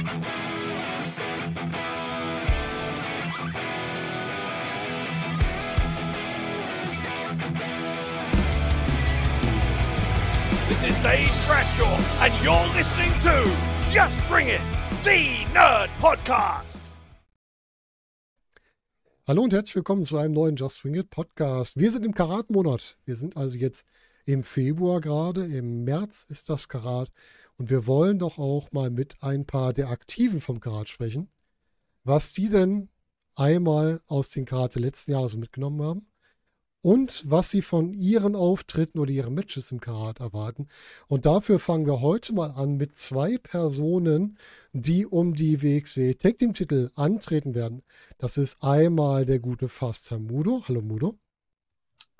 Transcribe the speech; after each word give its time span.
This 0.00 0.08
is 10.84 10.96
Dave 11.02 11.30
Bradshaw, 11.46 11.98
and 12.22 12.32
you're 12.42 12.66
listening 12.74 13.12
to 13.20 13.44
Just 13.92 14.16
Bring 14.26 14.48
It, 14.48 14.62
the 15.04 15.44
Nerd 15.52 15.90
Podcast. 16.00 16.80
Hallo 19.26 19.42
und 19.42 19.52
herzlich 19.52 19.76
willkommen 19.76 20.04
zu 20.04 20.16
einem 20.16 20.32
neuen 20.32 20.56
Just 20.56 20.80
Bring 20.80 20.94
It 20.94 21.10
Podcast. 21.10 21.78
Wir 21.78 21.90
sind 21.90 22.06
im 22.06 22.14
Karat-Monat. 22.14 22.96
Wir 23.04 23.16
sind 23.16 23.36
also 23.36 23.58
jetzt 23.58 23.84
im 24.24 24.44
Februar 24.44 25.02
gerade. 25.02 25.44
Im 25.44 25.84
März 25.84 26.24
ist 26.30 26.48
das 26.48 26.68
Karat. 26.68 27.10
Und 27.60 27.68
wir 27.68 27.86
wollen 27.86 28.18
doch 28.18 28.38
auch 28.38 28.72
mal 28.72 28.88
mit 28.88 29.22
ein 29.22 29.44
paar 29.44 29.74
der 29.74 29.90
Aktiven 29.90 30.40
vom 30.40 30.60
Karat 30.60 30.88
sprechen. 30.88 31.30
Was 32.04 32.32
die 32.32 32.48
denn 32.48 32.88
einmal 33.34 34.00
aus 34.06 34.30
den 34.30 34.46
Karat 34.46 34.76
letzten 34.76 35.10
Jahre 35.10 35.28
so 35.28 35.36
mitgenommen 35.36 35.82
haben 35.82 36.06
und 36.80 37.30
was 37.30 37.50
sie 37.50 37.60
von 37.60 37.92
ihren 37.92 38.34
Auftritten 38.34 38.98
oder 38.98 39.10
ihren 39.10 39.34
Matches 39.34 39.72
im 39.72 39.78
Karat 39.78 40.20
erwarten. 40.20 40.68
Und 41.06 41.26
dafür 41.26 41.58
fangen 41.58 41.84
wir 41.84 42.00
heute 42.00 42.32
mal 42.32 42.52
an 42.52 42.78
mit 42.78 42.96
zwei 42.96 43.36
Personen, 43.36 44.38
die 44.72 45.04
um 45.04 45.34
die 45.34 45.60
WXW 45.60 46.14
Tag 46.14 46.38
Team 46.38 46.54
Titel 46.54 46.90
antreten 46.94 47.54
werden. 47.54 47.82
Das 48.16 48.38
ist 48.38 48.64
einmal 48.64 49.26
der 49.26 49.38
gute 49.38 49.68
Fast 49.68 50.10
Mudo. 50.12 50.64
Hallo 50.66 50.80
Mudo. 50.80 51.18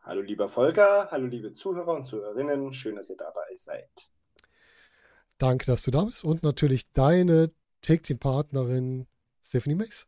Hallo 0.02 0.20
lieber 0.20 0.50
Volker, 0.50 1.10
hallo 1.10 1.24
liebe 1.24 1.54
Zuhörer 1.54 1.94
und 1.94 2.04
Zuhörerinnen, 2.04 2.74
schön, 2.74 2.96
dass 2.96 3.08
ihr 3.08 3.16
dabei 3.16 3.54
seid. 3.54 4.10
Danke, 5.40 5.64
dass 5.64 5.84
du 5.84 5.90
da 5.90 6.04
bist 6.04 6.22
und 6.22 6.42
natürlich 6.42 6.92
deine 6.92 7.50
Tag 7.80 8.02
Team 8.02 8.18
Partnerin 8.18 9.06
Stephanie 9.42 9.74
Mace. 9.74 10.06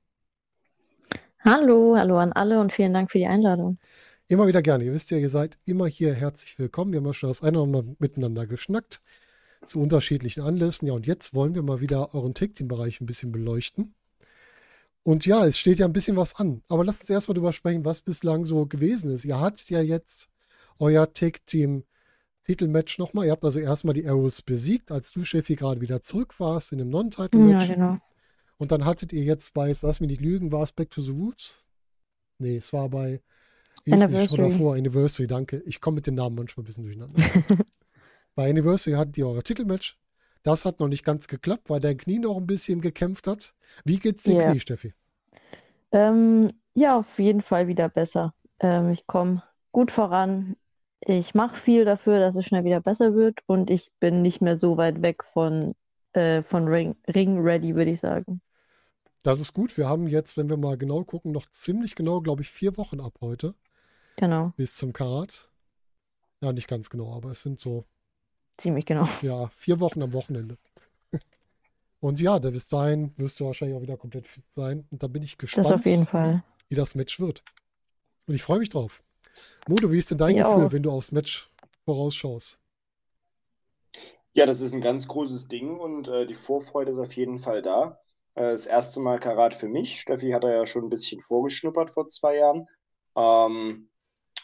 Hallo, 1.41 1.97
hallo 1.97 2.19
an 2.19 2.35
alle 2.35 2.61
und 2.61 2.71
vielen 2.71 2.93
Dank 2.93 3.11
für 3.11 3.17
die 3.17 3.27
Einladung. 3.27 3.79
Immer 4.29 4.47
wieder 4.47 4.61
gerne. 4.61 4.85
Ihr 4.85 4.93
wisst 4.93 5.11
ja, 5.11 5.17
ihr 5.17 5.31
seid 5.31 5.57
immer 5.65 5.87
hier 5.87 6.13
herzlich 6.13 6.59
willkommen. 6.59 6.93
Wir 6.93 6.99
haben 6.99 7.07
ja 7.07 7.15
schon 7.15 7.31
das 7.31 7.43
eine 7.43 7.59
oder 7.59 7.79
andere 7.79 7.97
miteinander 7.99 8.47
geschnackt 8.47 9.01
zu 9.65 9.81
unterschiedlichen 9.81 10.43
Anlässen. 10.43 10.87
Ja, 10.87 10.93
und 10.93 11.07
jetzt 11.07 11.33
wollen 11.33 11.55
wir 11.55 11.63
mal 11.63 11.81
wieder 11.81 12.15
euren 12.15 12.35
Tag-Team-Bereich 12.35 13.01
ein 13.01 13.07
bisschen 13.07 13.33
beleuchten. 13.33 13.95
Und 15.03 15.25
ja, 15.25 15.47
es 15.47 15.59
steht 15.59 15.79
ja 15.79 15.87
ein 15.87 15.95
bisschen 15.95 16.19
was 16.19 16.37
an. 16.37 16.63
Aber 16.69 16.85
lasst 16.85 17.01
uns 17.01 17.11
erstmal 17.11 17.37
drüber 17.37 17.55
sprechen, 17.55 17.87
was 17.87 18.03
bislang 18.03 18.45
so 18.45 18.67
gewesen 18.67 19.09
ist. 19.09 19.25
Ihr 19.25 19.41
hattet 19.41 19.71
ja 19.71 19.81
jetzt 19.81 20.29
euer 20.79 21.11
Tag-Team-Titelmatch 22.43 22.99
nochmal. 22.99 23.27
Ihr 23.27 23.33
habt 23.33 23.45
also 23.45 23.59
erstmal 23.59 23.95
die 23.95 24.07
Arrows 24.07 24.43
besiegt, 24.43 24.91
als 24.91 25.11
du, 25.13 25.25
Steffi, 25.25 25.57
gerade 25.57 25.81
wieder 25.81 26.01
zurück 26.01 26.39
warst 26.39 26.73
in 26.73 26.81
einem 26.81 26.91
Non-Title-Match. 26.91 27.69
Ja, 27.69 27.75
genau. 27.75 27.99
Und 28.59 28.73
dann 28.73 28.85
hattet 28.85 29.13
ihr 29.13 29.23
jetzt 29.23 29.55
bei, 29.55 29.69
jetzt 29.69 29.83
lass 29.83 30.01
mich 30.01 30.11
nicht 30.11 30.21
lügen, 30.21 30.53
war 30.53 30.63
es 30.63 30.73
Back 30.73 30.91
to 30.91 31.01
the 31.01 31.11
Roots? 31.11 31.65
Nee, 32.39 32.57
es 32.57 32.73
war 32.73 32.89
bei 32.89 33.21
Hieß 33.85 34.09
nicht 34.09 34.39
davor, 34.39 34.75
Anniversary, 34.77 35.27
danke. 35.27 35.63
Ich 35.67 35.81
komme 35.81 35.97
mit 35.97 36.07
den 36.07 36.15
Namen 36.15 36.37
manchmal 36.37 36.63
ein 36.63 36.67
bisschen 36.67 36.85
durcheinander. 36.85 37.21
Bei 38.35 38.49
Anniversary 38.49 38.95
hattet 38.95 39.19
ihr 39.19 39.27
euer 39.27 39.43
Titelmatch. 39.43 39.99
Das 40.43 40.65
hat 40.65 40.81
noch 40.81 40.89
nicht 40.89 41.05
ganz 41.05 41.27
geklappt, 41.27 41.69
weil 41.69 41.81
dein 41.81 41.97
Knie 41.97 42.19
noch 42.19 42.37
ein 42.37 42.47
bisschen 42.47 42.81
gekämpft 42.81 43.27
hat. 43.27 43.55
Wie 43.85 43.99
geht's 43.99 44.23
dem 44.23 44.39
yeah. 44.39 44.51
Knie, 44.51 44.61
Steffi? 44.61 44.95
Ähm, 45.91 46.53
ja, 46.75 46.97
auf 46.97 47.19
jeden 47.19 47.43
Fall 47.43 47.67
wieder 47.67 47.89
besser. 47.89 48.35
Ähm, 48.61 48.91
ich 48.91 49.07
komme 49.07 49.43
gut 49.73 49.91
voran. 49.91 50.57
Ich 51.05 51.35
mache 51.35 51.57
viel 51.57 51.85
dafür, 51.85 52.21
dass 52.21 52.37
es 52.37 52.45
schnell 52.47 52.65
wieder 52.65 52.81
besser 52.81 53.15
wird 53.15 53.41
und 53.47 53.71
ich 53.71 53.91
bin 53.99 54.23
nicht 54.23 54.41
mehr 54.41 54.57
so 54.57 54.77
weit 54.77 55.03
weg 55.03 55.25
von, 55.33 55.75
äh, 56.13 56.43
von 56.43 56.69
Ring, 56.69 56.95
Ring 57.13 57.41
ready, 57.41 57.75
würde 57.75 57.91
ich 57.91 58.01
sagen. 58.01 58.41
Das 59.25 59.41
ist 59.41 59.53
gut. 59.53 59.77
Wir 59.77 59.89
haben 59.89 60.07
jetzt, 60.07 60.37
wenn 60.37 60.49
wir 60.49 60.57
mal 60.57 60.77
genau 60.77 61.03
gucken, 61.05 61.33
noch 61.33 61.47
ziemlich 61.47 61.97
genau, 61.97 62.21
glaube 62.21 62.43
ich, 62.43 62.51
vier 62.51 62.77
Wochen 62.77 63.01
ab 63.01 63.15
heute. 63.21 63.55
Genau. 64.17 64.53
Bis 64.57 64.77
zum 64.77 64.93
Karat. 64.93 65.49
Ja, 66.41 66.53
nicht 66.53 66.69
ganz 66.69 66.89
genau, 66.91 67.15
aber 67.15 67.31
es 67.31 67.43
sind 67.43 67.59
so. 67.59 67.85
Ziemlich 68.59 68.87
genau. 68.87 69.09
Ja, 69.23 69.49
vier 69.57 69.81
Wochen 69.81 70.03
am 70.03 70.13
Wochenende. 70.13 70.57
Und 72.01 72.21
ja, 72.21 72.39
bis 72.39 72.69
dahin 72.69 73.13
wirst 73.17 73.41
du 73.41 73.47
wahrscheinlich 73.47 73.77
auch 73.77 73.83
wieder 73.83 73.97
komplett 73.97 74.27
fit 74.27 74.45
sein. 74.51 74.87
Und 74.91 75.03
da 75.03 75.09
bin 75.09 75.23
ich 75.23 75.39
gespannt, 75.39 75.67
das 75.67 75.73
auf 75.73 75.87
jeden 75.87 76.07
Fall. 76.07 76.45
wie 76.69 76.75
das 76.77 76.95
Match 76.95 77.19
wird. 77.19 77.43
Und 78.27 78.35
ich 78.35 78.43
freue 78.43 78.59
mich 78.61 78.71
drauf. 78.71 79.03
Modo, 79.67 79.91
wie 79.91 79.99
ist 79.99 80.11
denn 80.11 80.19
dein 80.19 80.37
Ich 80.37 80.39
Gefühl, 80.39 80.73
wenn 80.73 80.83
du 80.83 80.91
aufs 80.93 81.13
Match 81.13 81.51
vorausschaust? 81.85 82.59
Ja, 84.35 84.47
das 84.47 84.61
ist 84.61 84.73
ein 84.75 84.81
ganz 84.81 85.09
großes 85.09 85.49
Ding 85.49 85.79
und 85.79 86.09
äh, 86.09 86.27
die 86.27 86.35
Vorfreude 86.35 86.93
ist 86.93 86.99
auf 86.99 87.15
jeden 87.17 87.39
Fall 87.39 87.63
da. 87.63 87.99
Äh, 88.35 88.51
das 88.53 88.67
erste 88.67 89.01
Mal 89.01 89.21
Karat 89.21 89.55
für 89.55 89.69
mich. 89.69 90.01
Steffi 90.01 90.31
hat 90.31 90.45
da 90.45 90.53
ja 90.53 90.67
schon 90.67 90.85
ein 90.85 90.91
bisschen 90.91 91.21
vorgeschnuppert 91.21 91.91
vor 91.91 92.09
zwei 92.09 92.37
Jahren. 92.39 92.67
Ähm, 93.17 93.91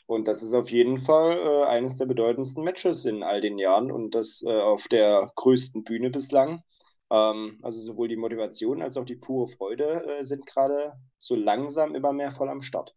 und 0.06 0.28
das 0.28 0.43
ist 0.44 0.54
auf 0.54 0.71
jeden 0.72 0.99
Fall 0.99 1.38
äh, 1.38 1.65
eines 1.66 1.97
der 1.97 2.06
bedeutendsten 2.06 2.65
Matches 2.65 3.06
in 3.06 3.25
all 3.25 3.41
den 3.43 3.59
Jahren 3.59 3.93
und 3.93 4.15
das 4.16 4.44
äh, 4.47 4.50
auf 4.62 4.88
der 4.88 5.32
größten 5.37 5.84
Bühne 5.84 6.10
bislang. 6.10 6.65
Ähm, 7.10 7.60
also 7.62 7.81
sowohl 7.82 8.09
die 8.09 8.16
Motivation 8.19 8.82
als 8.82 8.99
auch 8.99 9.06
die 9.06 9.16
pure 9.16 9.49
Freude 9.49 10.05
äh, 10.20 10.25
sind 10.26 10.47
gerade 10.47 10.94
so 11.20 11.37
langsam 11.37 11.97
immer 11.97 12.15
mehr 12.15 12.32
voll 12.32 12.50
am 12.50 12.62
Start. 12.62 12.97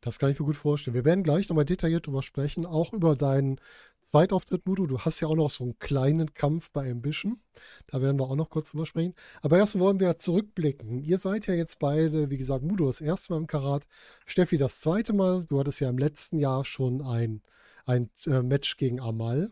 Das 0.00 0.18
kann 0.18 0.30
ich 0.30 0.38
mir 0.38 0.46
gut 0.46 0.56
vorstellen. 0.56 0.94
Wir 0.94 1.04
werden 1.04 1.24
gleich 1.24 1.48
nochmal 1.48 1.64
detailliert 1.64 2.06
drüber 2.06 2.22
sprechen, 2.22 2.66
auch 2.66 2.92
über 2.92 3.16
deinen 3.16 3.60
Zweitauftritt, 4.02 4.66
Mudo. 4.66 4.86
Du 4.86 5.00
hast 5.00 5.20
ja 5.20 5.28
auch 5.28 5.34
noch 5.34 5.50
so 5.50 5.64
einen 5.64 5.78
kleinen 5.78 6.32
Kampf 6.34 6.70
bei 6.70 6.90
Ambition. 6.90 7.40
Da 7.88 8.00
werden 8.00 8.18
wir 8.18 8.24
auch 8.24 8.36
noch 8.36 8.48
kurz 8.48 8.70
drüber 8.70 8.86
sprechen. 8.86 9.14
Aber 9.42 9.58
erst 9.58 9.78
wollen 9.78 10.00
wir 10.00 10.18
zurückblicken. 10.18 11.02
Ihr 11.02 11.18
seid 11.18 11.46
ja 11.46 11.54
jetzt 11.54 11.78
beide, 11.78 12.30
wie 12.30 12.38
gesagt, 12.38 12.64
Mudo 12.64 12.86
das 12.86 13.00
erste 13.00 13.32
Mal 13.32 13.40
im 13.40 13.46
Karat, 13.46 13.86
Steffi 14.24 14.56
das 14.56 14.80
zweite 14.80 15.12
Mal. 15.12 15.44
Du 15.46 15.58
hattest 15.58 15.80
ja 15.80 15.90
im 15.90 15.98
letzten 15.98 16.38
Jahr 16.38 16.64
schon 16.64 17.02
ein, 17.02 17.42
ein 17.84 18.08
äh, 18.26 18.42
Match 18.42 18.76
gegen 18.76 19.00
Amal. 19.00 19.50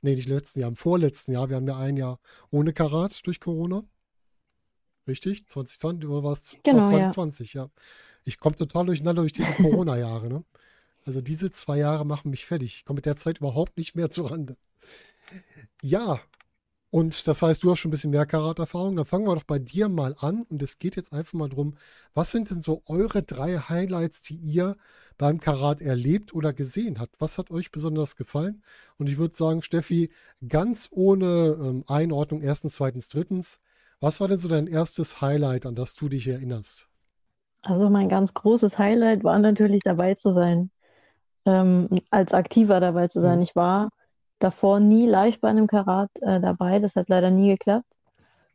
Nee, 0.00 0.16
nicht 0.16 0.28
letzten 0.28 0.60
Jahr, 0.60 0.70
im 0.70 0.76
vorletzten 0.76 1.32
Jahr. 1.32 1.48
Wir 1.50 1.56
haben 1.56 1.68
ja 1.68 1.78
ein 1.78 1.96
Jahr 1.96 2.20
ohne 2.50 2.72
Karat 2.72 3.26
durch 3.26 3.38
Corona. 3.40 3.84
Richtig? 5.06 5.46
2020 5.48 6.08
oder 6.08 6.24
war 6.24 6.32
es 6.32 6.56
Genau, 6.62 6.88
2020? 6.88 7.54
Ja. 7.54 7.68
Ich 8.24 8.38
komme 8.38 8.56
total 8.56 8.86
durcheinander 8.86 9.22
durch 9.22 9.32
diese 9.32 9.52
Corona-Jahre. 9.54 10.28
Ne? 10.28 10.44
Also 11.04 11.20
diese 11.20 11.50
zwei 11.50 11.78
Jahre 11.78 12.06
machen 12.06 12.30
mich 12.30 12.46
fertig. 12.46 12.76
Ich 12.76 12.84
komme 12.84 12.98
mit 12.98 13.06
der 13.06 13.16
Zeit 13.16 13.38
überhaupt 13.38 13.76
nicht 13.76 13.94
mehr 13.94 14.10
zurande. 14.10 14.56
Ja, 15.82 16.20
und 16.94 17.26
das 17.26 17.42
heißt, 17.42 17.64
du 17.64 17.72
hast 17.72 17.80
schon 17.80 17.88
ein 17.88 17.90
bisschen 17.90 18.12
mehr 18.12 18.24
Karaterfahrung. 18.24 18.94
Dann 18.94 19.04
fangen 19.04 19.26
wir 19.26 19.34
doch 19.34 19.42
bei 19.42 19.58
dir 19.58 19.88
mal 19.88 20.14
an. 20.20 20.44
Und 20.44 20.62
es 20.62 20.78
geht 20.78 20.94
jetzt 20.94 21.12
einfach 21.12 21.32
mal 21.32 21.48
drum, 21.48 21.74
was 22.14 22.30
sind 22.30 22.50
denn 22.50 22.60
so 22.60 22.84
eure 22.86 23.24
drei 23.24 23.58
Highlights, 23.58 24.22
die 24.22 24.36
ihr 24.36 24.76
beim 25.18 25.40
Karat 25.40 25.80
erlebt 25.80 26.32
oder 26.34 26.52
gesehen 26.52 27.00
habt? 27.00 27.20
Was 27.20 27.36
hat 27.36 27.50
euch 27.50 27.72
besonders 27.72 28.14
gefallen? 28.14 28.62
Und 28.96 29.08
ich 29.08 29.18
würde 29.18 29.34
sagen, 29.34 29.60
Steffi, 29.60 30.12
ganz 30.46 30.88
ohne 30.92 31.58
ähm, 31.60 31.82
Einordnung, 31.88 32.42
erstens, 32.42 32.76
zweitens, 32.76 33.08
drittens, 33.08 33.58
was 34.04 34.20
war 34.20 34.28
denn 34.28 34.36
so 34.36 34.48
dein 34.48 34.66
erstes 34.66 35.22
Highlight, 35.22 35.64
an 35.64 35.74
das 35.74 35.94
du 35.94 36.10
dich 36.10 36.28
erinnerst? 36.28 36.88
Also 37.62 37.88
mein 37.88 38.10
ganz 38.10 38.34
großes 38.34 38.78
Highlight 38.78 39.24
war 39.24 39.38
natürlich 39.38 39.80
dabei 39.82 40.14
zu 40.14 40.30
sein, 40.30 40.70
ähm, 41.46 41.88
als 42.10 42.34
Aktiver 42.34 42.80
dabei 42.80 43.08
zu 43.08 43.22
sein. 43.22 43.38
Mhm. 43.38 43.42
Ich 43.44 43.56
war 43.56 43.88
davor 44.38 44.78
nie 44.78 45.06
live 45.06 45.40
bei 45.40 45.48
einem 45.48 45.66
Karat 45.66 46.10
äh, 46.20 46.38
dabei, 46.38 46.80
das 46.80 46.96
hat 46.96 47.08
leider 47.08 47.30
nie 47.30 47.48
geklappt. 47.48 47.86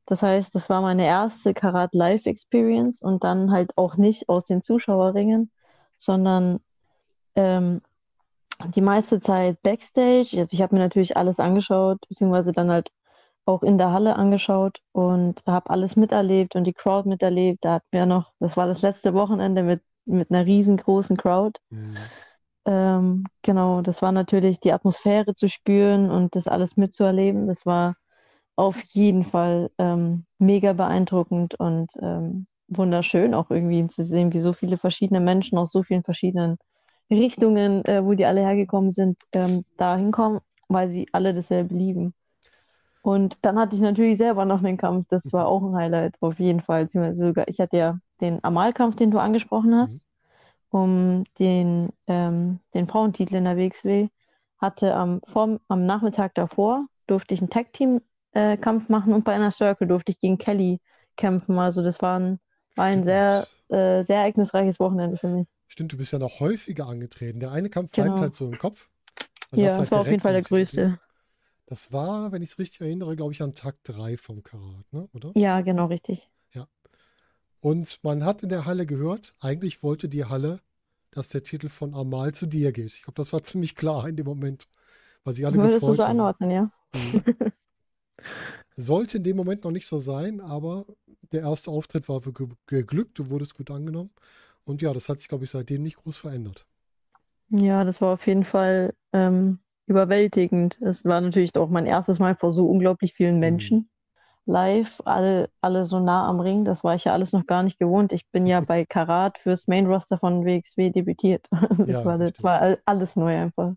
Das 0.05 0.21
heißt, 0.21 0.53
das 0.53 0.69
war 0.69 0.81
meine 0.81 1.05
erste 1.05 1.55
Karat 1.55 1.95
Live 1.95 2.27
Experience 2.27 3.01
und 3.01 3.23
dann 3.23 3.51
halt 3.51 3.75
auch 3.75 3.97
nicht 3.97 4.29
aus 4.29 4.45
den 4.45 4.61
Zuschauerringen, 4.61 5.51
sondern 5.97 6.59
ähm, 7.35 7.81
die 8.75 8.81
meiste 8.81 9.19
Zeit 9.19 9.61
Backstage. 9.63 10.37
Also 10.37 10.49
ich 10.51 10.61
habe 10.61 10.75
mir 10.75 10.81
natürlich 10.81 11.17
alles 11.17 11.39
angeschaut, 11.39 11.99
beziehungsweise 12.07 12.51
dann 12.51 12.69
halt 12.69 12.91
auch 13.45 13.63
in 13.63 13.77
der 13.77 13.91
Halle 13.91 14.15
angeschaut 14.15 14.79
und 14.91 15.41
habe 15.47 15.69
alles 15.69 15.95
miterlebt 15.95 16.55
und 16.55 16.65
die 16.65 16.73
Crowd 16.73 17.09
miterlebt. 17.09 17.65
Da 17.65 17.75
hatten 17.75 17.87
wir 17.91 18.05
noch, 18.05 18.33
das 18.39 18.57
war 18.57 18.67
das 18.67 18.81
letzte 18.81 19.13
Wochenende 19.13 19.63
mit, 19.63 19.81
mit 20.05 20.31
einer 20.31 20.45
riesengroßen 20.45 21.17
Crowd. 21.17 21.59
Ähm, 22.65 23.25
genau, 23.41 23.81
das 23.81 24.01
war 24.01 24.11
natürlich 24.11 24.59
die 24.59 24.73
Atmosphäre 24.73 25.33
zu 25.33 25.49
spüren 25.49 26.11
und 26.11 26.35
das 26.35 26.47
alles 26.47 26.77
mitzuerleben. 26.77 27.47
Das 27.47 27.65
war 27.65 27.95
auf 28.55 28.81
jeden 28.83 29.23
Fall 29.25 29.71
ähm, 29.77 30.25
mega 30.39 30.73
beeindruckend 30.73 31.55
und 31.59 31.91
ähm, 32.01 32.47
wunderschön 32.67 33.33
auch 33.33 33.49
irgendwie 33.51 33.87
zu 33.87 34.05
sehen, 34.05 34.33
wie 34.33 34.41
so 34.41 34.53
viele 34.53 34.77
verschiedene 34.77 35.19
Menschen 35.21 35.57
aus 35.57 35.71
so 35.71 35.83
vielen 35.83 36.03
verschiedenen 36.03 36.57
Richtungen, 37.11 37.85
äh, 37.85 38.03
wo 38.05 38.13
die 38.13 38.25
alle 38.25 38.41
hergekommen 38.41 38.91
sind, 38.91 39.17
ähm, 39.33 39.65
da 39.77 39.97
hinkommen, 39.97 40.41
weil 40.69 40.91
sie 40.91 41.07
alle 41.13 41.33
dasselbe 41.33 41.75
lieben. 41.75 42.13
Und 43.01 43.37
dann 43.43 43.57
hatte 43.57 43.75
ich 43.75 43.81
natürlich 43.81 44.17
selber 44.17 44.45
noch 44.45 44.59
einen 44.63 44.77
Kampf, 44.77 45.07
das 45.09 45.31
war 45.31 45.47
auch 45.47 45.63
ein 45.63 45.75
Highlight, 45.75 46.15
auf 46.21 46.39
jeden 46.39 46.61
Fall. 46.61 46.89
Sogar, 46.89 47.47
ich 47.47 47.59
hatte 47.59 47.77
ja 47.77 47.99
den 48.21 48.43
Amalkampf, 48.43 48.95
den 48.97 49.11
du 49.11 49.19
angesprochen 49.19 49.73
hast, 49.75 50.01
um 50.69 51.23
den, 51.39 51.89
ähm, 52.07 52.59
den 52.73 52.87
Frauentitel 52.87 53.35
in 53.35 53.45
der 53.45 53.57
WXW. 53.57 54.09
Hatte 54.59 54.93
am, 54.93 55.21
vorm, 55.31 55.59
am 55.69 55.85
Nachmittag 55.85 56.35
davor, 56.35 56.85
durfte 57.07 57.33
ich 57.33 57.41
ein 57.41 57.49
Tag-Team 57.49 58.01
äh, 58.33 58.57
machen 58.89 59.13
und 59.13 59.23
bei 59.23 59.33
einer 59.33 59.51
Circle 59.51 59.87
durfte 59.87 60.11
ich 60.11 60.19
gegen 60.19 60.37
Kelly 60.37 60.81
kämpfen. 61.15 61.57
Also 61.57 61.81
das 61.81 62.01
war 62.01 62.19
ein, 62.19 62.39
war 62.75 62.85
ein 62.85 63.03
sehr, 63.03 63.47
äh, 63.69 64.03
sehr 64.03 64.17
ereignisreiches 64.17 64.79
Wochenende 64.79 65.17
für 65.17 65.29
mich. 65.29 65.47
Stimmt, 65.69 65.93
du 65.93 65.97
bist 65.97 66.11
ja 66.11 66.19
noch 66.19 66.39
häufiger 66.39 66.87
angetreten. 66.87 67.39
Der 67.39 67.51
eine 67.51 67.69
Kampf 67.69 67.91
bleibt 67.91 68.09
Genau. 68.09 68.21
halt 68.21 68.35
so 68.35 68.47
im 68.47 68.57
Kopf. 68.57 68.89
Ja, 69.55 69.67
das 69.67 69.79
halt 69.79 69.91
war 69.91 70.01
auf 70.01 70.07
jeden 70.07 70.21
Fall 70.21 70.33
der 70.33 70.41
größte. 70.41 70.99
Das 71.69 71.93
war, 71.93 72.33
wenn 72.33 72.41
ich 72.41 72.49
es 72.51 72.59
richtig 72.59 72.81
erinnere, 72.81 73.15
glaube 73.15 73.31
ich, 73.31 73.41
an 73.41 73.53
Tag 73.53 73.81
3 73.85 74.17
vom 74.17 74.43
Karat, 74.43 74.91
ne? 74.91 75.07
oder? 75.13 75.35
Ja, 75.35 75.61
genau, 75.61 75.85
richtig. 75.87 76.29
Und 77.61 77.99
man 78.03 78.23
hat 78.25 78.43
in 78.43 78.49
der 78.49 78.65
Halle 78.65 78.85
gehört, 78.85 79.33
eigentlich 79.39 79.83
wollte 79.83 80.07
die 80.09 80.25
Halle, 80.25 80.61
dass 81.11 81.29
der 81.29 81.43
Titel 81.43 81.69
von 81.69 81.93
Amal 81.93 82.33
zu 82.33 82.45
dir 82.47 82.71
geht. 82.71 82.93
Ich 82.93 83.03
glaube, 83.03 83.15
das 83.15 83.33
war 83.33 83.43
ziemlich 83.43 83.75
klar 83.75 84.07
in 84.07 84.15
dem 84.15 84.25
Moment, 84.25 84.67
weil 85.23 85.35
sich 85.35 85.45
alle 85.45 85.59
Würdest 85.59 85.87
du 85.87 85.91
gefreut 85.91 85.93
so 85.93 86.03
haben. 86.07 86.09
einordnen, 86.09 86.49
ja? 86.51 86.71
Mhm. 86.93 87.25
Sollte 88.75 89.17
in 89.17 89.23
dem 89.23 89.37
Moment 89.37 89.63
noch 89.63 89.71
nicht 89.71 89.85
so 89.87 89.99
sein, 89.99 90.39
aber 90.41 90.85
der 91.31 91.41
erste 91.41 91.71
Auftritt 91.71 92.07
war 92.09 92.21
ge- 92.21 92.47
geglückt, 92.65 93.19
du 93.19 93.29
wurdest 93.29 93.55
gut 93.55 93.71
angenommen. 93.71 94.11
Und 94.63 94.81
ja, 94.81 94.93
das 94.93 95.09
hat 95.09 95.19
sich, 95.19 95.27
glaube 95.27 95.45
ich, 95.45 95.51
seitdem 95.51 95.83
nicht 95.83 95.97
groß 95.97 96.17
verändert. 96.17 96.65
Ja, 97.49 97.83
das 97.83 97.99
war 98.01 98.13
auf 98.13 98.27
jeden 98.27 98.43
Fall 98.43 98.93
ähm, 99.13 99.59
überwältigend. 99.89 100.79
Es 100.81 101.05
war 101.05 101.21
natürlich 101.21 101.55
auch 101.55 101.69
mein 101.69 101.85
erstes 101.85 102.19
Mal 102.19 102.35
vor 102.35 102.53
so 102.53 102.65
unglaublich 102.67 103.13
vielen 103.13 103.35
Mhm. 103.35 103.39
Menschen 103.39 103.89
live, 104.45 105.01
alle, 105.05 105.49
alle 105.61 105.85
so 105.85 105.99
nah 105.99 106.27
am 106.27 106.39
Ring. 106.39 106.65
Das 106.65 106.83
war 106.83 106.95
ich 106.95 107.05
ja 107.05 107.13
alles 107.13 107.33
noch 107.33 107.45
gar 107.47 107.63
nicht 107.63 107.79
gewohnt. 107.79 108.11
Ich 108.13 108.27
bin 108.31 108.47
ja 108.47 108.61
bei 108.67 108.85
Karat 108.85 109.37
fürs 109.39 109.67
Main 109.67 109.85
Roster 109.87 110.17
von 110.17 110.45
WXW 110.45 110.91
debütiert. 110.91 111.47
Also 111.51 111.83
das 111.85 111.89
Ja, 111.91 112.05
war, 112.05 112.17
das 112.17 112.43
war 112.43 112.61
all- 112.61 112.81
alles 112.85 113.15
neu 113.15 113.37
einfach. 113.37 113.73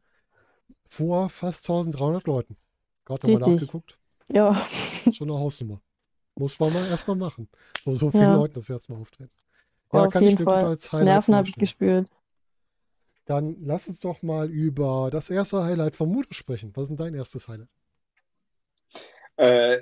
Vor 0.89 1.29
fast 1.29 1.65
1300 1.67 2.27
Leuten. 2.27 2.57
Gerade 3.05 3.31
nochmal 3.31 3.51
nachgeguckt. 3.55 3.99
Ja, 4.29 4.67
Schon 5.13 5.31
eine 5.31 5.39
Hausnummer. 5.39 5.81
Muss 6.37 6.59
man 6.59 6.73
mal 6.73 6.87
erstmal 6.87 7.17
machen. 7.17 7.49
Vor 7.85 7.97
so 7.97 8.11
vielen 8.11 8.23
Ja. 8.23 8.35
Leuten 8.37 8.55
das 8.55 8.71
erste 8.71 8.93
Mal 8.93 9.01
auftreten. 9.01 9.31
Ja, 9.93 10.01
Ja, 10.01 10.07
auf 10.07 10.13
kann 10.13 10.23
ich 10.25 10.31
jeden 10.31 10.39
mir 10.41 10.45
gut 10.47 10.55
Fall. 10.55 10.65
als 10.65 10.93
Highlight 10.93 11.07
Nerven 11.07 11.35
habe 11.35 11.49
ich 11.49 11.55
gespürt. 11.57 12.09
Dann 13.25 13.57
lass 13.61 13.89
uns 13.89 14.01
doch 14.01 14.23
mal 14.23 14.51
über 14.51 15.11
das 15.11 15.31
erste 15.31 15.65
Highlight 15.65 15.97
von 15.97 16.09
Mudo 16.11 16.29
sprechen. 16.33 16.73
Was 16.75 16.85
ist 16.85 16.89
denn 16.91 16.97
dein 16.97 17.15
erstes 17.15 17.49
Highlight? 17.49 17.69
Äh, 19.37 19.81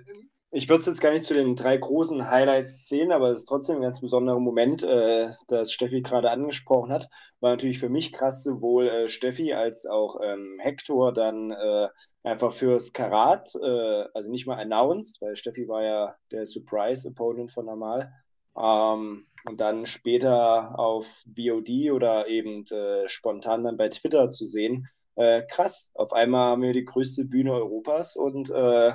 ich 0.53 0.69
würde 0.69 0.81
es 0.81 0.87
jetzt 0.87 1.01
gar 1.01 1.13
nicht 1.13 1.25
zu 1.25 1.35
den 1.35 1.55
drei 1.55 1.77
großen 1.77 2.29
Highlights 2.29 2.83
zählen, 2.83 3.13
aber 3.13 3.31
es 3.31 3.41
ist 3.41 3.47
trotzdem 3.47 3.77
ein 3.77 3.83
ganz 3.83 4.01
besonderer 4.01 4.41
Moment, 4.41 4.83
äh, 4.83 5.31
das 5.47 5.73
Steffi 5.73 6.03
gerade 6.03 6.31
angesprochen 6.31 6.91
hat. 6.93 7.09
War 7.39 7.51
natürlich 7.53 7.79
für 7.79 7.89
mich 7.89 8.13
krass, 8.13 8.43
sowohl 8.43 8.89
äh, 8.89 9.09
Steffi 9.09 9.53
als 9.53 9.87
auch 9.87 10.19
ähm, 10.21 10.59
Hector 10.61 11.13
dann 11.13 11.53
äh, 11.53 11.89
einfach 12.25 12.53
fürs 12.53 12.93
Karat, 12.93 13.55
äh, 13.63 14.05
also 14.13 14.31
nicht 14.31 14.47
mal 14.47 14.59
announced, 14.59 15.23
weil 15.23 15.37
Steffi 15.37 15.69
war 15.69 15.85
ja 15.85 16.17
der 16.33 16.47
Surprise-Opponent 16.47 17.53
von 17.53 17.69
Amal. 17.69 18.13
Ähm, 18.61 19.27
und 19.47 19.61
dann 19.61 19.87
später 19.87 20.79
auf 20.79 21.25
VOD 21.37 21.91
oder 21.93 22.29
eben 22.29 22.65
äh, 22.67 23.09
spontan 23.09 23.65
dann 23.65 23.77
bei 23.77 23.89
Twitter 23.89 24.31
zu 24.31 24.45
sehen. 24.45 24.89
Äh, 25.17 25.43
krass, 25.49 25.91
auf 25.95 26.12
einmal 26.12 26.51
haben 26.51 26.62
wir 26.62 26.73
die 26.73 26.85
größte 26.85 27.25
Bühne 27.25 27.53
Europas 27.53 28.17
und 28.17 28.51
äh, 28.51 28.93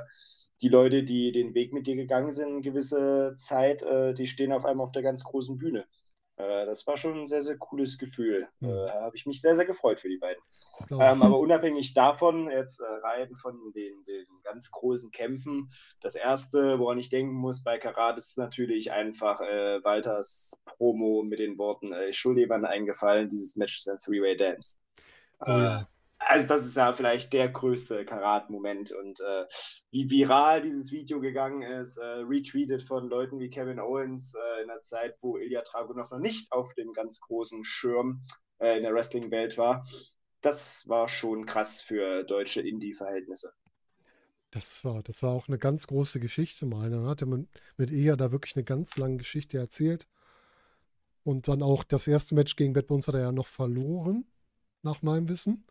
die 0.62 0.70
Leute, 0.70 1.04
die 1.04 1.32
den 1.32 1.54
Weg 1.54 1.74
mit 1.74 1.88
dir 1.88 1.96
gegangen 1.96 2.32
sind, 2.32 2.48
eine 2.50 2.62
gewisse 2.62 3.36
Zeit, 3.38 3.84
äh, 3.84 4.14
die 4.14 4.28
stehen 4.28 4.54
auf 4.54 4.66
einmal 4.66 4.86
auf 4.86 4.92
der 4.92 5.04
ganz 5.04 5.24
großen 5.24 5.58
Bühne. 5.58 5.86
Äh, 6.38 6.66
das 6.66 6.86
war 6.86 6.98
schon 6.98 7.22
ein 7.22 7.26
sehr, 7.26 7.42
sehr 7.42 7.58
cooles 7.58 7.98
Gefühl. 7.98 8.48
Mhm. 8.60 8.70
Äh, 8.70 8.90
habe 8.92 9.16
ich 9.16 9.26
mich 9.26 9.42
sehr, 9.42 9.56
sehr 9.56 9.66
gefreut 9.66 10.00
für 10.00 10.10
die 10.10 10.18
beiden. 10.18 10.42
Ähm, 10.92 11.22
aber 11.22 11.40
unabhängig 11.40 11.94
davon, 11.94 12.50
jetzt 12.50 12.82
äh, 12.82 12.86
rein 12.86 13.36
von 13.36 13.58
den, 13.74 14.04
den 14.06 14.26
ganz 14.44 14.70
großen 14.72 15.12
Kämpfen, 15.12 15.70
das 16.02 16.16
erste, 16.16 16.80
woran 16.80 17.00
ich 17.00 17.10
denken 17.10 17.34
muss 17.34 17.64
bei 17.64 17.78
Karat, 17.78 18.18
ist 18.18 18.38
natürlich 18.38 18.92
einfach 18.92 19.42
äh, 19.42 19.84
Walters 19.84 20.58
Promo 20.66 21.24
mit 21.24 21.40
den 21.40 21.58
Worten: 21.58 21.94
äh, 21.94 22.10
Ich 22.10 22.18
schulde 22.18 22.42
jemanden 22.42 22.68
eingefallen, 22.68 23.30
dieses 23.30 23.56
Match 23.56 23.78
ist 23.78 23.90
ein 23.90 23.98
Three-Way 23.98 24.36
Dance. 24.36 24.78
Oh 25.40 25.52
ja. 25.52 25.88
Also, 26.28 26.48
das 26.48 26.66
ist 26.66 26.76
ja 26.76 26.92
vielleicht 26.94 27.34
der 27.34 27.50
größte 27.50 28.04
Karat-Moment 28.04 28.92
und 28.92 29.20
äh, 29.20 29.46
wie 29.92 30.10
viral 30.10 30.62
dieses 30.62 30.92
Video 30.92 31.20
gegangen 31.20 31.62
ist, 31.62 31.98
äh, 31.98 32.06
retweetet 32.06 32.84
von 32.84 33.08
Leuten 33.10 33.40
wie 33.40 33.50
Kevin 33.50 33.80
Owens 33.80 34.34
äh, 34.34 34.62
in 34.62 34.68
der 34.68 34.82
Zeit, 34.82 35.16
wo 35.22 35.38
Ilya 35.38 35.62
Dragunov 35.62 36.10
noch 36.12 36.20
nicht 36.20 36.52
auf 36.52 36.74
dem 36.74 36.94
ganz 36.94 37.20
großen 37.22 37.64
Schirm 37.64 38.24
äh, 38.60 38.78
in 38.78 38.84
der 38.84 38.94
Wrestling-Welt 38.94 39.58
war. 39.58 39.86
Das 40.42 40.88
war 40.88 41.08
schon 41.08 41.46
krass 41.46 41.82
für 41.82 42.24
deutsche 42.24 42.62
Indie-Verhältnisse. 42.62 43.54
Das 44.52 44.86
war, 44.86 45.04
das 45.04 45.22
war 45.22 45.32
auch 45.32 45.48
eine 45.48 45.58
ganz 45.58 45.86
große 45.86 46.20
Geschichte 46.20 46.66
mal. 46.66 46.90
Dann 46.90 47.06
hatte 47.08 47.26
man 47.26 47.50
mit 47.78 47.92
Eya 47.92 48.16
da 48.16 48.32
wirklich 48.32 48.56
eine 48.56 48.64
ganz 48.64 48.96
lange 48.98 49.18
Geschichte 49.18 49.58
erzählt. 49.58 50.08
Und 51.24 51.48
dann 51.48 51.62
auch 51.62 51.84
das 51.84 52.08
erste 52.08 52.36
Match 52.36 52.56
gegen 52.56 52.74
Bad 52.74 52.88
Bones 52.88 53.08
hat 53.08 53.16
er 53.16 53.22
ja 53.22 53.32
noch 53.32 53.48
verloren, 53.48 54.26
nach 54.82 55.02
meinem 55.02 55.28
Wissen. 55.28 55.66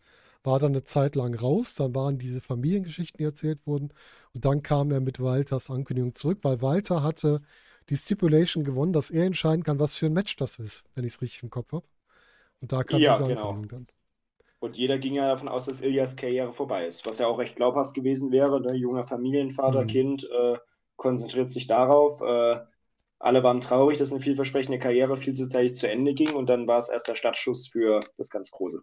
War 0.45 0.59
dann 0.61 0.73
eine 0.73 0.85
Zeit 0.85 1.17
lang 1.17 1.35
raus. 1.35 1.75
Dann 1.77 1.95
waren 1.95 2.19
diese 2.19 2.41
Familiengeschichten, 2.41 3.19
die 3.19 3.25
erzählt 3.25 3.67
wurden. 3.67 3.93
Und 4.35 4.45
dann 4.45 4.63
kam 4.63 4.91
er 4.93 5.01
mit 5.01 5.21
Walters 5.21 5.71
Ankündigung 5.71 6.15
zurück, 6.15 6.41
weil 6.43 6.63
Walter 6.63 7.03
hatte 7.03 7.43
die 7.91 7.97
Stipulation 7.97 8.65
gewonnen, 8.65 8.93
dass 8.93 9.11
er 9.11 9.27
entscheiden 9.27 9.65
kann, 9.65 9.79
was 9.81 9.97
für 9.97 10.07
ein 10.07 10.13
Match 10.15 10.37
das 10.37 10.59
ist, 10.59 10.85
wenn 10.95 11.05
ich 11.05 11.15
es 11.15 11.23
richtig 11.23 11.43
im 11.43 11.51
Kopf 11.51 11.73
habe. 11.73 11.87
Und 12.63 12.73
da 12.73 12.85
kam 12.85 13.05
Ja, 13.05 13.05
diese 13.05 13.25
genau. 13.27 13.27
Ankündigung 13.27 13.69
dann. 13.69 13.87
Und 14.61 14.77
jeder 14.79 14.99
ging 14.99 15.15
ja 15.15 15.29
davon 15.29 15.49
aus, 15.49 15.67
dass 15.67 15.81
Ilyas 15.83 16.17
Karriere 16.17 16.53
vorbei 16.53 16.87
ist, 16.87 17.07
was 17.07 17.19
ja 17.19 17.27
auch 17.29 17.39
recht 17.39 17.57
glaubhaft 17.57 17.95
gewesen 17.95 18.33
wäre. 18.33 18.61
Ne? 18.61 18.75
Junger 18.75 19.05
Familienvater, 19.05 19.85
Mhm. 19.85 19.87
Kind, 19.87 20.25
äh, 20.31 20.59
konzentriert 20.97 21.51
sich 21.51 21.67
darauf. 21.67 22.21
Äh, 22.23 22.61
alle 23.21 23.43
waren 23.45 23.61
traurig, 23.61 23.99
dass 23.99 24.13
eine 24.13 24.21
vielversprechende 24.21 24.79
Karriere 24.79 25.17
viel 25.17 25.35
zu 25.35 25.49
zeitig 25.49 25.75
zu 25.75 25.89
Ende 25.89 26.15
ging 26.15 26.35
und 26.35 26.49
dann 26.49 26.67
war 26.67 26.79
es 26.79 26.89
erst 26.89 27.09
der 27.09 27.15
Startschuss 27.17 27.69
für 27.69 28.01
das 28.19 28.31
ganz 28.31 28.51
Große. 28.51 28.83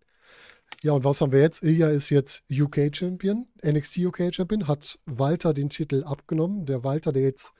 Ja, 0.84 0.94
und 0.94 1.04
was 1.04 1.22
haben 1.22 1.32
wir 1.32 1.42
jetzt? 1.42 1.64
Ilya 1.64 1.90
ist 1.90 2.10
jetzt 2.10 2.44
UK-Champion, 2.52 3.48
NXT 3.64 4.00
UK-Champion, 4.00 4.68
hat 4.68 5.00
Walter 5.06 5.54
den 5.54 5.70
Titel 5.70 6.04
abgenommen. 6.04 6.66
Der 6.66 6.84
Walter, 6.84 7.12
der 7.12 7.22
jetzt 7.24 7.54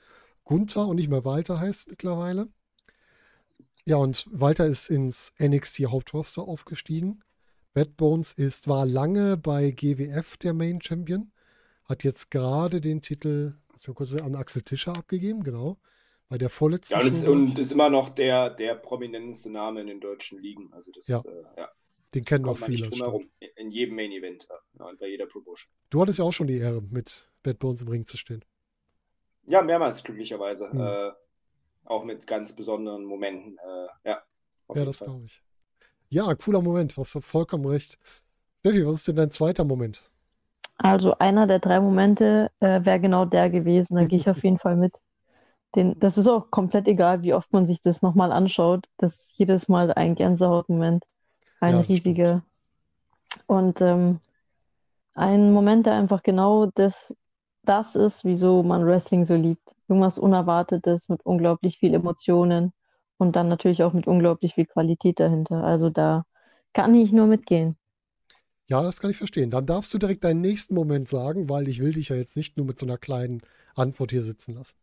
Gunther 0.44 0.86
und 0.88 0.96
nicht 0.96 1.08
mehr 1.08 1.24
Walter 1.24 1.60
heißt 1.60 1.88
mittlerweile. 1.88 2.48
Ja, 3.84 3.96
und 3.96 4.26
Walter 4.30 4.66
ist 4.66 4.90
ins 4.90 5.32
NXT-Hauptroster 5.40 6.42
aufgestiegen. 6.42 7.22
Bad 7.74 7.96
Bones 7.96 8.32
ist, 8.32 8.68
war 8.68 8.86
lange 8.86 9.36
bei 9.36 9.70
GWF 9.70 10.36
der 10.36 10.52
Main 10.52 10.80
Champion, 10.82 11.32
hat 11.84 12.04
jetzt 12.04 12.30
gerade 12.30 12.80
den 12.80 13.02
Titel 13.02 13.54
kurz 13.94 14.12
an 14.12 14.34
Axel 14.36 14.62
Tischer 14.62 14.96
abgegeben, 14.96 15.42
genau. 15.42 15.78
Bei 16.28 16.38
der 16.38 16.50
vorletzten 16.50 16.94
Ja, 16.94 17.00
und 17.00 17.06
ist, 17.06 17.24
Show. 17.24 17.32
und 17.32 17.58
ist 17.58 17.72
immer 17.72 17.90
noch 17.90 18.08
der, 18.08 18.50
der 18.50 18.74
prominenteste 18.74 19.50
Name 19.50 19.80
in 19.80 19.86
den 19.86 20.00
deutschen 20.00 20.38
Ligen. 20.38 20.72
Also 20.72 20.92
das 20.92 21.06
Ja. 21.08 21.18
äh, 21.20 21.60
ja, 21.60 21.68
Den 22.14 22.24
kennen 22.24 22.44
auch 22.46 22.58
viele. 22.58 22.70
nicht 22.72 22.82
das 22.82 22.90
drum 22.90 22.96
stimmt. 22.96 23.40
herum. 23.40 23.56
In 23.56 23.70
jedem 23.70 23.96
Main 23.96 24.12
Event 24.12 24.46
ja, 24.78 24.84
und 24.84 24.98
bei 24.98 25.08
jeder 25.08 25.26
Promotion. 25.26 25.70
Du 25.90 26.00
hattest 26.00 26.18
ja 26.18 26.24
auch 26.24 26.32
schon 26.32 26.46
die 26.46 26.58
Ehre, 26.58 26.82
mit 26.82 27.30
Bad 27.42 27.58
Bones 27.58 27.82
im 27.82 27.88
Ring 27.88 28.04
zu 28.04 28.16
stehen. 28.16 28.44
Ja, 29.48 29.62
mehrmals 29.62 30.02
glücklicherweise. 30.04 30.70
Hm. 30.70 30.80
Äh, 30.80 31.12
auch 31.86 32.04
mit 32.04 32.26
ganz 32.26 32.54
besonderen 32.54 33.04
Momenten. 33.04 33.58
Äh, 33.58 34.08
ja, 34.08 34.22
Ja, 34.74 34.84
das 34.84 35.00
glaube 35.00 35.24
ich. 35.24 35.42
Ja, 36.10 36.34
cooler 36.34 36.60
Moment, 36.60 36.96
hast 36.96 37.14
du 37.14 37.20
vollkommen 37.20 37.66
recht. 37.66 37.98
Steffi, 38.60 38.86
was 38.86 38.94
ist 38.94 39.08
denn 39.08 39.16
dein 39.16 39.30
zweiter 39.30 39.64
Moment? 39.64 40.02
Also 40.76 41.16
einer 41.18 41.46
der 41.46 41.58
drei 41.58 41.80
Momente 41.80 42.50
äh, 42.60 42.84
wäre 42.84 43.00
genau 43.00 43.24
der 43.24 43.50
gewesen. 43.50 43.96
Da 43.96 44.04
gehe 44.04 44.18
ich 44.18 44.28
auf 44.28 44.36
jeden 44.44 44.58
Fall 44.58 44.76
mit. 44.76 44.94
Den, 45.74 45.98
das 45.98 46.18
ist 46.18 46.28
auch 46.28 46.50
komplett 46.50 46.86
egal, 46.86 47.22
wie 47.22 47.32
oft 47.32 47.52
man 47.52 47.66
sich 47.66 47.80
das 47.82 48.02
nochmal 48.02 48.30
anschaut. 48.30 48.86
Das 48.98 49.14
ist 49.14 49.30
jedes 49.32 49.68
Mal 49.68 49.92
ein 49.92 50.14
Gänsehautmoment. 50.14 51.04
Ein 51.62 51.74
Ja, 51.74 51.78
das 51.78 51.88
riesiger. 51.88 52.42
Und 53.46 53.80
ähm, 53.80 54.18
ein 55.14 55.52
Moment, 55.52 55.86
der 55.86 55.94
einfach 55.94 56.22
genau 56.24 56.66
das, 56.74 57.14
das 57.62 57.94
ist, 57.94 58.24
wieso 58.24 58.64
man 58.64 58.84
Wrestling 58.84 59.24
so 59.24 59.34
liebt. 59.34 59.62
Irgendwas 59.88 60.18
Unerwartetes 60.18 61.08
mit 61.08 61.24
unglaublich 61.24 61.78
viel 61.78 61.94
Emotionen 61.94 62.72
und 63.18 63.36
dann 63.36 63.48
natürlich 63.48 63.84
auch 63.84 63.92
mit 63.92 64.08
unglaublich 64.08 64.54
viel 64.54 64.66
Qualität 64.66 65.20
dahinter. 65.20 65.62
Also 65.62 65.88
da 65.88 66.24
kann 66.72 66.94
ich 66.96 67.12
nur 67.12 67.26
mitgehen. 67.26 67.76
Ja, 68.66 68.82
das 68.82 69.00
kann 69.00 69.10
ich 69.10 69.18
verstehen. 69.18 69.50
Dann 69.50 69.66
darfst 69.66 69.94
du 69.94 69.98
direkt 69.98 70.24
deinen 70.24 70.40
nächsten 70.40 70.74
Moment 70.74 71.08
sagen, 71.08 71.48
weil 71.48 71.68
ich 71.68 71.80
will 71.80 71.92
dich 71.92 72.08
ja 72.08 72.16
jetzt 72.16 72.36
nicht 72.36 72.56
nur 72.56 72.66
mit 72.66 72.78
so 72.78 72.86
einer 72.86 72.98
kleinen 72.98 73.40
Antwort 73.76 74.10
hier 74.10 74.22
sitzen 74.22 74.54
lassen. 74.54 74.78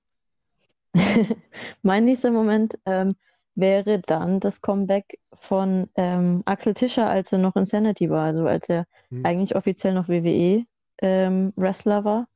Mein 1.81 2.05
nächster 2.05 2.31
Moment 2.31 2.77
ähm, 2.85 3.15
wäre 3.59 3.99
dann 3.99 4.39
das 4.39 4.61
Comeback 4.61 5.19
von 5.41 5.89
ähm, 5.95 6.43
Axel 6.45 6.73
Tischer, 6.73 7.09
als 7.09 7.31
er 7.31 7.39
noch 7.39 7.55
in 7.55 7.65
Sanity 7.65 8.09
war, 8.09 8.25
also 8.25 8.45
als 8.47 8.69
er 8.69 8.85
Hm. 9.09 9.25
eigentlich 9.25 9.55
offiziell 9.55 9.93
noch 9.93 10.07
WWE-Wrestler 10.07 12.03
war. 12.05 12.27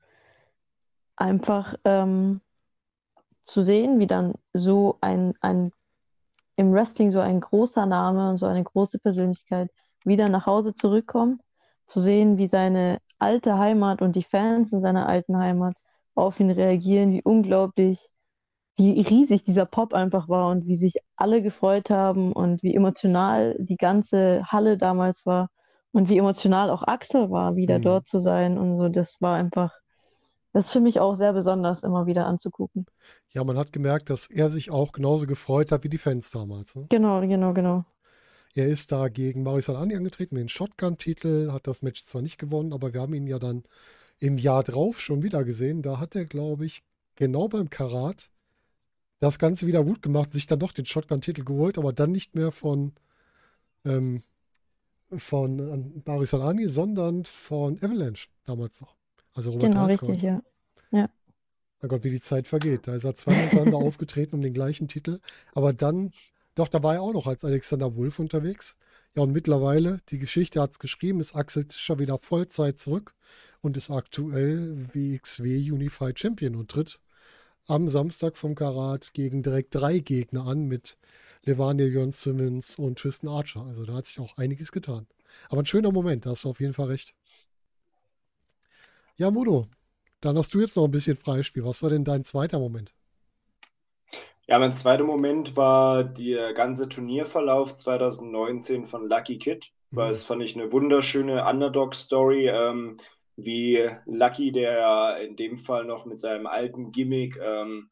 Einfach 1.16 1.76
ähm, 1.86 2.42
zu 3.46 3.62
sehen, 3.62 4.00
wie 4.00 4.08
dann 4.08 4.34
so 4.54 4.98
ein, 5.02 5.34
ein 5.42 5.72
im 6.56 6.74
Wrestling 6.74 7.12
so 7.12 7.20
ein 7.20 7.40
großer 7.42 7.86
Name 7.86 8.30
und 8.30 8.38
so 8.38 8.46
eine 8.46 8.64
große 8.64 9.00
Persönlichkeit 9.00 9.70
wieder 10.06 10.30
nach 10.30 10.46
Hause 10.46 10.74
zurückkommt, 10.76 11.42
zu 11.88 12.02
sehen, 12.02 12.38
wie 12.38 12.48
seine 12.48 13.00
alte 13.20 13.58
Heimat 13.58 14.02
und 14.02 14.16
die 14.16 14.24
Fans 14.24 14.72
in 14.74 14.82
seiner 14.82 15.08
alten 15.08 15.38
Heimat 15.38 15.76
auf 16.16 16.40
ihn 16.40 16.52
reagieren, 16.52 17.12
wie 17.14 17.24
unglaublich, 17.24 18.10
wie 18.76 19.02
riesig 19.02 19.44
dieser 19.44 19.66
Pop 19.66 19.94
einfach 19.94 20.30
war 20.30 20.50
und 20.50 20.66
wie 20.66 20.76
sich 20.76 20.96
alle 21.16 21.42
gefreut 21.42 21.90
haben 21.90 22.34
und 22.34 22.64
wie 22.64 22.76
emotional 22.76 23.56
die 23.60 23.78
ganze 23.78 24.44
Halle 24.48 24.78
damals 24.78 25.26
war 25.26 25.50
und 25.92 26.10
wie 26.10 26.18
emotional 26.18 26.70
auch 26.72 26.84
Axel 26.84 27.30
war, 27.30 27.56
wieder 27.56 27.78
Mhm. 27.78 27.84
dort 27.84 28.08
zu 28.08 28.20
sein 28.20 28.58
und 28.58 28.78
so. 28.78 28.90
Das 28.90 29.16
war 29.22 29.36
einfach, 29.36 29.72
das 30.54 30.66
ist 30.66 30.72
für 30.72 30.80
mich 30.80 31.00
auch 31.00 31.16
sehr 31.16 31.34
besonders, 31.34 31.84
immer 31.84 32.08
wieder 32.08 32.26
anzugucken. 32.26 32.86
Ja, 33.30 33.44
man 33.44 33.58
hat 33.58 33.74
gemerkt, 33.74 34.10
dass 34.10 34.28
er 34.28 34.50
sich 34.50 34.72
auch 34.72 34.92
genauso 34.92 35.28
gefreut 35.28 35.72
hat 35.72 35.84
wie 35.84 35.90
die 35.90 35.98
Fans 35.98 36.32
damals. 36.32 36.76
Ne? 36.76 36.88
Genau, 36.90 37.22
genau, 37.22 37.54
genau. 37.54 37.86
Er 38.56 38.68
ist 38.68 38.92
da 38.92 39.08
gegen 39.08 39.44
Maurice 39.44 39.72
Alani 39.72 39.96
angetreten, 39.96 40.36
mit 40.36 40.44
dem 40.44 40.50
Shotgun-Titel, 40.50 41.52
hat 41.52 41.66
das 41.68 41.82
Match 41.82 42.06
zwar 42.06 42.22
nicht 42.22 42.38
gewonnen, 42.38 42.74
aber 42.74 42.94
wir 42.94 43.02
haben 43.02 43.14
ihn 43.14 43.26
ja 43.28 43.40
dann 43.40 43.64
im 44.20 44.38
Jahr 44.38 44.64
drauf 44.64 45.00
schon 45.00 45.24
wieder 45.24 45.44
gesehen. 45.44 45.82
Da 45.82 46.00
hat 46.00 46.16
er, 46.16 46.26
glaube 46.26 46.66
ich, 46.66 46.84
genau 47.16 47.48
beim 47.48 47.70
Karat 47.70 48.30
das 49.24 49.40
Ganze 49.40 49.68
wieder 49.68 49.84
gut 49.84 50.02
gemacht, 50.02 50.34
sich 50.34 50.48
dann 50.48 50.60
doch 50.60 50.74
den 50.74 50.86
Shotgun-Titel 50.86 51.44
geholt, 51.44 51.78
aber 51.78 51.94
dann 51.94 52.12
nicht 52.12 52.36
mehr 52.36 52.52
von, 52.52 52.94
ähm, 53.86 54.22
von 55.16 56.04
Maurice 56.06 56.36
Alani, 56.36 56.68
sondern 56.68 57.24
von 57.24 57.78
Avalanche 57.82 58.28
damals 58.46 58.82
noch. 58.82 58.96
Also 59.34 59.52
Robert 59.52 59.72
Genau, 59.72 59.86
richtig, 59.86 60.22
ja. 60.22 60.42
Mein 61.84 61.90
Gott, 61.90 62.06
wie 62.06 62.12
die 62.12 62.22
Zeit 62.22 62.48
vergeht. 62.48 62.88
Da 62.88 62.96
ist 62.96 63.04
er 63.04 63.14
zweimal 63.16 63.42
hintereinander 63.42 63.78
aufgetreten 63.88 64.36
um 64.36 64.42
den 64.42 64.54
gleichen 64.54 64.88
Titel. 64.88 65.20
Aber 65.54 65.74
dann, 65.74 66.12
doch, 66.56 66.70
da 66.70 66.82
war 66.82 66.96
er 66.96 67.02
auch 67.02 67.12
noch 67.12 67.28
als 67.28 67.44
Alexander 67.44 67.98
Wolf 67.98 68.20
unterwegs. 68.20 68.78
Ja, 69.16 69.24
und 69.24 69.34
mittlerweile, 69.34 70.00
die 70.08 70.18
Geschichte 70.18 70.62
hat 70.62 70.72
es 70.72 70.80
geschrieben, 70.80 71.20
ist 71.20 71.36
Axel 71.36 71.66
Tischer 71.66 72.00
wieder 72.00 72.20
Vollzeit 72.20 72.80
zurück 72.80 73.14
und 73.60 73.76
ist 73.76 73.90
aktuell 73.90 74.88
WXW 74.94 75.72
Unified 75.72 76.18
Champion 76.18 76.56
und 76.56 76.72
tritt 76.72 77.00
am 77.68 77.88
Samstag 77.90 78.38
vom 78.38 78.56
Karat 78.56 79.14
gegen 79.14 79.44
direkt 79.44 79.76
drei 79.76 80.00
Gegner 80.00 80.46
an 80.48 80.66
mit 80.68 80.98
Levania 81.46 81.86
Jörn 81.88 82.12
Simmons 82.12 82.78
und 82.78 83.00
Tristan 83.00 83.30
Archer. 83.30 83.64
Also 83.66 83.86
da 83.86 83.94
hat 83.96 84.06
sich 84.08 84.20
auch 84.20 84.38
einiges 84.38 84.72
getan. 84.72 85.08
Aber 85.50 85.62
ein 85.62 85.66
schöner 85.66 85.92
Moment, 85.92 86.26
da 86.26 86.32
hast 86.32 86.44
du 86.46 86.50
auf 86.50 86.60
jeden 86.60 86.74
Fall 86.74 86.88
recht. 86.88 87.14
Ja, 89.18 89.32
Mudo, 89.32 89.68
dann 90.22 90.38
hast 90.38 90.54
du 90.54 90.60
jetzt 90.62 90.76
noch 90.76 90.86
ein 90.86 90.92
bisschen 90.92 91.18
Freispiel. 91.18 91.66
Was 91.66 91.82
war 91.84 91.90
denn 91.90 92.04
dein 92.06 92.24
zweiter 92.24 92.60
Moment? 92.60 92.94
Ja, 94.48 94.60
mein 94.60 94.74
zweiter 94.74 95.04
Moment 95.04 95.56
war 95.56 96.04
der 96.04 96.54
ganze 96.54 96.90
Turnierverlauf 96.90 97.76
2019 97.76 98.86
von 98.86 99.08
Lucky 99.08 99.38
Kid. 99.38 99.72
Weil 99.96 100.12
Mhm. 100.12 100.12
es 100.12 100.24
fand 100.24 100.42
ich 100.44 100.56
eine 100.56 100.72
wunderschöne 100.72 101.46
Underdog-Story, 101.48 102.48
ähm, 102.50 102.98
wie 103.36 103.90
Lucky, 104.06 104.52
der 104.52 105.20
in 105.22 105.36
dem 105.36 105.58
Fall 105.58 105.86
noch 105.86 106.06
mit 106.06 106.20
seinem 106.20 106.48
alten 106.48 106.92
Gimmick, 106.92 107.38
ähm, 107.38 107.90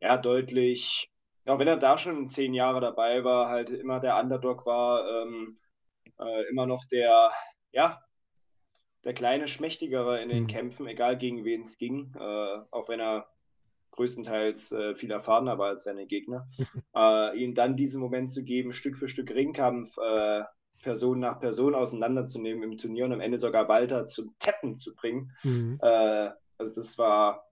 ja, 0.00 0.16
deutlich, 0.16 1.10
ja, 1.46 1.58
wenn 1.58 1.68
er 1.68 1.76
da 1.76 1.98
schon 1.98 2.26
zehn 2.28 2.54
Jahre 2.54 2.80
dabei 2.80 3.24
war, 3.24 3.48
halt 3.48 3.70
immer 3.70 4.00
der 4.00 4.20
Underdog 4.20 4.66
war, 4.66 5.06
ähm, 5.22 5.58
äh, 6.20 6.48
immer 6.50 6.66
noch 6.66 6.84
der, 6.86 7.30
ja, 7.72 8.00
der 9.04 9.14
kleine 9.14 9.46
Schmächtigere 9.48 10.22
in 10.22 10.28
den 10.30 10.44
Mhm. 10.44 10.48
Kämpfen, 10.48 10.86
egal 10.86 11.16
gegen 11.18 11.44
wen 11.44 11.60
es 11.60 11.78
ging, 11.78 12.12
äh, 12.16 12.58
auch 12.70 12.88
wenn 12.88 13.00
er 13.00 13.28
größtenteils 13.92 14.72
äh, 14.72 14.94
viel 14.94 15.10
erfahrener 15.10 15.58
war 15.58 15.68
als 15.68 15.84
seine 15.84 16.06
Gegner, 16.06 16.46
äh, 16.96 17.38
ihm 17.38 17.54
dann 17.54 17.76
diesen 17.76 18.00
Moment 18.00 18.30
zu 18.32 18.44
geben, 18.44 18.72
Stück 18.72 18.96
für 18.96 19.08
Stück 19.08 19.30
Ringkampf, 19.30 19.96
äh, 19.98 20.42
Person 20.84 21.18
nach 21.18 21.40
Person 21.40 21.74
auseinanderzunehmen 21.74 22.62
im 22.62 22.78
Turnier 22.78 23.06
und 23.06 23.12
am 23.12 23.20
Ende 23.20 23.38
sogar 23.38 23.68
Walter 23.68 24.06
zum 24.06 24.34
Tappen 24.38 24.78
zu 24.78 24.94
bringen. 24.94 25.32
Mhm. 25.42 25.78
Äh, 25.82 26.30
also 26.58 26.74
das 26.76 26.98
war, 26.98 27.50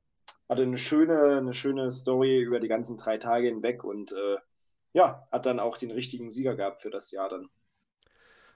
hatte 0.48 0.62
eine 0.62 0.78
schöne, 0.78 1.38
eine 1.38 1.54
schöne 1.54 1.90
Story 1.90 2.40
über 2.40 2.60
die 2.60 2.68
ganzen 2.68 2.96
drei 2.96 3.18
Tage 3.18 3.48
hinweg 3.48 3.82
und 3.82 4.12
äh, 4.12 4.36
ja, 4.92 5.26
hat 5.32 5.46
dann 5.46 5.58
auch 5.58 5.78
den 5.78 5.90
richtigen 5.90 6.30
Sieger 6.30 6.54
gehabt 6.54 6.80
für 6.80 6.90
das 6.90 7.10
Jahr 7.10 7.30
dann. 7.30 7.48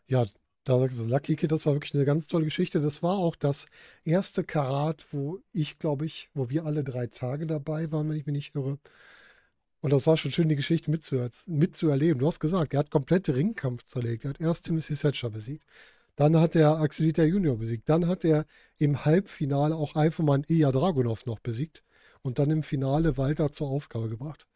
Ja, 0.06 0.26
da 0.64 0.76
Lucky 0.76 1.36
Kid, 1.36 1.52
das 1.52 1.64
war 1.64 1.74
wirklich 1.74 1.94
eine 1.94 2.04
ganz 2.04 2.28
tolle 2.28 2.44
Geschichte. 2.44 2.80
Das 2.80 3.02
war 3.02 3.16
auch 3.16 3.36
das 3.36 3.66
erste 4.04 4.44
Karat, 4.44 5.06
wo 5.12 5.40
ich, 5.52 5.78
glaube 5.78 6.06
ich, 6.06 6.28
wo 6.34 6.50
wir 6.50 6.66
alle 6.66 6.84
drei 6.84 7.06
Tage 7.06 7.46
dabei 7.46 7.90
waren, 7.92 8.08
wenn 8.08 8.16
ich 8.16 8.26
mich 8.26 8.34
nicht 8.34 8.54
irre. 8.54 8.78
Und 9.86 9.92
das 9.92 10.08
war 10.08 10.16
schon 10.16 10.32
schön, 10.32 10.48
die 10.48 10.56
Geschichte 10.56 10.90
mitzuer 10.90 11.30
mitzuerleben. 11.46 12.18
Du 12.18 12.26
hast 12.26 12.40
gesagt, 12.40 12.74
er 12.74 12.80
hat 12.80 12.90
komplette 12.90 13.36
Ringkampf 13.36 13.84
zerlegt. 13.84 14.24
Er 14.24 14.30
hat 14.30 14.40
erst 14.40 14.64
Timothy 14.64 14.96
Thatcher 14.96 15.30
besiegt. 15.30 15.64
Dann 16.16 16.40
hat 16.40 16.56
er 16.56 16.80
Axelita 16.80 17.22
Junior 17.22 17.56
besiegt. 17.56 17.88
Dann 17.88 18.08
hat 18.08 18.24
er 18.24 18.46
im 18.78 19.04
Halbfinale 19.04 19.76
auch 19.76 19.94
einen 19.94 20.44
Ilya 20.48 20.72
Dragunov 20.72 21.24
noch 21.26 21.38
besiegt. 21.38 21.84
Und 22.22 22.40
dann 22.40 22.50
im 22.50 22.64
Finale 22.64 23.16
Walter 23.16 23.52
zur 23.52 23.68
Aufgabe 23.68 24.08
gebracht. 24.08 24.48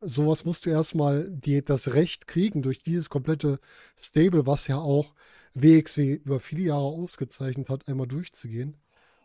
Sowas 0.00 0.44
musst 0.44 0.66
du 0.66 0.70
erstmal 0.70 1.28
die, 1.28 1.64
das 1.64 1.92
Recht 1.94 2.28
kriegen 2.28 2.62
durch 2.62 2.78
dieses 2.78 3.10
komplette 3.10 3.58
Stable, 3.98 4.46
was 4.46 4.68
ja 4.68 4.78
auch 4.78 5.14
WXW 5.54 6.12
über 6.24 6.38
viele 6.38 6.62
Jahre 6.62 6.84
ausgezeichnet 6.84 7.70
hat, 7.70 7.88
einmal 7.88 8.06
durchzugehen 8.06 8.76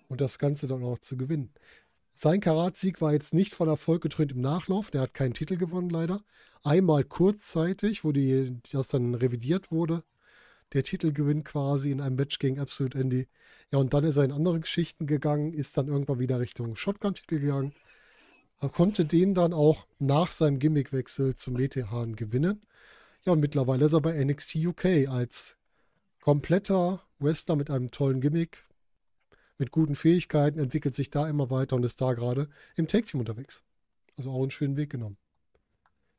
und 0.08 0.22
das 0.22 0.40
Ganze 0.40 0.68
dann 0.68 0.84
auch 0.84 0.98
zu 0.98 1.18
gewinnen. 1.18 1.52
Sein 2.18 2.40
Karatsieg 2.40 3.02
war 3.02 3.12
jetzt 3.12 3.34
nicht 3.34 3.54
von 3.54 3.68
Erfolg 3.68 4.02
getrönt 4.02 4.32
im 4.32 4.40
Nachlauf. 4.40 4.90
Der 4.90 5.02
hat 5.02 5.14
keinen 5.14 5.34
Titel 5.34 5.58
gewonnen, 5.58 5.90
leider. 5.90 6.22
Einmal 6.64 7.04
kurzzeitig, 7.04 8.06
wo 8.06 8.14
die, 8.14 8.58
das 8.72 8.88
dann 8.88 9.14
revidiert 9.16 9.70
wurde. 9.70 10.02
Der 10.72 10.84
Titelgewinn 10.84 11.44
quasi 11.44 11.92
in 11.92 12.00
einem 12.00 12.16
Match 12.16 12.40
gegen 12.40 12.60
Absolute 12.60 12.98
Andy. 12.98 13.28
Ja, 13.72 13.80
und 13.80 13.94
dann 13.94 14.06
ist 14.06 14.16
er 14.16 14.24
in 14.24 14.32
andere 14.32 14.62
Geschichten 14.62 15.08
gegangen, 15.08 15.54
ist 15.54 15.78
dann 15.78 15.90
irgendwann 15.90 16.20
wieder 16.20 16.40
Richtung 16.40 16.78
Shotgun-Titel 16.78 17.40
gegangen. 17.40 17.74
Er 18.62 18.70
konnte 18.70 19.04
den 19.04 19.34
dann 19.34 19.54
auch 19.54 19.86
nach 20.00 20.28
seinem 20.28 20.60
Gimmickwechsel 20.60 21.36
zum 21.36 21.56
Metehan 21.56 22.16
gewinnen. 22.16 22.62
Ja, 23.26 23.34
und 23.34 23.42
mittlerweile 23.42 23.86
ist 23.86 23.94
er 23.94 24.02
bei 24.02 24.24
NXT 24.24 24.56
UK 24.56 24.86
als 25.10 25.58
kompletter 26.22 27.04
Wrestler 27.20 27.58
mit 27.58 27.70
einem 27.70 27.92
tollen 27.92 28.22
Gimmick, 28.22 28.64
mit 29.58 29.72
guten 29.72 29.96
Fähigkeiten, 29.96 30.60
entwickelt 30.60 30.96
sich 30.96 31.10
da 31.10 31.28
immer 31.30 31.50
weiter 31.50 31.76
und 31.76 31.84
ist 31.86 32.02
da 32.02 32.14
gerade 32.14 32.50
im 32.76 32.88
Tag 32.88 33.06
Team 33.08 33.20
unterwegs. 33.22 33.64
Also 34.18 34.32
auch 34.32 34.42
einen 34.42 34.52
schönen 34.52 34.78
Weg 34.78 34.92
genommen. 34.92 35.18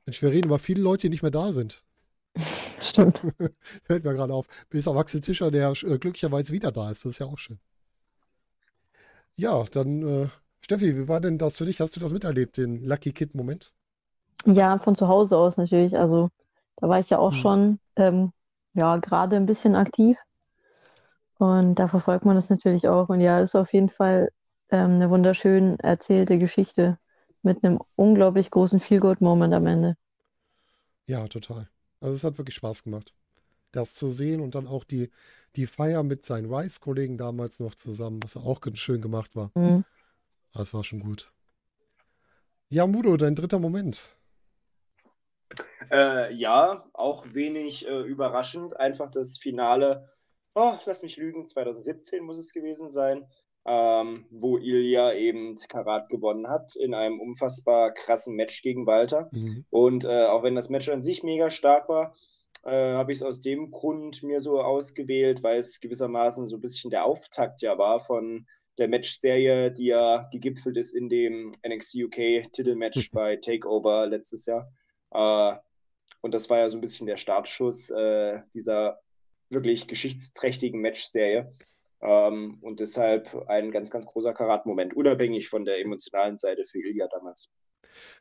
Mensch, 0.04 0.20
wir 0.20 0.30
reden 0.32 0.48
über 0.48 0.58
viele 0.58 0.80
Leute, 0.82 1.02
die 1.02 1.10
nicht 1.10 1.22
mehr 1.22 1.30
da 1.30 1.52
sind. 1.52 1.84
Stimmt. 2.80 3.20
Fällt 3.84 4.04
mir 4.04 4.14
gerade 4.14 4.32
auf. 4.34 4.46
Bis 4.70 4.88
auf 4.88 4.96
Axel 4.96 5.20
Tischer, 5.20 5.50
der 5.50 5.70
äh, 5.70 5.98
glücklicherweise 5.98 6.52
wieder 6.52 6.72
da 6.72 6.90
ist. 6.90 7.04
Das 7.04 7.12
ist 7.12 7.18
ja 7.18 7.26
auch 7.26 7.38
schön. 7.38 7.58
Ja, 9.36 9.64
dann, 9.64 10.02
äh, 10.02 10.28
Steffi, 10.60 10.96
wie 10.96 11.08
war 11.08 11.20
denn 11.20 11.38
das 11.38 11.56
für 11.58 11.66
dich? 11.66 11.80
Hast 11.80 11.96
du 11.96 12.00
das 12.00 12.12
miterlebt, 12.12 12.56
den 12.56 12.82
Lucky 12.84 13.12
Kid-Moment? 13.12 13.72
Ja, 14.46 14.78
von 14.78 14.96
zu 14.96 15.08
Hause 15.08 15.36
aus 15.36 15.56
natürlich. 15.56 15.96
Also 15.98 16.30
da 16.76 16.88
war 16.88 17.00
ich 17.00 17.10
ja 17.10 17.18
auch 17.18 17.32
Mhm. 17.32 17.34
schon 17.34 17.78
ähm, 17.96 18.32
ja 18.74 18.96
gerade 18.98 19.36
ein 19.36 19.46
bisschen 19.46 19.74
aktiv 19.76 20.16
und 21.38 21.74
da 21.76 21.88
verfolgt 21.88 22.24
man 22.24 22.36
das 22.36 22.48
natürlich 22.48 22.88
auch. 22.88 23.08
Und 23.08 23.20
ja, 23.20 23.40
ist 23.40 23.54
auf 23.54 23.72
jeden 23.72 23.90
Fall 23.90 24.30
ähm, 24.70 24.92
eine 24.92 25.10
wunderschön 25.10 25.78
erzählte 25.80 26.38
Geschichte 26.38 26.98
mit 27.42 27.62
einem 27.62 27.80
unglaublich 27.94 28.50
großen 28.50 28.80
Feel-Good-Moment 28.80 29.54
am 29.54 29.66
Ende. 29.66 29.96
Ja, 31.06 31.28
total. 31.28 31.68
Also 32.00 32.14
es 32.14 32.24
hat 32.24 32.38
wirklich 32.38 32.56
Spaß 32.56 32.84
gemacht, 32.84 33.14
das 33.72 33.94
zu 33.94 34.10
sehen 34.10 34.40
und 34.40 34.54
dann 34.54 34.66
auch 34.66 34.84
die, 34.84 35.10
die 35.54 35.66
Feier 35.66 36.02
mit 36.02 36.24
seinen 36.24 36.52
Rice-Kollegen 36.52 37.18
damals 37.18 37.60
noch 37.60 37.74
zusammen, 37.74 38.22
was 38.22 38.36
auch 38.36 38.60
ganz 38.60 38.78
schön 38.78 39.00
gemacht 39.00 39.36
war. 39.36 39.50
Mhm. 39.54 39.84
Das 40.52 40.74
war 40.74 40.84
schon 40.84 41.00
gut. 41.00 41.30
Ja, 42.68 42.86
Mudo, 42.86 43.16
dein 43.16 43.36
dritter 43.36 43.58
Moment. 43.60 44.16
Äh, 45.90 46.34
ja, 46.34 46.84
auch 46.92 47.26
wenig 47.32 47.86
äh, 47.86 48.00
überraschend. 48.00 48.76
Einfach 48.76 49.10
das 49.10 49.38
Finale, 49.38 50.08
oh, 50.56 50.74
lass 50.86 51.02
mich 51.02 51.16
lügen, 51.16 51.46
2017 51.46 52.24
muss 52.24 52.38
es 52.38 52.52
gewesen 52.52 52.90
sein, 52.90 53.26
ähm, 53.66 54.26
wo 54.30 54.56
Ilya 54.56 55.12
eben 55.14 55.56
Karat 55.68 56.08
gewonnen 56.08 56.48
hat 56.48 56.74
in 56.76 56.94
einem 56.94 57.20
unfassbar 57.20 57.92
krassen 57.92 58.34
Match 58.34 58.62
gegen 58.62 58.86
Walter. 58.86 59.28
Mhm. 59.32 59.66
Und 59.70 60.04
äh, 60.04 60.24
auch 60.24 60.42
wenn 60.42 60.54
das 60.54 60.70
Match 60.70 60.88
an 60.88 61.02
sich 61.02 61.22
mega 61.22 61.50
stark 61.50 61.88
war, 61.88 62.14
äh, 62.64 62.94
habe 62.94 63.12
ich 63.12 63.18
es 63.18 63.22
aus 63.22 63.40
dem 63.40 63.70
Grund 63.70 64.22
mir 64.22 64.40
so 64.40 64.60
ausgewählt, 64.60 65.42
weil 65.42 65.58
es 65.58 65.78
gewissermaßen 65.80 66.46
so 66.46 66.56
ein 66.56 66.62
bisschen 66.62 66.90
der 66.90 67.04
Auftakt 67.04 67.60
ja 67.60 67.76
war 67.76 68.00
von 68.00 68.46
der 68.78 68.88
Matchserie, 68.88 69.70
die 69.70 69.86
ja 69.86 70.28
gegipfelt 70.32 70.76
ist 70.76 70.92
in 70.92 71.08
dem 71.08 71.52
NXT 71.66 71.96
UK 72.04 72.50
Titelmatch 72.52 73.10
bei 73.12 73.36
Takeover 73.36 74.06
letztes 74.06 74.46
Jahr. 74.46 74.72
Äh, 75.12 75.58
und 76.22 76.32
das 76.32 76.48
war 76.48 76.58
ja 76.58 76.68
so 76.68 76.78
ein 76.78 76.80
bisschen 76.80 77.06
der 77.06 77.16
Startschuss 77.16 77.90
äh, 77.90 78.40
dieser 78.54 78.98
wirklich 79.50 79.86
geschichtsträchtigen 79.86 80.80
Matchserie. 80.80 81.50
Ähm, 82.02 82.58
und 82.60 82.80
deshalb 82.80 83.48
ein 83.48 83.70
ganz, 83.70 83.90
ganz 83.90 84.06
großer 84.06 84.34
Karat-Moment, 84.34 84.94
unabhängig 84.94 85.48
von 85.48 85.64
der 85.64 85.80
emotionalen 85.80 86.36
Seite 86.36 86.64
für 86.64 86.78
Ilya 86.78 87.08
damals. 87.08 87.50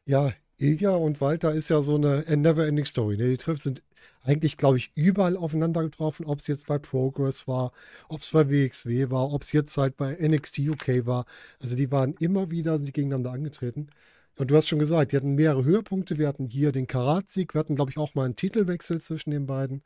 Ja, 0.05 0.33
Ilja 0.57 0.91
und 0.91 1.19
Walter 1.19 1.53
ist 1.53 1.69
ja 1.69 1.81
so 1.81 1.95
eine 1.95 2.23
never-ending 2.27 2.85
Story. 2.85 3.17
Ne? 3.17 3.29
Die 3.29 3.37
Trips 3.37 3.63
sind 3.63 3.83
eigentlich, 4.23 4.57
glaube 4.57 4.77
ich, 4.77 4.91
überall 4.95 5.37
aufeinander 5.37 5.83
getroffen, 5.83 6.25
ob 6.25 6.39
es 6.39 6.47
jetzt 6.47 6.67
bei 6.67 6.77
Progress 6.77 7.47
war, 7.47 7.71
ob 8.07 8.21
es 8.21 8.31
bei 8.31 8.49
WXW 8.49 9.09
war, 9.11 9.31
ob 9.33 9.43
es 9.43 9.51
jetzt 9.51 9.77
halt 9.77 9.97
bei 9.97 10.17
NXT 10.19 10.59
UK 10.59 11.05
war. 11.05 11.25
Also 11.61 11.75
die 11.75 11.91
waren 11.91 12.15
immer 12.19 12.49
wieder 12.49 12.77
sind 12.77 12.93
gegeneinander 12.93 13.31
angetreten. 13.31 13.89
Und 14.37 14.51
du 14.51 14.55
hast 14.55 14.67
schon 14.67 14.79
gesagt, 14.79 15.11
die 15.11 15.17
hatten 15.17 15.35
mehrere 15.35 15.63
Höhepunkte. 15.63 16.17
Wir 16.17 16.27
hatten 16.27 16.47
hier 16.47 16.71
den 16.71 16.87
Karat-Sieg, 16.87 17.53
wir 17.53 17.59
hatten, 17.59 17.75
glaube 17.75 17.91
ich, 17.91 17.97
auch 17.97 18.15
mal 18.15 18.25
einen 18.25 18.35
Titelwechsel 18.35 19.01
zwischen 19.01 19.31
den 19.31 19.45
beiden. 19.45 19.83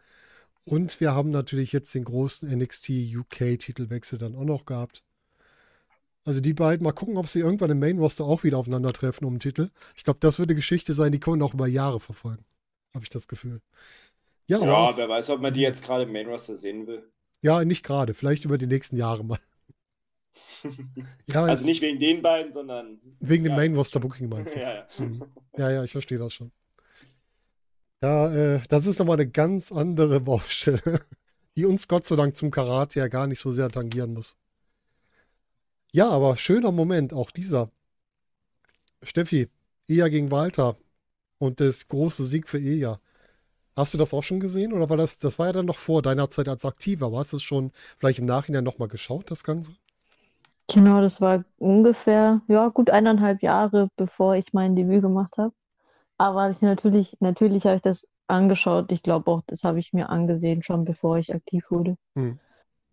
Und 0.70 1.00
wir 1.00 1.16
haben 1.16 1.32
natürlich 1.32 1.72
jetzt 1.72 1.96
den 1.96 2.04
großen 2.04 2.48
NXT 2.48 2.92
UK-Titelwechsel 3.16 4.20
dann 4.20 4.36
auch 4.36 4.44
noch 4.44 4.66
gehabt. 4.66 5.04
Also 6.26 6.42
die 6.42 6.54
beiden, 6.54 6.84
mal 6.84 6.92
gucken, 6.92 7.18
ob 7.18 7.28
sie 7.28 7.40
irgendwann 7.40 7.72
im 7.72 7.80
Main-Roster 7.80 8.24
auch 8.24 8.44
wieder 8.44 8.60
aufeinandertreffen 8.60 9.26
um 9.26 9.34
den 9.34 9.40
Titel. 9.40 9.72
Ich 9.96 10.04
glaube, 10.04 10.20
das 10.20 10.38
wird 10.38 10.50
eine 10.50 10.56
Geschichte 10.56 10.94
sein, 10.94 11.12
die 11.12 11.20
können 11.20 11.42
wir 11.42 11.46
auch 11.46 11.56
über 11.56 11.66
Jahre 11.66 12.00
verfolgen. 12.00 12.46
Habe 12.94 13.04
ich 13.04 13.10
das 13.10 13.28
Gefühl. 13.28 13.62
Ja, 14.46 14.64
ja 14.64 14.96
wer 14.96 15.10
weiß, 15.10 15.32
ob 15.32 15.42
man 15.42 15.56
die 15.56 15.62
jetzt 15.62 15.84
gerade 15.84 16.04
im 16.04 16.12
Main-Roster 16.12 16.56
sehen 16.56 16.86
will. 16.86 17.02
Ja, 17.42 17.66
nicht 17.66 17.84
gerade. 17.84 18.14
Vielleicht 18.14 18.46
über 18.46 18.60
die 18.60 18.68
nächsten 18.68 18.96
Jahre 18.96 19.24
mal. 19.24 19.40
ja, 21.32 21.46
also 21.46 21.66
nicht 21.66 21.82
wegen 21.82 22.00
den 22.00 22.22
beiden, 22.22 22.52
sondern. 22.52 23.00
Wegen 23.22 23.46
ja. 23.46 23.54
dem 23.54 23.56
Main-Roster-Booking 23.56 24.30
meinst 24.30 24.54
du? 24.54 24.60
ja, 24.62 24.76
ja. 24.76 24.88
Hm. 24.98 25.24
ja, 25.58 25.72
ja, 25.72 25.84
ich 25.84 25.92
verstehe 25.92 26.20
das 26.20 26.32
schon. 26.32 26.52
Ja, 28.02 28.32
äh, 28.34 28.62
das 28.70 28.86
ist 28.88 29.00
nochmal 29.00 29.18
eine 29.18 29.30
ganz 29.30 29.72
andere 29.72 30.20
Baustelle, 30.22 31.02
die 31.56 31.66
uns 31.66 31.88
Gott 31.88 32.06
sei 32.06 32.16
Dank 32.16 32.36
zum 32.36 32.52
Karate 32.52 33.00
ja 33.00 33.08
gar 33.08 33.28
nicht 33.28 33.40
so 33.40 33.52
sehr 33.52 33.70
tangieren 33.70 34.14
muss. 34.14 34.38
Ja, 35.92 36.10
aber 36.10 36.36
schöner 36.36 36.72
Moment, 36.72 37.14
auch 37.14 37.30
dieser. 37.30 37.70
Steffi, 39.04 39.50
Eja 39.88 40.08
gegen 40.08 40.32
Walter 40.32 40.78
und 41.40 41.60
das 41.62 41.88
große 41.88 42.26
Sieg 42.26 42.48
für 42.50 42.60
Eja. 42.60 43.00
Hast 43.76 43.94
du 43.94 43.98
das 43.98 44.14
auch 44.14 44.24
schon 44.24 44.40
gesehen 44.42 44.74
oder 44.74 44.90
war 44.90 44.98
das, 44.98 45.20
das 45.20 45.40
war 45.40 45.48
ja 45.48 45.54
dann 45.54 45.68
noch 45.68 45.78
vor 45.78 46.02
deiner 46.02 46.30
Zeit 46.30 46.50
als 46.50 46.66
Aktiver? 46.66 47.12
War 47.14 47.22
es 47.22 47.42
schon 47.42 47.72
vielleicht 48.00 48.20
im 48.20 48.26
Nachhinein 48.26 48.64
nochmal 48.64 48.90
geschaut, 48.90 49.32
das 49.32 49.44
Ganze? 49.44 49.74
Genau, 50.72 51.02
das 51.02 51.20
war 51.20 51.44
ungefähr, 51.58 52.42
ja, 52.48 52.70
gut 52.70 52.90
eineinhalb 52.90 53.42
Jahre, 53.42 53.90
bevor 53.98 54.36
ich 54.36 54.54
mein 54.54 54.76
Debüt 54.76 55.02
gemacht 55.02 55.38
habe. 55.38 55.54
Aber 56.20 56.52
ich 56.52 56.62
natürlich, 56.62 57.16
natürlich 57.22 57.64
habe 57.64 57.78
ich 57.78 57.82
das 57.82 58.06
angeschaut. 58.28 58.92
Ich 58.92 59.02
glaube 59.02 59.32
auch, 59.32 59.42
das 59.48 59.64
habe 59.64 59.80
ich 59.80 59.94
mir 59.94 60.10
angesehen, 60.10 60.62
schon 60.62 60.84
bevor 60.84 61.18
ich 61.18 61.34
aktiv 61.34 61.66
wurde. 61.72 61.96
Hm. 62.16 62.40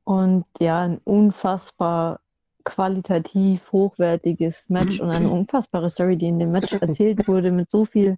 Und 0.04 0.44
ja, 0.60 0.82
ein 0.82 0.98
unfassbar 0.98 2.20
qualitativ 2.64 3.60
hochwertiges 3.72 4.64
Match 4.68 5.00
und 5.00 5.10
eine 5.10 5.28
unfassbare 5.28 5.90
Story, 5.90 6.16
die 6.16 6.28
in 6.28 6.38
dem 6.38 6.52
Match 6.52 6.72
erzählt 6.80 7.26
wurde, 7.26 7.50
mit 7.50 7.68
so 7.68 7.84
viel 7.84 8.16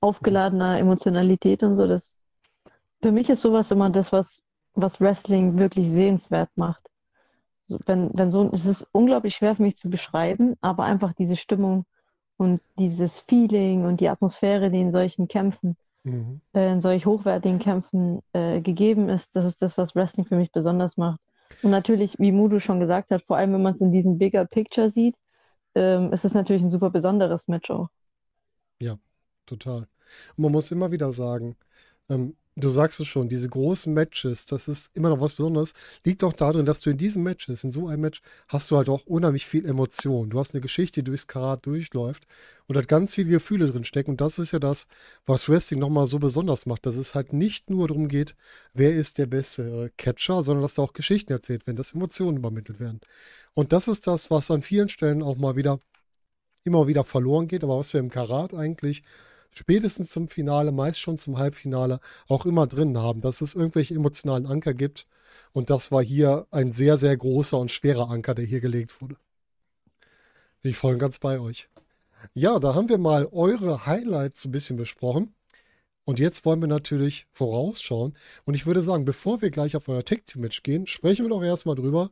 aufgeladener 0.00 0.78
Emotionalität 0.78 1.62
und 1.62 1.76
so. 1.76 1.86
Das, 1.86 2.16
für 3.02 3.12
mich 3.12 3.28
ist 3.28 3.42
sowas 3.42 3.70
immer 3.70 3.90
das, 3.90 4.10
was, 4.10 4.40
was 4.72 5.02
Wrestling 5.02 5.58
wirklich 5.58 5.90
sehenswert 5.90 6.48
macht. 6.56 6.82
So, 7.68 7.78
wenn, 7.84 8.10
wenn 8.14 8.30
so, 8.30 8.50
es 8.54 8.64
ist 8.64 8.86
unglaublich 8.92 9.34
schwer 9.34 9.54
für 9.54 9.62
mich 9.62 9.76
zu 9.76 9.90
beschreiben, 9.90 10.54
aber 10.62 10.84
einfach 10.84 11.12
diese 11.12 11.36
Stimmung 11.36 11.84
und 12.36 12.60
dieses 12.78 13.18
Feeling 13.18 13.84
und 13.84 14.00
die 14.00 14.08
Atmosphäre, 14.08 14.70
die 14.70 14.80
in 14.80 14.90
solchen 14.90 15.28
Kämpfen, 15.28 15.76
mhm. 16.04 16.40
äh, 16.54 16.72
in 16.72 16.80
solch 16.80 17.06
hochwertigen 17.06 17.58
Kämpfen 17.58 18.22
äh, 18.32 18.60
gegeben 18.60 19.08
ist, 19.08 19.28
das 19.32 19.44
ist 19.44 19.62
das, 19.62 19.78
was 19.78 19.94
Wrestling 19.94 20.26
für 20.26 20.36
mich 20.36 20.52
besonders 20.52 20.96
macht. 20.96 21.20
Und 21.62 21.70
natürlich, 21.70 22.18
wie 22.18 22.32
Mudu 22.32 22.58
schon 22.58 22.80
gesagt 22.80 23.10
hat, 23.10 23.22
vor 23.22 23.36
allem 23.36 23.52
wenn 23.52 23.62
man 23.62 23.74
es 23.74 23.80
in 23.80 23.92
diesem 23.92 24.18
Bigger 24.18 24.44
Picture 24.44 24.90
sieht, 24.90 25.16
ähm, 25.74 26.12
ist 26.12 26.24
es 26.24 26.34
natürlich 26.34 26.62
ein 26.62 26.70
super 26.70 26.90
besonderes 26.90 27.48
Match 27.48 27.70
auch. 27.70 27.88
Ja, 28.80 28.96
total. 29.46 29.86
Und 30.36 30.42
man 30.42 30.52
muss 30.52 30.70
immer 30.70 30.90
wieder 30.90 31.12
sagen, 31.12 31.56
ähm, 32.08 32.36
du 32.56 32.70
sagst 32.70 33.00
es 33.00 33.06
schon, 33.06 33.28
diese 33.28 33.48
großen 33.48 33.92
Matches, 33.92 34.46
das 34.46 34.66
ist 34.66 34.90
immer 34.94 35.10
noch 35.10 35.20
was 35.20 35.34
Besonderes, 35.34 35.74
liegt 36.04 36.24
auch 36.24 36.32
darin, 36.32 36.64
dass 36.64 36.80
du 36.80 36.90
in 36.90 36.96
diesen 36.96 37.22
Matches, 37.22 37.64
in 37.64 37.72
so 37.72 37.86
einem 37.86 38.00
Match, 38.00 38.22
hast 38.48 38.70
du 38.70 38.76
halt 38.76 38.88
auch 38.88 39.04
unheimlich 39.06 39.46
viel 39.46 39.66
Emotion. 39.66 40.30
Du 40.30 40.40
hast 40.40 40.54
eine 40.54 40.62
Geschichte, 40.62 41.02
die 41.02 41.10
durchs 41.10 41.26
Karat 41.26 41.66
durchläuft 41.66 42.26
und 42.66 42.76
hat 42.76 42.88
ganz 42.88 43.14
viele 43.14 43.30
Gefühle 43.30 43.70
drin 43.70 43.84
stecken. 43.84 44.12
Und 44.12 44.20
das 44.20 44.38
ist 44.38 44.52
ja 44.52 44.58
das, 44.58 44.86
was 45.26 45.48
Wrestling 45.48 45.80
nochmal 45.80 46.06
so 46.06 46.18
besonders 46.18 46.66
macht, 46.66 46.86
dass 46.86 46.96
es 46.96 47.14
halt 47.14 47.32
nicht 47.32 47.68
nur 47.68 47.88
darum 47.88 48.08
geht, 48.08 48.34
wer 48.72 48.94
ist 48.94 49.18
der 49.18 49.26
beste 49.26 49.92
Catcher, 49.98 50.42
sondern 50.42 50.62
dass 50.62 50.74
da 50.74 50.82
auch 50.82 50.94
Geschichten 50.94 51.32
erzählt 51.32 51.66
werden, 51.66 51.76
dass 51.76 51.92
Emotionen 51.92 52.38
übermittelt 52.38 52.80
werden. 52.80 53.00
Und 53.54 53.72
das 53.72 53.86
ist 53.88 54.06
das, 54.06 54.30
was 54.30 54.50
an 54.50 54.62
vielen 54.62 54.88
Stellen 54.88 55.22
auch 55.22 55.36
mal 55.36 55.56
wieder 55.56 55.78
immer 56.64 56.88
wieder 56.88 57.04
verloren 57.04 57.48
geht, 57.48 57.62
aber 57.64 57.78
was 57.78 57.92
wir 57.92 58.00
im 58.00 58.10
Karat 58.10 58.52
eigentlich 58.52 59.02
spätestens 59.56 60.10
zum 60.10 60.28
Finale, 60.28 60.72
meist 60.72 61.00
schon 61.00 61.18
zum 61.18 61.38
Halbfinale, 61.38 62.00
auch 62.28 62.46
immer 62.46 62.66
drin 62.66 62.98
haben, 62.98 63.20
dass 63.20 63.40
es 63.40 63.54
irgendwelche 63.54 63.94
emotionalen 63.94 64.46
Anker 64.46 64.74
gibt. 64.74 65.06
Und 65.52 65.70
das 65.70 65.90
war 65.90 66.02
hier 66.02 66.46
ein 66.50 66.70
sehr, 66.72 66.98
sehr 66.98 67.16
großer 67.16 67.58
und 67.58 67.70
schwerer 67.70 68.10
Anker, 68.10 68.34
der 68.34 68.44
hier 68.44 68.60
gelegt 68.60 69.00
wurde. 69.00 69.16
Bin 70.62 70.70
ich 70.70 70.76
voll 70.76 70.94
und 70.94 70.98
ganz 70.98 71.18
bei 71.18 71.40
euch. 71.40 71.68
Ja, 72.34 72.58
da 72.58 72.74
haben 72.74 72.88
wir 72.88 72.98
mal 72.98 73.26
eure 73.32 73.86
Highlights 73.86 74.44
ein 74.44 74.50
bisschen 74.50 74.76
besprochen. 74.76 75.34
Und 76.04 76.18
jetzt 76.18 76.44
wollen 76.44 76.60
wir 76.60 76.68
natürlich 76.68 77.26
vorausschauen. 77.32 78.16
Und 78.44 78.54
ich 78.54 78.66
würde 78.66 78.82
sagen, 78.82 79.04
bevor 79.04 79.42
wir 79.42 79.50
gleich 79.50 79.74
auf 79.74 79.88
euer 79.88 80.04
Tag-Team-Match 80.04 80.62
gehen, 80.62 80.86
sprechen 80.86 81.24
wir 81.24 81.30
doch 81.30 81.42
erstmal 81.42 81.74
drüber, 81.74 82.10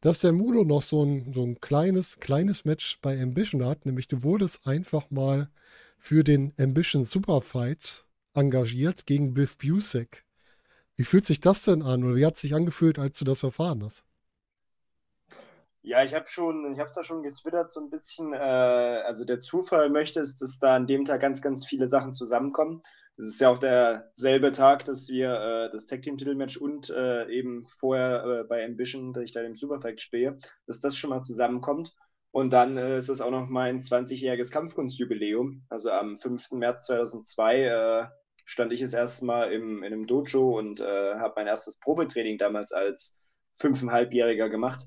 dass 0.00 0.20
der 0.20 0.32
Mudo 0.32 0.64
noch 0.64 0.82
so 0.82 1.04
ein, 1.04 1.32
so 1.32 1.42
ein 1.42 1.60
kleines, 1.60 2.20
kleines 2.20 2.64
Match 2.64 3.00
bei 3.00 3.20
Ambition 3.20 3.64
hat. 3.64 3.86
Nämlich 3.86 4.06
du 4.06 4.22
wurdest 4.22 4.66
einfach 4.66 5.10
mal 5.10 5.48
für 6.06 6.22
den 6.22 6.52
Ambition 6.56 7.04
Superfight 7.04 8.06
engagiert 8.32 9.06
gegen 9.06 9.34
Biff 9.34 9.58
Busek. 9.58 10.24
Wie 10.94 11.02
fühlt 11.02 11.26
sich 11.26 11.40
das 11.40 11.64
denn 11.64 11.82
an 11.82 12.04
oder 12.04 12.14
wie 12.14 12.24
hat 12.24 12.36
es 12.36 12.42
sich 12.42 12.54
angefühlt, 12.54 13.00
als 13.00 13.18
du 13.18 13.24
das 13.24 13.42
erfahren 13.42 13.82
hast? 13.82 14.04
Ja, 15.82 16.04
ich 16.04 16.14
habe 16.14 16.28
schon, 16.28 16.64
ich 16.72 16.78
habe 16.78 16.86
es 16.86 16.94
da 16.94 17.02
schon 17.02 17.24
getwittert 17.24 17.72
so 17.72 17.80
ein 17.80 17.90
bisschen. 17.90 18.32
Äh, 18.32 18.36
also 18.36 19.24
der 19.24 19.40
Zufall 19.40 19.90
möchte 19.90 20.20
es, 20.20 20.36
dass 20.36 20.60
da 20.60 20.76
an 20.76 20.86
dem 20.86 21.06
Tag 21.06 21.22
ganz, 21.22 21.42
ganz 21.42 21.66
viele 21.66 21.88
Sachen 21.88 22.14
zusammenkommen. 22.14 22.84
Es 23.16 23.26
ist 23.26 23.40
ja 23.40 23.48
auch 23.48 23.58
derselbe 23.58 24.52
Tag, 24.52 24.84
dass 24.84 25.08
wir 25.08 25.32
äh, 25.32 25.70
das 25.72 25.86
Tag 25.86 26.02
Team 26.02 26.18
Titelmatch 26.18 26.56
und 26.56 26.88
äh, 26.88 27.28
eben 27.30 27.66
vorher 27.66 28.24
äh, 28.24 28.44
bei 28.44 28.64
Ambition, 28.64 29.12
dass 29.12 29.24
ich 29.24 29.32
da 29.32 29.42
im 29.42 29.56
Superfight 29.56 30.00
stehe, 30.00 30.38
dass 30.68 30.78
das 30.78 30.96
schon 30.96 31.10
mal 31.10 31.22
zusammenkommt. 31.22 31.96
Und 32.36 32.52
dann 32.52 32.76
äh, 32.76 32.98
ist 32.98 33.08
es 33.08 33.22
auch 33.22 33.30
noch 33.30 33.48
mein 33.48 33.80
20-jähriges 33.80 34.52
Kampfkunstjubiläum. 34.52 35.62
Also 35.70 35.90
am 35.90 36.18
5. 36.18 36.50
März 36.50 36.84
2002 36.84 37.62
äh, 37.62 38.06
stand 38.44 38.74
ich 38.74 38.80
das 38.80 38.92
erste 38.92 39.24
Mal 39.24 39.52
im, 39.52 39.82
in 39.82 39.90
einem 39.90 40.06
Dojo 40.06 40.58
und 40.58 40.80
äh, 40.80 41.14
habe 41.14 41.32
mein 41.36 41.46
erstes 41.46 41.78
Probetraining 41.78 42.36
damals 42.36 42.72
als 42.72 43.16
fünfeinhalbjähriger 43.54 44.50
gemacht. 44.50 44.82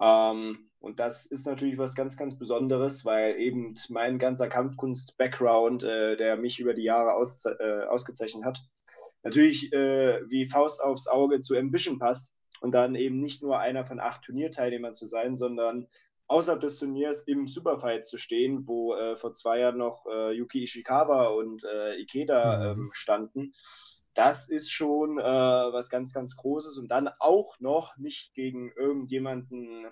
Ähm, 0.00 0.70
und 0.80 0.98
das 0.98 1.24
ist 1.24 1.46
natürlich 1.46 1.78
was 1.78 1.94
ganz, 1.94 2.16
ganz 2.16 2.36
Besonderes, 2.36 3.04
weil 3.04 3.38
eben 3.38 3.74
mein 3.90 4.18
ganzer 4.18 4.48
Kampfkunst-Background, 4.48 5.84
äh, 5.84 6.16
der 6.16 6.36
mich 6.36 6.58
über 6.58 6.74
die 6.74 6.82
Jahre 6.82 7.14
aus, 7.14 7.44
äh, 7.44 7.84
ausgezeichnet 7.88 8.44
hat, 8.44 8.58
natürlich 9.22 9.72
äh, 9.72 10.18
wie 10.28 10.46
Faust 10.46 10.82
aufs 10.82 11.06
Auge 11.06 11.42
zu 11.42 11.56
Ambition 11.56 12.00
passt 12.00 12.34
und 12.60 12.74
dann 12.74 12.96
eben 12.96 13.20
nicht 13.20 13.40
nur 13.40 13.60
einer 13.60 13.84
von 13.84 14.00
acht 14.00 14.22
Turnierteilnehmern 14.22 14.94
zu 14.94 15.06
sein, 15.06 15.36
sondern 15.36 15.86
außerhalb 16.28 16.60
des 16.60 16.78
Turniers 16.78 17.22
im 17.24 17.46
Superfight 17.46 18.06
zu 18.06 18.18
stehen, 18.18 18.66
wo 18.66 18.94
äh, 18.94 19.16
vor 19.16 19.32
zwei 19.32 19.60
Jahren 19.60 19.78
noch 19.78 20.06
äh, 20.06 20.32
Yuki 20.32 20.62
Ishikawa 20.62 21.28
und 21.28 21.64
äh, 21.64 21.96
Ikeda 21.96 22.74
mhm. 22.74 22.82
ähm, 22.82 22.90
standen. 22.92 23.52
Das 24.14 24.48
ist 24.48 24.70
schon 24.70 25.18
äh, 25.18 25.22
was 25.22 25.88
ganz, 25.88 26.12
ganz 26.12 26.36
Großes. 26.36 26.76
Und 26.76 26.88
dann 26.88 27.08
auch 27.18 27.58
noch 27.60 27.96
nicht 27.96 28.34
gegen 28.34 28.72
irgendjemanden, 28.72 29.86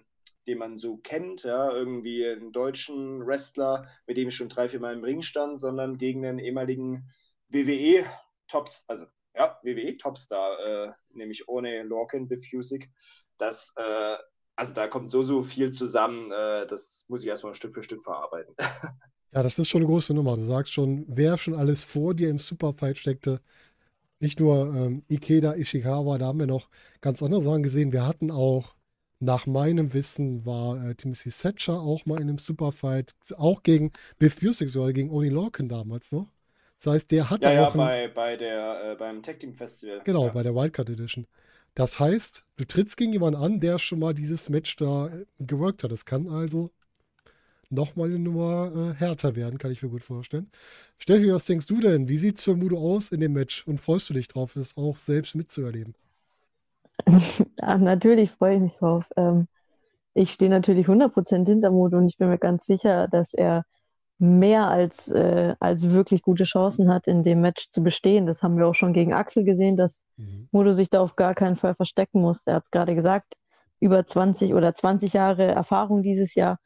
den 0.46 0.58
man 0.58 0.76
so 0.76 0.98
kennt, 0.98 1.44
ja, 1.44 1.72
irgendwie 1.72 2.26
einen 2.26 2.52
deutschen 2.52 3.26
Wrestler, 3.26 3.86
mit 4.06 4.16
dem 4.16 4.28
ich 4.28 4.36
schon 4.36 4.48
drei, 4.48 4.68
vier 4.68 4.80
Mal 4.80 4.94
im 4.94 5.04
Ring 5.04 5.22
stand, 5.22 5.58
sondern 5.58 5.96
gegen 5.96 6.26
einen 6.26 6.38
ehemaligen 6.38 7.10
WWE-Tops, 7.48 8.84
also 8.88 9.06
ja, 9.34 9.58
WWE-Topstar, 9.62 10.58
äh, 10.60 10.92
nämlich 11.10 11.48
ohne 11.48 11.82
Lorcan 11.82 12.28
Befusig. 12.28 12.90
Das 13.38 13.74
äh, 13.76 14.16
also 14.56 14.72
da 14.72 14.88
kommt 14.88 15.10
so, 15.10 15.22
so 15.22 15.42
viel 15.42 15.70
zusammen, 15.70 16.32
äh, 16.32 16.66
das 16.66 17.04
muss 17.08 17.22
ich 17.22 17.28
erstmal 17.28 17.54
Stück 17.54 17.74
für 17.74 17.82
Stück 17.82 18.02
verarbeiten. 18.02 18.54
ja, 19.32 19.42
das 19.42 19.58
ist 19.58 19.68
schon 19.68 19.82
eine 19.82 19.90
große 19.90 20.14
Nummer. 20.14 20.36
Du 20.36 20.46
sagst 20.46 20.72
schon, 20.72 21.04
wer 21.08 21.36
schon 21.36 21.54
alles 21.54 21.84
vor 21.84 22.14
dir 22.14 22.30
im 22.30 22.38
Superfight 22.38 22.98
steckte. 22.98 23.40
Nicht 24.18 24.40
nur 24.40 24.74
ähm, 24.74 25.04
Ikeda, 25.08 25.54
Ishikawa, 25.54 26.16
da 26.16 26.26
haben 26.26 26.38
wir 26.38 26.46
noch 26.46 26.70
ganz 27.02 27.22
andere 27.22 27.42
Sachen 27.42 27.62
gesehen. 27.62 27.92
Wir 27.92 28.06
hatten 28.06 28.30
auch, 28.30 28.74
nach 29.18 29.46
meinem 29.46 29.92
Wissen, 29.94 30.44
war 30.46 30.82
äh, 30.82 30.94
Timothy 30.94 31.30
Thatcher 31.30 31.80
auch 31.80 32.06
mal 32.06 32.16
in 32.16 32.28
einem 32.28 32.38
Superfight, 32.38 33.14
auch 33.36 33.62
gegen 33.62 33.92
Biff 34.18 34.40
Music, 34.42 34.68
sogar 34.68 34.92
gegen 34.92 35.10
Oni 35.10 35.28
Lorcan 35.28 35.68
damals 35.68 36.12
noch. 36.12 36.28
Das 36.78 36.92
heißt, 36.92 37.10
der 37.10 37.30
hatte 37.30 37.44
ja, 37.44 37.66
auch. 37.66 37.74
Ja, 37.74 37.84
bei, 37.84 38.08
bei 38.08 38.36
der, 38.36 38.92
äh, 38.92 38.96
beim 38.96 39.22
Tag 39.22 39.40
Team 39.40 39.54
Festival. 39.54 40.00
Genau, 40.04 40.26
ja. 40.26 40.32
bei 40.32 40.42
der 40.42 40.54
Wildcard 40.54 40.90
Edition. 40.90 41.26
Das 41.76 42.00
heißt, 42.00 42.46
du 42.56 42.64
trittst 42.64 42.96
gegen 42.96 43.12
jemanden 43.12 43.38
an, 43.40 43.60
der 43.60 43.78
schon 43.78 43.98
mal 43.98 44.14
dieses 44.14 44.48
Match 44.48 44.76
da 44.76 45.08
äh, 45.08 45.26
geworkt 45.38 45.84
hat. 45.84 45.92
Das 45.92 46.06
kann 46.06 46.26
also 46.26 46.70
nochmal 47.68 48.08
eine 48.08 48.18
Nummer 48.18 48.72
äh, 48.74 48.94
härter 48.94 49.36
werden, 49.36 49.58
kann 49.58 49.70
ich 49.70 49.82
mir 49.82 49.90
gut 49.90 50.02
vorstellen. 50.02 50.50
Steffi, 50.96 51.30
was 51.30 51.44
denkst 51.44 51.66
du 51.66 51.80
denn? 51.80 52.08
Wie 52.08 52.16
sieht 52.16 52.44
Mudo 52.48 52.78
aus 52.78 53.12
in 53.12 53.20
dem 53.20 53.34
Match 53.34 53.66
und 53.66 53.78
freust 53.78 54.08
du 54.08 54.14
dich 54.14 54.26
drauf, 54.26 54.54
das 54.54 54.76
auch 54.76 54.98
selbst 54.98 55.36
mitzuerleben? 55.36 55.94
Ja, 57.60 57.78
natürlich 57.78 58.30
freue 58.32 58.56
ich 58.56 58.60
mich 58.60 58.74
drauf. 58.74 59.04
Ähm, 59.16 59.48
ich 60.14 60.32
stehe 60.32 60.50
natürlich 60.50 60.88
100% 60.88 61.46
hinter 61.46 61.70
Mudo 61.70 61.98
und 61.98 62.08
ich 62.08 62.16
bin 62.16 62.28
mir 62.28 62.38
ganz 62.38 62.64
sicher, 62.64 63.08
dass 63.08 63.34
er 63.34 63.64
mehr 64.18 64.68
als, 64.68 65.08
äh, 65.08 65.54
als 65.60 65.90
wirklich 65.90 66.22
gute 66.22 66.44
Chancen 66.44 66.92
hat, 66.92 67.06
in 67.06 67.22
dem 67.22 67.40
Match 67.40 67.68
zu 67.70 67.82
bestehen. 67.82 68.26
Das 68.26 68.42
haben 68.42 68.56
wir 68.56 68.66
auch 68.66 68.74
schon 68.74 68.92
gegen 68.92 69.12
Axel 69.12 69.44
gesehen, 69.44 69.76
dass 69.76 70.00
mhm. 70.16 70.48
Mudo 70.52 70.72
sich 70.72 70.88
da 70.88 71.00
auf 71.00 71.16
gar 71.16 71.34
keinen 71.34 71.56
Fall 71.56 71.74
verstecken 71.74 72.22
muss. 72.22 72.40
Er 72.46 72.56
hat 72.56 72.64
es 72.64 72.70
gerade 72.70 72.94
gesagt, 72.94 73.34
über 73.78 74.04
20 74.06 74.54
oder 74.54 74.74
20 74.74 75.12
Jahre 75.12 75.44
Erfahrung 75.44 76.02
dieses 76.02 76.34
Jahr 76.34 76.58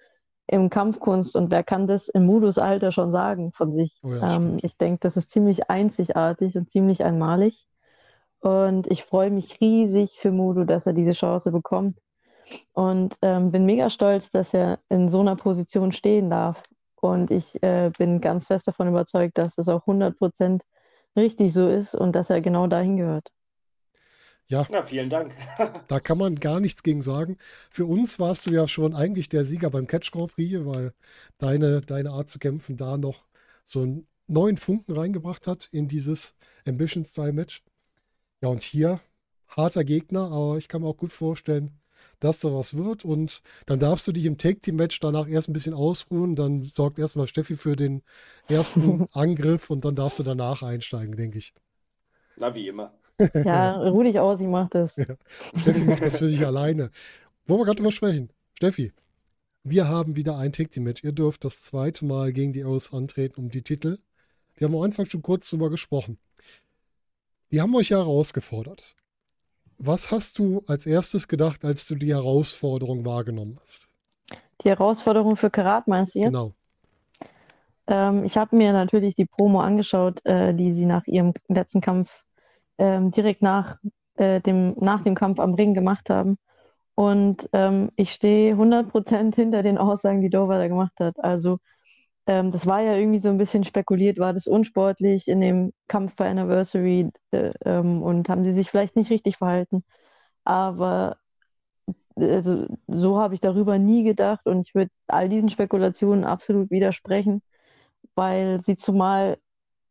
im 0.46 0.68
Kampfkunst 0.68 1.36
und 1.36 1.50
wer 1.50 1.62
kann 1.62 1.86
das 1.86 2.08
in 2.08 2.26
Mudos 2.26 2.58
Alter 2.58 2.90
schon 2.90 3.12
sagen 3.12 3.52
von 3.52 3.72
sich? 3.72 4.00
Oh 4.02 4.12
ja, 4.12 4.36
ähm, 4.36 4.58
ich 4.62 4.76
denke, 4.76 4.98
das 5.00 5.16
ist 5.16 5.30
ziemlich 5.30 5.70
einzigartig 5.70 6.56
und 6.56 6.70
ziemlich 6.70 7.04
einmalig. 7.04 7.66
Und 8.40 8.90
ich 8.90 9.04
freue 9.04 9.30
mich 9.30 9.60
riesig 9.60 10.18
für 10.18 10.32
Mudo, 10.32 10.64
dass 10.64 10.86
er 10.86 10.92
diese 10.92 11.12
Chance 11.12 11.52
bekommt. 11.52 11.98
Und 12.72 13.14
ähm, 13.22 13.52
bin 13.52 13.64
mega 13.64 13.90
stolz, 13.90 14.30
dass 14.30 14.54
er 14.54 14.80
in 14.88 15.08
so 15.08 15.20
einer 15.20 15.36
Position 15.36 15.92
stehen 15.92 16.30
darf. 16.30 16.62
Und 17.02 17.30
ich 17.30 17.62
äh, 17.62 17.90
bin 17.96 18.20
ganz 18.20 18.46
fest 18.46 18.68
davon 18.68 18.88
überzeugt, 18.88 19.38
dass 19.38 19.58
es 19.58 19.68
auch 19.68 19.86
100% 19.86 20.60
richtig 21.16 21.52
so 21.52 21.68
ist 21.68 21.94
und 21.94 22.12
dass 22.12 22.30
er 22.30 22.40
genau 22.40 22.66
dahin 22.66 22.96
gehört. 22.96 23.30
Ja, 24.50 24.66
ja, 24.68 24.82
vielen 24.82 25.08
Dank. 25.10 25.32
da 25.88 26.00
kann 26.00 26.18
man 26.18 26.34
gar 26.34 26.58
nichts 26.58 26.82
gegen 26.82 27.02
sagen. 27.02 27.36
Für 27.70 27.86
uns 27.86 28.18
warst 28.18 28.46
du 28.46 28.50
ja 28.50 28.66
schon 28.66 28.94
eigentlich 28.94 29.28
der 29.28 29.44
Sieger 29.44 29.70
beim 29.70 29.86
Catch 29.86 30.10
Grand 30.10 30.34
Prix, 30.34 30.64
weil 30.64 30.92
deine, 31.38 31.82
deine 31.82 32.10
Art 32.10 32.28
zu 32.28 32.40
kämpfen 32.40 32.76
da 32.76 32.96
noch 32.96 33.26
so 33.62 33.82
einen 33.82 34.08
neuen 34.26 34.56
Funken 34.56 34.96
reingebracht 34.96 35.46
hat 35.46 35.68
in 35.70 35.86
dieses 35.86 36.34
Ambition-Style-Match. 36.66 37.62
Ja, 38.42 38.48
und 38.48 38.62
hier 38.62 39.00
harter 39.48 39.84
Gegner, 39.84 40.30
aber 40.32 40.58
ich 40.58 40.66
kann 40.66 40.82
mir 40.82 40.88
auch 40.88 40.96
gut 40.96 41.12
vorstellen, 41.12 41.79
dass 42.20 42.40
da 42.40 42.52
was 42.54 42.76
wird. 42.76 43.04
Und 43.04 43.42
dann 43.66 43.80
darfst 43.80 44.06
du 44.06 44.12
dich 44.12 44.24
im 44.24 44.38
Take-Team-Match 44.38 45.00
danach 45.00 45.28
erst 45.28 45.48
ein 45.48 45.52
bisschen 45.52 45.74
ausruhen. 45.74 46.36
Dann 46.36 46.62
sorgt 46.62 46.98
erstmal 46.98 47.26
Steffi 47.26 47.56
für 47.56 47.76
den 47.76 48.02
ersten 48.48 49.06
Angriff 49.12 49.70
und 49.70 49.84
dann 49.84 49.94
darfst 49.94 50.18
du 50.18 50.22
danach 50.22 50.62
einsteigen, 50.62 51.16
denke 51.16 51.38
ich. 51.38 51.52
Na, 52.36 52.54
wie 52.54 52.68
immer. 52.68 52.94
Ja, 53.44 53.76
ruh 53.76 54.02
dich 54.02 54.18
aus, 54.18 54.40
ich 54.40 54.46
mach 54.46 54.70
das. 54.70 54.96
Ja. 54.96 55.04
Steffi 55.60 55.80
macht 55.80 56.00
das 56.00 56.16
für 56.16 56.26
sich 56.26 56.46
alleine. 56.46 56.90
Wollen 57.46 57.60
wir 57.60 57.64
gerade 57.66 57.76
drüber 57.76 57.92
sprechen? 57.92 58.30
Steffi, 58.54 58.92
wir 59.62 59.88
haben 59.88 60.16
wieder 60.16 60.38
ein 60.38 60.52
Take-Team-Match. 60.52 61.04
Ihr 61.04 61.12
dürft 61.12 61.44
das 61.44 61.62
zweite 61.62 62.06
Mal 62.06 62.32
gegen 62.32 62.54
die 62.54 62.64
Aus 62.64 62.94
antreten 62.94 63.40
um 63.40 63.50
die 63.50 63.62
Titel. 63.62 63.98
Wir 64.56 64.66
haben 64.66 64.74
am 64.74 64.82
Anfang 64.82 65.04
schon 65.04 65.20
kurz 65.22 65.50
drüber 65.50 65.68
gesprochen. 65.68 66.18
Die 67.50 67.60
haben 67.60 67.74
euch 67.74 67.90
ja 67.90 67.98
herausgefordert. 67.98 68.96
Was 69.82 70.10
hast 70.10 70.38
du 70.38 70.62
als 70.66 70.84
erstes 70.84 71.26
gedacht, 71.26 71.64
als 71.64 71.86
du 71.88 71.94
die 71.94 72.12
Herausforderung 72.14 73.06
wahrgenommen 73.06 73.56
hast? 73.62 73.88
Die 74.62 74.68
Herausforderung 74.68 75.36
für 75.36 75.48
Karat 75.48 75.88
meinst 75.88 76.14
du 76.14 76.18
jetzt? 76.18 76.28
Genau. 76.28 76.52
Ähm, 77.86 78.24
ich 78.24 78.36
habe 78.36 78.54
mir 78.56 78.74
natürlich 78.74 79.14
die 79.14 79.24
Promo 79.24 79.60
angeschaut, 79.60 80.22
äh, 80.26 80.52
die 80.52 80.72
sie 80.72 80.84
nach 80.84 81.06
ihrem 81.06 81.32
letzten 81.48 81.80
Kampf 81.80 82.10
ähm, 82.76 83.10
direkt 83.10 83.40
nach, 83.40 83.78
äh, 84.16 84.42
dem, 84.42 84.74
nach 84.78 85.02
dem 85.02 85.14
Kampf 85.14 85.40
am 85.40 85.54
Ring 85.54 85.72
gemacht 85.72 86.10
haben. 86.10 86.36
Und 86.94 87.48
ähm, 87.54 87.90
ich 87.96 88.12
stehe 88.12 88.56
100% 88.56 89.34
hinter 89.34 89.62
den 89.62 89.78
Aussagen, 89.78 90.20
die 90.20 90.28
Dover 90.28 90.58
da 90.58 90.68
gemacht 90.68 91.00
hat. 91.00 91.18
Also 91.24 91.58
ähm, 92.26 92.52
das 92.52 92.66
war 92.66 92.80
ja 92.82 92.96
irgendwie 92.96 93.18
so 93.18 93.28
ein 93.28 93.38
bisschen 93.38 93.64
spekuliert, 93.64 94.18
war 94.18 94.32
das 94.32 94.46
unsportlich 94.46 95.28
in 95.28 95.40
dem 95.40 95.72
Kampf 95.88 96.16
bei 96.16 96.30
Anniversary 96.30 97.10
äh, 97.32 97.52
ähm, 97.64 98.02
und 98.02 98.28
haben 98.28 98.44
sie 98.44 98.52
sich 98.52 98.70
vielleicht 98.70 98.96
nicht 98.96 99.10
richtig 99.10 99.38
verhalten. 99.38 99.84
Aber 100.44 101.16
also, 102.16 102.66
so 102.86 103.18
habe 103.20 103.34
ich 103.34 103.40
darüber 103.40 103.78
nie 103.78 104.04
gedacht 104.04 104.46
und 104.46 104.60
ich 104.62 104.74
würde 104.74 104.90
all 105.08 105.28
diesen 105.28 105.48
Spekulationen 105.50 106.24
absolut 106.24 106.70
widersprechen, 106.70 107.42
weil 108.14 108.60
sie 108.62 108.76
zumal 108.76 109.38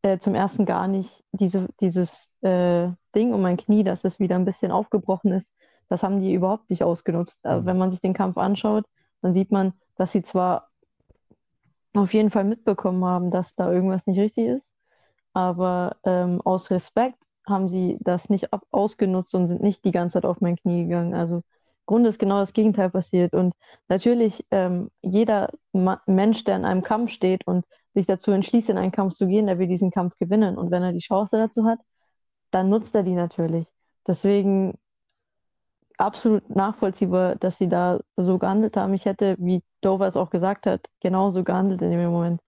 äh, 0.04 0.20
zum 0.20 0.36
ersten 0.36 0.66
gar 0.66 0.88
nicht 0.88 1.24
diese, 1.32 1.68
dieses 1.82 2.30
äh, 2.42 2.90
Ding 3.16 3.34
um 3.34 3.42
mein 3.42 3.58
Knie, 3.58 3.84
dass 3.84 4.04
es 4.04 4.20
wieder 4.20 4.36
ein 4.36 4.46
bisschen 4.46 4.72
aufgebrochen 4.72 5.34
ist, 5.34 5.52
das 5.90 6.04
haben 6.04 6.22
die 6.22 6.34
überhaupt 6.34 6.70
nicht 6.70 6.84
ausgenutzt. 6.84 7.40
Also, 7.46 7.66
wenn 7.66 7.78
man 7.78 7.92
sich 7.92 8.02
den 8.02 8.14
Kampf 8.14 8.38
anschaut, 8.38 8.86
dann 9.22 9.34
sieht 9.34 9.52
man, 9.52 9.74
dass 9.96 10.12
sie 10.12 10.24
zwar 10.24 10.69
auf 11.94 12.14
jeden 12.14 12.32
Fall 12.32 12.44
mitbekommen 12.44 13.04
haben, 13.06 13.32
dass 13.32 13.56
da 13.56 13.72
irgendwas 13.72 14.06
nicht 14.06 14.20
richtig 14.20 14.48
ist. 14.48 14.66
Aber 15.34 15.98
ähm, 16.04 16.42
aus 16.42 16.72
Respekt 16.72 17.18
haben 17.48 17.70
sie 17.70 17.98
das 18.02 18.30
nicht 18.30 18.50
ausgenutzt 18.72 19.34
und 19.36 19.48
sind 19.48 19.62
nicht 19.62 19.84
die 19.86 19.92
ganze 19.92 20.14
Zeit 20.14 20.26
auf 20.26 20.42
mein 20.42 20.58
Knie 20.58 20.84
gegangen. 20.84 21.14
Also 21.14 21.38
im 21.38 21.44
Grunde 21.86 22.10
ist 22.10 22.20
genau 22.20 22.40
das 22.40 22.54
Gegenteil 22.54 22.90
passiert. 22.92 23.34
Und 23.34 23.54
natürlich, 23.88 24.46
ähm, 24.52 24.90
jeder 25.02 25.50
Ma 25.74 26.02
Mensch, 26.06 26.44
der 26.44 26.58
in 26.58 26.66
einem 26.66 26.84
Kampf 26.84 27.12
steht 27.12 27.48
und 27.48 27.66
sich 27.94 28.06
dazu 28.06 28.32
entschließt, 28.32 28.70
in 28.70 28.78
einen 28.78 28.92
Kampf 28.92 29.16
zu 29.16 29.28
gehen, 29.28 29.48
der 29.48 29.60
will 29.60 29.68
diesen 29.68 29.92
Kampf 29.92 30.16
gewinnen. 30.20 30.58
Und 30.58 30.72
wenn 30.72 30.84
er 30.84 30.94
die 30.94 31.00
Chance 31.00 31.38
dazu 31.38 31.66
hat, 31.66 31.80
dann 32.52 32.70
nutzt 32.70 32.96
er 32.96 33.04
die 33.04 33.16
natürlich. 33.16 33.68
Deswegen 34.08 34.78
absolut 36.00 36.50
nachvollziehbar, 36.50 37.36
dass 37.36 37.58
sie 37.58 37.68
da 37.68 38.00
so 38.16 38.38
gehandelt 38.38 38.78
haben. 38.78 38.94
Ich 38.94 39.06
hätte, 39.06 39.36
wie 39.40 39.62
Dover 39.82 40.08
es 40.08 40.16
auch 40.16 40.30
gesagt 40.30 40.66
hat, 40.66 40.88
genauso 41.02 41.44
gehandelt 41.44 41.82
in 41.82 41.92
dem 41.92 42.10
Moment. 42.10 42.42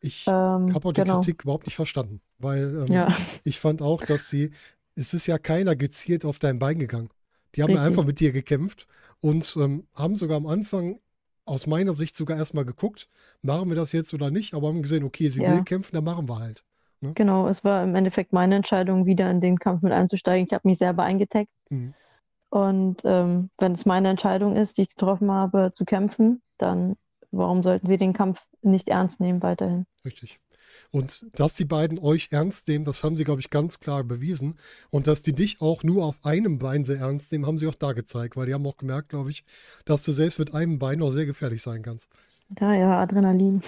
Ich 0.00 0.26
ähm, 0.26 0.74
habe 0.74 0.88
auch 0.88 0.92
die 0.92 1.02
genau. 1.02 1.16
Kritik 1.16 1.42
überhaupt 1.42 1.66
nicht 1.66 1.76
verstanden, 1.76 2.20
weil 2.38 2.86
ähm, 2.88 2.94
ja. 2.94 3.08
ich 3.44 3.58
fand 3.58 3.82
auch, 3.82 4.04
dass 4.04 4.30
sie, 4.30 4.52
es 4.94 5.12
ist 5.12 5.26
ja 5.26 5.38
keiner 5.38 5.76
gezielt 5.76 6.24
auf 6.24 6.38
dein 6.38 6.58
Bein 6.58 6.78
gegangen. 6.78 7.10
Die 7.54 7.62
haben 7.62 7.70
Richtig. 7.70 7.86
einfach 7.86 8.04
mit 8.04 8.20
dir 8.20 8.32
gekämpft 8.32 8.86
und 9.20 9.56
ähm, 9.58 9.86
haben 9.94 10.16
sogar 10.16 10.36
am 10.36 10.46
Anfang 10.46 11.00
aus 11.44 11.66
meiner 11.66 11.94
Sicht 11.94 12.14
sogar 12.14 12.36
erstmal 12.36 12.64
geguckt, 12.64 13.08
machen 13.42 13.68
wir 13.70 13.76
das 13.76 13.92
jetzt 13.92 14.12
oder 14.14 14.30
nicht, 14.30 14.54
aber 14.54 14.68
haben 14.68 14.82
gesehen, 14.82 15.02
okay, 15.02 15.28
sie 15.28 15.42
ja. 15.42 15.52
will 15.52 15.64
kämpfen, 15.64 15.94
dann 15.94 16.04
machen 16.04 16.28
wir 16.28 16.38
halt. 16.38 16.62
Ne? 17.00 17.12
Genau, 17.14 17.48
es 17.48 17.64
war 17.64 17.82
im 17.84 17.94
Endeffekt 17.94 18.32
meine 18.32 18.56
Entscheidung, 18.56 19.06
wieder 19.06 19.30
in 19.30 19.40
den 19.40 19.58
Kampf 19.58 19.82
mit 19.82 19.92
einzusteigen. 19.92 20.46
Ich 20.46 20.52
habe 20.52 20.68
mich 20.68 20.78
selber 20.78 21.04
eingetaggt. 21.04 21.50
Mhm. 21.70 21.94
Und 22.50 23.02
ähm, 23.04 23.50
wenn 23.58 23.72
es 23.72 23.84
meine 23.84 24.08
Entscheidung 24.08 24.56
ist, 24.56 24.78
die 24.78 24.82
ich 24.82 24.90
getroffen 24.90 25.30
habe, 25.30 25.72
zu 25.74 25.84
kämpfen, 25.84 26.42
dann 26.56 26.96
warum 27.30 27.62
sollten 27.62 27.86
sie 27.86 27.98
den 27.98 28.12
Kampf 28.12 28.40
nicht 28.62 28.88
ernst 28.88 29.20
nehmen 29.20 29.42
weiterhin? 29.42 29.86
Richtig. 30.04 30.40
Und 30.90 31.26
dass 31.34 31.54
die 31.54 31.64
beiden 31.64 31.98
euch 31.98 32.28
ernst 32.30 32.68
nehmen, 32.68 32.84
das 32.84 33.04
haben 33.04 33.16
sie, 33.16 33.24
glaube 33.24 33.40
ich, 33.40 33.50
ganz 33.50 33.80
klar 33.80 34.04
bewiesen. 34.04 34.54
Und 34.90 35.06
dass 35.06 35.22
die 35.22 35.34
dich 35.34 35.60
auch 35.60 35.82
nur 35.82 36.04
auf 36.04 36.16
einem 36.24 36.58
Bein 36.58 36.84
sehr 36.84 36.98
ernst 36.98 37.30
nehmen, 37.32 37.46
haben 37.46 37.58
sie 37.58 37.66
auch 37.66 37.74
da 37.74 37.92
gezeigt, 37.92 38.36
weil 38.36 38.46
die 38.46 38.54
haben 38.54 38.66
auch 38.66 38.76
gemerkt, 38.76 39.10
glaube 39.10 39.30
ich, 39.30 39.44
dass 39.84 40.02
du 40.04 40.12
selbst 40.12 40.38
mit 40.38 40.54
einem 40.54 40.78
Bein 40.78 41.02
auch 41.02 41.10
sehr 41.10 41.26
gefährlich 41.26 41.62
sein 41.62 41.82
kannst. 41.82 42.08
Ja, 42.60 42.72
ja, 42.72 43.02
Adrenalin. 43.02 43.62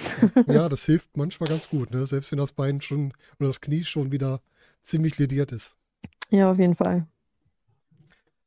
ja, 0.46 0.68
das 0.70 0.86
hilft 0.86 1.16
manchmal 1.16 1.50
ganz 1.50 1.68
gut, 1.68 1.90
ne? 1.90 2.06
selbst 2.06 2.32
wenn 2.32 2.38
das 2.38 2.52
Bein 2.52 2.80
schon 2.80 3.12
oder 3.38 3.48
das 3.48 3.60
Knie 3.60 3.84
schon 3.84 4.10
wieder 4.12 4.40
ziemlich 4.82 5.18
lediert 5.18 5.52
ist. 5.52 5.76
Ja, 6.30 6.50
auf 6.50 6.58
jeden 6.58 6.76
Fall. 6.76 7.06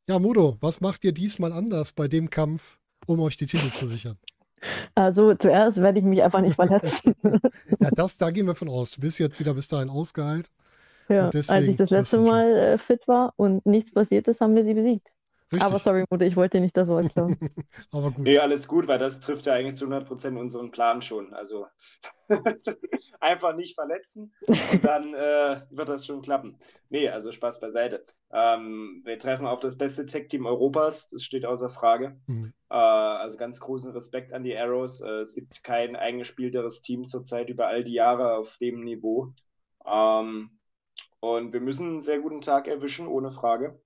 Ja, 0.06 0.18
Modo, 0.18 0.58
was 0.60 0.82
macht 0.82 1.02
ihr 1.04 1.12
diesmal 1.12 1.50
anders 1.52 1.92
bei 1.92 2.08
dem 2.08 2.28
Kampf, 2.28 2.78
um 3.06 3.20
euch 3.20 3.38
die 3.38 3.46
Titel 3.46 3.70
zu 3.70 3.86
sichern? 3.86 4.18
Also 4.94 5.34
zuerst 5.34 5.78
werde 5.78 5.98
ich 5.98 6.04
mich 6.04 6.22
einfach 6.22 6.42
nicht 6.42 6.56
verletzen. 6.56 7.14
ja, 7.80 7.90
das, 7.90 8.18
da 8.18 8.30
gehen 8.30 8.46
wir 8.46 8.54
von 8.54 8.68
aus. 8.68 8.90
Du 8.90 9.00
bist 9.00 9.18
jetzt 9.18 9.40
wieder 9.40 9.54
bis 9.54 9.66
dahin 9.66 9.88
ausgeheilt. 9.88 10.50
Ja, 11.08 11.28
als 11.28 11.50
ich 11.66 11.76
das 11.76 11.88
letzte 11.88 12.18
Mal 12.18 12.54
äh, 12.56 12.78
fit 12.78 13.08
war 13.08 13.32
und 13.36 13.64
nichts 13.64 13.92
passiert 13.92 14.28
ist, 14.28 14.40
haben 14.40 14.54
wir 14.54 14.64
sie 14.64 14.74
besiegt. 14.74 15.10
Richtig. 15.54 15.62
Aber 15.62 15.78
sorry, 15.78 16.04
Mutter, 16.10 16.26
ich 16.26 16.36
wollte 16.36 16.60
nicht 16.60 16.76
das 16.76 16.88
Wort 16.88 17.12
klauen. 17.12 17.38
Aber 17.92 18.10
gut. 18.10 18.24
Nee, 18.24 18.38
alles 18.38 18.68
gut, 18.68 18.86
weil 18.88 18.98
das 18.98 19.20
trifft 19.20 19.46
ja 19.46 19.54
eigentlich 19.54 19.76
zu 19.76 19.86
100% 19.86 20.36
unseren 20.38 20.70
Plan 20.70 21.02
schon. 21.02 21.32
Also 21.34 21.66
einfach 23.20 23.54
nicht 23.54 23.74
verletzen 23.74 24.32
und 24.46 24.84
dann 24.84 25.14
äh, 25.14 25.60
wird 25.70 25.88
das 25.88 26.06
schon 26.06 26.22
klappen. 26.22 26.58
Nee, 26.88 27.08
also 27.08 27.32
Spaß 27.32 27.60
beiseite. 27.60 28.04
Ähm, 28.32 29.02
wir 29.04 29.18
treffen 29.18 29.46
auf 29.46 29.60
das 29.60 29.78
beste 29.78 30.06
Tech-Team 30.06 30.46
Europas, 30.46 31.08
das 31.08 31.22
steht 31.22 31.44
außer 31.44 31.70
Frage. 31.70 32.16
Mhm. 32.26 32.52
Äh, 32.70 32.74
also 32.74 33.36
ganz 33.36 33.60
großen 33.60 33.92
Respekt 33.92 34.32
an 34.32 34.44
die 34.44 34.56
Arrows. 34.56 35.00
Äh, 35.00 35.20
es 35.20 35.34
gibt 35.34 35.62
kein 35.62 35.96
eingespielteres 35.96 36.82
Team 36.82 37.04
zurzeit 37.04 37.48
über 37.48 37.68
all 37.68 37.84
die 37.84 37.94
Jahre 37.94 38.36
auf 38.36 38.56
dem 38.58 38.84
Niveau. 38.84 39.32
Ähm, 39.86 40.50
und 41.20 41.52
wir 41.52 41.60
müssen 41.60 41.88
einen 41.88 42.00
sehr 42.00 42.20
guten 42.20 42.42
Tag 42.42 42.68
erwischen, 42.68 43.06
ohne 43.06 43.30
Frage. 43.30 43.80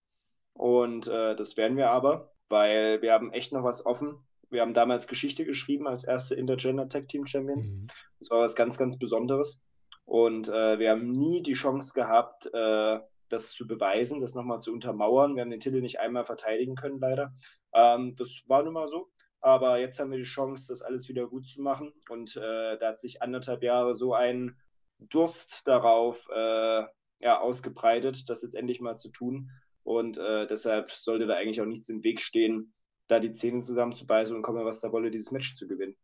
Und 0.59 1.07
äh, 1.07 1.37
das 1.37 1.57
werden 1.57 1.77
wir 1.77 1.91
aber, 1.91 2.33
weil 2.49 3.01
wir 3.01 3.13
haben 3.13 3.33
echt 3.33 3.53
noch 3.53 3.63
was 3.63 3.87
offen. 3.87 4.19
Wir 4.51 4.61
haben 4.61 4.75
damals 4.75 5.07
Geschichte 5.07 5.45
geschrieben 5.45 5.87
als 5.87 6.03
erste 6.03 6.35
Intergender 6.35 6.89
Tag 6.89 7.07
Team 7.07 7.27
Champions. 7.27 7.75
Mhm. 7.75 7.87
Das 8.19 8.31
war 8.31 8.41
was 8.41 8.57
ganz, 8.57 8.77
ganz 8.77 8.99
Besonderes. 8.99 9.65
Und 10.05 10.49
äh, 10.49 10.79
wir 10.81 10.91
haben 10.91 11.13
nie 11.13 11.43
die 11.43 11.53
Chance 11.53 11.95
gehabt, 11.95 12.53
äh, 12.53 12.99
das 13.29 13.51
zu 13.51 13.69
beweisen, 13.69 14.21
das 14.21 14.35
nochmal 14.35 14.61
zu 14.61 14.73
untermauern. 14.73 15.37
Wir 15.37 15.43
haben 15.43 15.51
den 15.51 15.61
Titel 15.61 15.81
nicht 15.81 16.01
einmal 16.01 16.25
verteidigen 16.25 16.75
können, 16.75 16.99
leider. 16.99 17.33
Ähm, 17.73 18.17
das 18.17 18.43
war 18.49 18.65
nun 18.65 18.75
mal 18.75 18.89
so. 18.89 19.11
Aber 19.41 19.79
jetzt 19.79 20.01
haben 20.01 20.11
wir 20.11 20.19
die 20.19 20.25
Chance, 20.25 20.73
das 20.73 20.83
alles 20.83 21.09
wieder 21.09 21.29
gut 21.29 21.47
zu 21.47 21.63
machen. 21.63 21.93
Und 22.09 22.37
äh, 22.37 22.79
da 22.79 22.89
hat 22.89 22.99
sich 22.99 23.23
anderthalb 23.23 23.63
Jahre 23.63 23.95
so 23.95 24.13
ein 24.13 24.57
Durst 24.99 25.69
darauf 25.69 26.29
äh, 26.35 26.83
ja, 27.21 27.41
ausgebreitet, 27.41 28.29
das 28.29 28.43
jetzt 28.43 28.57
endlich 28.57 28.81
mal 28.81 28.97
zu 28.97 29.11
tun. 29.11 29.51
Und 29.89 30.19
äh, 30.19 30.47
deshalb 30.47 30.91
sollte 30.91 31.27
da 31.27 31.37
eigentlich 31.37 31.63
auch 31.63 31.67
nichts 31.67 31.89
im 31.89 32.05
Weg 32.05 32.21
stehen, 32.21 32.75
da 33.07 33.21
die 33.21 33.33
Zähne 33.33 33.63
zusammenzubeißen 33.63 34.37
und 34.37 34.43
kommen, 34.43 34.63
was 34.67 34.81
da 34.81 34.93
wolle, 34.93 35.11
dieses 35.11 35.31
Match 35.31 35.57
zu 35.57 35.67
gewinnen. 35.67 35.97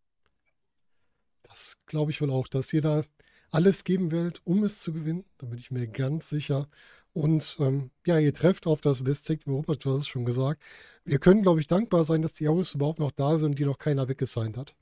Das 1.42 1.76
glaube 1.84 2.10
ich 2.10 2.22
wohl 2.22 2.30
auch, 2.30 2.48
dass 2.48 2.72
jeder 2.72 3.04
alles 3.50 3.84
geben 3.84 4.10
wird, 4.10 4.40
um 4.46 4.64
es 4.64 4.80
zu 4.80 4.94
gewinnen. 4.94 5.26
Da 5.36 5.48
bin 5.48 5.58
ich 5.58 5.70
mir 5.70 5.86
ganz 5.86 6.30
sicher. 6.30 6.66
Und 7.12 7.58
ähm, 7.60 7.90
ja, 8.06 8.18
ihr 8.18 8.32
trefft 8.32 8.66
auf 8.66 8.80
das 8.80 9.04
Best 9.04 9.26
Tag 9.26 9.40
Robert, 9.46 9.84
du 9.84 9.90
hast 9.90 9.98
es 9.98 10.08
schon 10.08 10.24
gesagt. 10.24 10.62
Wir 11.04 11.18
können, 11.18 11.42
glaube 11.42 11.60
ich, 11.60 11.66
dankbar 11.66 12.04
sein, 12.04 12.22
dass 12.22 12.32
die 12.32 12.48
Arrows 12.48 12.74
überhaupt 12.74 13.00
noch 13.00 13.12
da 13.12 13.36
sind 13.36 13.58
die 13.58 13.66
noch 13.66 13.76
keiner 13.76 14.08
weggesigned 14.08 14.56
hat. 14.56 14.74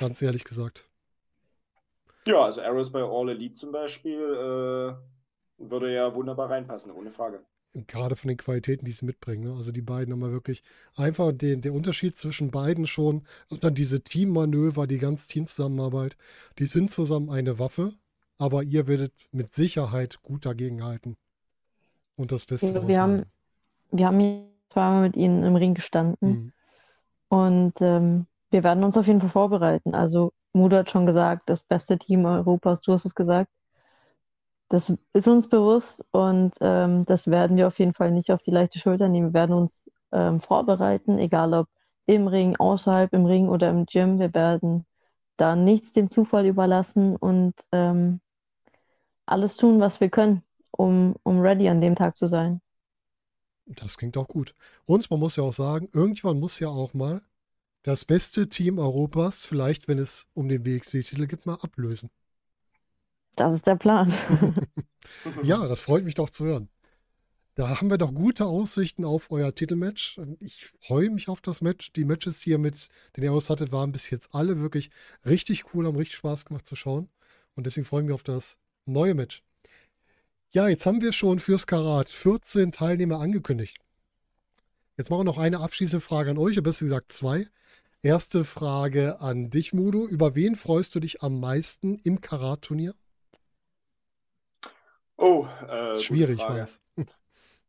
Ganz 0.00 0.22
ehrlich 0.22 0.44
gesagt. 0.44 0.88
Ja, 2.26 2.42
also 2.42 2.62
Arrows 2.62 2.90
bei 2.90 3.02
All 3.02 3.28
Elite 3.28 3.54
zum 3.54 3.70
Beispiel 3.70 4.18
äh, 4.18 4.94
würde 5.58 5.92
ja 5.92 6.14
wunderbar 6.14 6.48
reinpassen, 6.48 6.90
ohne 6.90 7.10
Frage. 7.10 7.44
Gerade 7.74 8.16
von 8.16 8.28
den 8.28 8.38
Qualitäten, 8.38 8.84
die 8.84 8.92
sie 8.92 9.04
mitbringen. 9.04 9.44
Ne? 9.44 9.54
Also 9.54 9.72
die 9.72 9.82
beiden 9.82 10.12
haben 10.12 10.20
wir 10.20 10.32
wirklich 10.32 10.62
einfach 10.96 11.32
den, 11.32 11.60
der 11.60 11.74
Unterschied 11.74 12.16
zwischen 12.16 12.50
beiden 12.50 12.86
schon 12.86 13.22
und 13.50 13.62
dann 13.62 13.74
diese 13.74 14.02
Teammanöver, 14.02 14.86
die 14.86 14.98
ganze 14.98 15.28
Teamzusammenarbeit, 15.28 16.16
die 16.58 16.66
sind 16.66 16.90
zusammen 16.90 17.30
eine 17.30 17.58
Waffe, 17.58 17.92
aber 18.38 18.62
ihr 18.62 18.86
werdet 18.86 19.12
mit 19.32 19.54
Sicherheit 19.54 20.22
gut 20.22 20.46
dagegenhalten. 20.46 21.16
Und 22.16 22.32
das 22.32 22.46
Beste 22.46 22.68
also 22.68 22.88
wir 22.88 23.00
haben, 23.00 23.22
wir 23.92 24.06
haben 24.06 24.48
zweimal 24.70 25.02
mit 25.02 25.16
ihnen 25.16 25.44
im 25.44 25.56
Ring 25.56 25.74
gestanden 25.74 26.28
mhm. 26.28 26.52
und 27.28 27.74
ähm, 27.80 28.26
wir 28.50 28.64
werden 28.64 28.82
uns 28.82 28.96
auf 28.96 29.06
jeden 29.06 29.20
Fall 29.20 29.30
vorbereiten. 29.30 29.94
Also 29.94 30.32
Mudo 30.52 30.76
hat 30.76 30.90
schon 30.90 31.06
gesagt, 31.06 31.48
das 31.48 31.62
beste 31.62 31.98
Team 31.98 32.24
Europas, 32.24 32.80
du 32.80 32.92
hast 32.92 33.04
es 33.04 33.14
gesagt. 33.14 33.50
Das 34.68 34.92
ist 35.14 35.28
uns 35.28 35.48
bewusst 35.48 36.04
und 36.10 36.52
ähm, 36.60 37.06
das 37.06 37.26
werden 37.26 37.56
wir 37.56 37.68
auf 37.68 37.78
jeden 37.78 37.94
Fall 37.94 38.10
nicht 38.10 38.30
auf 38.30 38.42
die 38.42 38.50
leichte 38.50 38.78
Schulter 38.78 39.08
nehmen. 39.08 39.28
Wir 39.28 39.34
werden 39.34 39.54
uns 39.54 39.88
ähm, 40.12 40.40
vorbereiten, 40.40 41.18
egal 41.18 41.54
ob 41.54 41.68
im 42.06 42.26
Ring, 42.26 42.56
außerhalb 42.56 43.12
im 43.14 43.26
Ring 43.26 43.48
oder 43.48 43.70
im 43.70 43.86
Gym. 43.86 44.18
Wir 44.18 44.32
werden 44.34 44.86
da 45.36 45.56
nichts 45.56 45.92
dem 45.92 46.10
Zufall 46.10 46.46
überlassen 46.46 47.16
und 47.16 47.54
ähm, 47.72 48.20
alles 49.26 49.56
tun, 49.56 49.80
was 49.80 50.00
wir 50.00 50.10
können, 50.10 50.42
um, 50.70 51.14
um 51.22 51.40
ready 51.40 51.68
an 51.68 51.80
dem 51.80 51.96
Tag 51.96 52.16
zu 52.16 52.26
sein. 52.26 52.60
Das 53.66 53.98
klingt 53.98 54.16
auch 54.16 54.28
gut. 54.28 54.54
Und 54.86 55.10
man 55.10 55.20
muss 55.20 55.36
ja 55.36 55.44
auch 55.44 55.52
sagen, 55.52 55.88
irgendjemand 55.92 56.40
muss 56.40 56.58
ja 56.58 56.68
auch 56.68 56.94
mal 56.94 57.22
das 57.82 58.04
beste 58.04 58.48
Team 58.48 58.78
Europas, 58.78 59.44
vielleicht 59.44 59.88
wenn 59.88 59.98
es 59.98 60.28
um 60.34 60.48
den 60.48 60.64
WXW-Titel 60.64 61.26
geht, 61.26 61.46
mal 61.46 61.54
ablösen. 61.54 62.10
Das 63.38 63.54
ist 63.54 63.66
der 63.66 63.76
Plan. 63.76 64.12
ja, 65.42 65.66
das 65.68 65.80
freut 65.80 66.04
mich 66.04 66.14
doch 66.14 66.30
zu 66.30 66.44
hören. 66.44 66.68
Da 67.54 67.80
haben 67.80 67.90
wir 67.90 67.98
doch 67.98 68.14
gute 68.14 68.46
Aussichten 68.46 69.04
auf 69.04 69.30
euer 69.30 69.54
Titelmatch. 69.54 70.20
Ich 70.40 70.66
freue 70.80 71.10
mich 71.10 71.28
auf 71.28 71.40
das 71.40 71.60
Match. 71.60 71.92
Die 71.92 72.04
Matches 72.04 72.40
hier 72.40 72.58
mit 72.58 72.88
den 73.16 73.24
ihr 73.24 73.32
hattet, 73.32 73.72
waren 73.72 73.92
bis 73.92 74.10
jetzt 74.10 74.34
alle 74.34 74.60
wirklich 74.60 74.90
richtig 75.24 75.72
cool, 75.72 75.86
haben 75.86 75.96
richtig 75.96 76.16
Spaß 76.16 76.44
gemacht 76.44 76.66
zu 76.66 76.76
schauen. 76.76 77.08
Und 77.54 77.66
deswegen 77.66 77.84
freue 77.84 78.02
ich 78.02 78.06
mich 78.06 78.14
auf 78.14 78.22
das 78.22 78.58
neue 78.86 79.14
Match. 79.14 79.42
Ja, 80.50 80.68
jetzt 80.68 80.86
haben 80.86 81.00
wir 81.00 81.12
schon 81.12 81.40
fürs 81.40 81.66
Karat 81.66 82.08
14 82.08 82.72
Teilnehmer 82.72 83.20
angekündigt. 83.20 83.78
Jetzt 84.96 85.10
machen 85.10 85.20
wir 85.20 85.24
noch 85.24 85.38
eine 85.38 85.60
abschließende 85.60 86.00
Frage 86.00 86.30
an 86.30 86.38
euch, 86.38 86.54
oder 86.54 86.62
besser 86.62 86.86
gesagt 86.86 87.12
zwei. 87.12 87.46
Erste 88.02 88.44
Frage 88.44 89.20
an 89.20 89.50
dich, 89.50 89.72
Mudo. 89.72 90.06
Über 90.06 90.36
wen 90.36 90.54
freust 90.54 90.94
du 90.94 91.00
dich 91.00 91.22
am 91.22 91.40
meisten 91.40 91.98
im 91.98 92.20
Karat-Turnier? 92.20 92.94
Oh, 95.18 95.46
äh, 95.68 95.96
schwierig, 95.96 96.38
ich 96.38 96.48
weiß. 96.48 96.80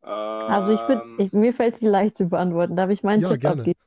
Also 0.02 0.70
ich 0.72 0.80
bin, 0.86 1.26
ich, 1.26 1.32
mir 1.32 1.52
fällt 1.52 1.74
es 1.74 1.80
leicht 1.82 2.16
zu 2.16 2.26
beantworten. 2.26 2.76
Darf 2.76 2.90
ich 2.90 3.02
meinen 3.02 3.22
ja, 3.22 3.28
Tipp 3.28 3.40
gerne. 3.40 3.60
abgeben? 3.60 3.80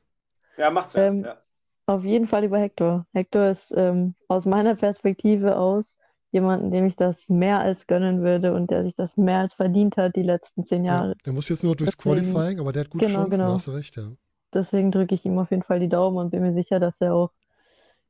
Ja, 0.58 0.70
mach 0.70 0.86
zuerst, 0.86 1.16
Ähm, 1.16 1.24
ja. 1.24 1.38
Auf 1.86 2.04
jeden 2.04 2.28
Fall 2.28 2.44
über 2.44 2.58
Hector. 2.58 3.06
Hector 3.12 3.48
ist 3.48 3.72
ähm, 3.76 4.14
aus 4.28 4.46
meiner 4.46 4.74
Perspektive 4.76 5.56
aus 5.56 5.96
jemanden, 6.30 6.70
dem 6.70 6.86
ich 6.86 6.96
das 6.96 7.28
mehr 7.28 7.58
als 7.60 7.86
gönnen 7.86 8.22
würde 8.22 8.54
und 8.54 8.70
der 8.70 8.84
sich 8.84 8.94
das 8.96 9.16
mehr 9.16 9.38
als 9.40 9.54
verdient 9.54 9.96
hat 9.96 10.16
die 10.16 10.22
letzten 10.22 10.64
zehn 10.64 10.84
Ja, 10.84 10.96
Jahre. 10.96 11.16
der 11.24 11.32
muss 11.32 11.48
jetzt 11.48 11.62
nur 11.64 11.76
durchs 11.76 11.96
Deswegen- 11.96 12.32
Qualifying, 12.32 12.60
aber 12.60 12.72
der 12.72 12.84
hat 12.84 12.90
gute 12.90 13.06
Genau, 13.06 13.24
Chancen, 13.24 13.38
genau. 13.38 13.54
hast 13.54 13.66
du 13.66 13.70
recht, 13.72 13.96
ja. 13.96 14.10
Deswegen 14.52 14.90
drücke 14.90 15.14
ich 15.14 15.24
ihm 15.24 15.38
auf 15.38 15.50
jeden 15.50 15.62
Fall 15.62 15.80
die 15.80 15.88
Daumen 15.88 16.16
und 16.16 16.30
bin 16.30 16.42
mir 16.42 16.52
sicher, 16.52 16.80
dass 16.80 17.00
er 17.00 17.14
auch 17.14 17.30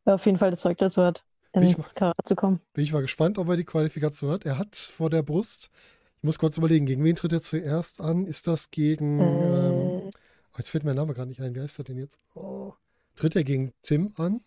ja, 0.07 0.15
auf 0.15 0.25
jeden 0.27 0.39
Fall 0.39 0.51
das 0.51 0.61
Zeug 0.61 0.79
dazu 0.79 1.03
hat, 1.03 1.25
Bin 1.55 1.63
ich 1.65 1.77
ins 1.79 1.95
Karat 1.95 2.17
zu 2.27 2.35
kommen. 2.35 2.61
Bin 2.75 2.85
ich 2.85 2.93
mal 2.93 3.03
gespannt, 3.03 3.39
ob 3.39 3.49
er 3.49 3.57
die 3.57 3.65
Qualifikation 3.65 4.31
hat. 4.31 4.45
Er 4.45 4.59
hat 4.59 4.77
vor 4.77 5.09
der 5.11 5.23
Brust, 5.23 5.71
ich 6.19 6.23
muss 6.25 6.39
kurz 6.39 6.57
überlegen, 6.57 6.87
gegen 6.87 7.05
wen 7.05 7.17
tritt 7.17 7.33
er 7.33 7.41
zuerst 7.43 8.01
an? 8.01 8.27
Ist 8.27 8.47
das 8.47 8.71
gegen, 8.71 9.21
ähm, 9.21 9.25
Äh, 9.25 10.11
oh, 10.11 10.11
jetzt 10.59 10.71
fällt 10.71 10.85
mein 10.85 10.97
Name 10.97 11.15
gerade 11.15 11.29
nicht 11.29 11.41
ein, 11.41 11.55
wie 11.55 11.61
heißt 11.61 11.79
er 11.79 11.85
denn 11.85 11.99
jetzt? 11.99 12.19
Oh, 12.35 12.73
tritt 13.17 13.37
er 13.37 13.45
gegen 13.45 13.73
Tim 13.83 14.13
an? 14.17 14.41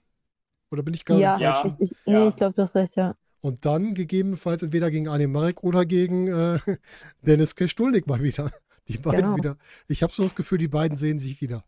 Oder 0.69 0.83
bin 0.83 0.93
ich 0.93 1.05
gerade 1.05 1.21
ja, 1.21 1.35
im 1.35 1.41
Ja. 1.41 1.65
Ich, 1.79 1.91
ich, 1.91 1.97
nee, 2.05 2.13
Ja. 2.13 2.27
ich 2.27 2.35
glaube, 2.35 2.53
du 2.55 2.61
hast 2.63 2.75
recht, 2.75 2.95
ja. 2.95 3.15
Und 3.41 3.65
dann 3.65 3.93
gegebenenfalls 3.93 4.61
entweder 4.63 4.91
gegen 4.91 5.07
Arne 5.07 5.27
Marek 5.27 5.63
oder 5.63 5.85
gegen 5.85 6.27
äh, 6.27 6.59
Dennis 7.21 7.55
Kestulnik 7.55 8.07
mal 8.07 8.21
wieder. 8.21 8.51
Die 8.89 8.97
beiden 8.97 9.21
Genau. 9.21 9.37
wieder. 9.37 9.57
Ich 9.87 10.01
habe 10.03 10.11
so 10.13 10.23
das 10.23 10.35
Gefühl, 10.35 10.57
die 10.57 10.67
beiden 10.67 10.97
sehen 10.97 11.19
sich 11.19 11.39
wieder. 11.41 11.63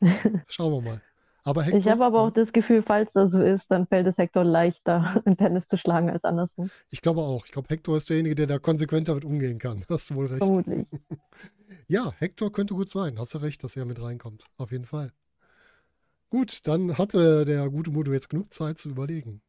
Schauen 0.46 0.72
wir 0.72 0.80
mal. 0.82 1.02
Aber 1.44 1.62
Hector, 1.62 1.78
Ich 1.78 1.88
habe 1.88 2.04
aber 2.04 2.20
auch 2.20 2.30
ja, 2.30 2.32
das 2.32 2.52
Gefühl, 2.52 2.82
falls 2.82 3.12
das 3.12 3.30
so 3.32 3.40
ist, 3.42 3.70
dann 3.70 3.86
fällt 3.86 4.06
es 4.06 4.18
Hector 4.18 4.44
leichter, 4.44 5.22
einen 5.26 5.36
Tennis 5.36 5.66
zu 5.68 5.76
schlagen 5.78 6.10
als 6.10 6.24
andersrum. 6.24 6.70
ich 6.90 7.00
glaube 7.02 7.20
auch. 7.22 7.46
Ich 7.46 7.52
glaube, 7.52 7.68
Hector 7.68 7.96
ist 7.96 8.10
derjenige, 8.10 8.34
der 8.34 8.46
da 8.46 8.58
konsequenter 8.58 9.14
mit 9.14 9.24
umgehen 9.24 9.58
kann. 9.58 9.84
Hast 9.88 10.10
du 10.10 10.14
wohl 10.14 10.26
recht. 10.26 10.42
Vermutlich. 10.46 10.88
Ja, 11.88 12.12
Hector 12.18 12.50
könnte 12.52 12.72
gut 12.74 12.88
sein. 12.90 13.18
Hast 13.18 13.34
du 13.34 13.38
recht, 13.38 13.62
dass 13.62 13.76
er 13.76 13.84
mit 13.84 14.00
reinkommt. 14.00 14.46
Auf 14.56 14.70
jeden 14.72 14.86
Fall. 14.86 15.12
Gut, 16.28 16.66
dann 16.66 16.98
hatte 16.98 17.44
der 17.44 17.70
gute 17.70 17.92
Mudo 17.92 18.12
jetzt 18.12 18.28
genug 18.30 18.52
Zeit 18.52 18.78
zu 18.78 18.88
überlegen. 18.88 19.42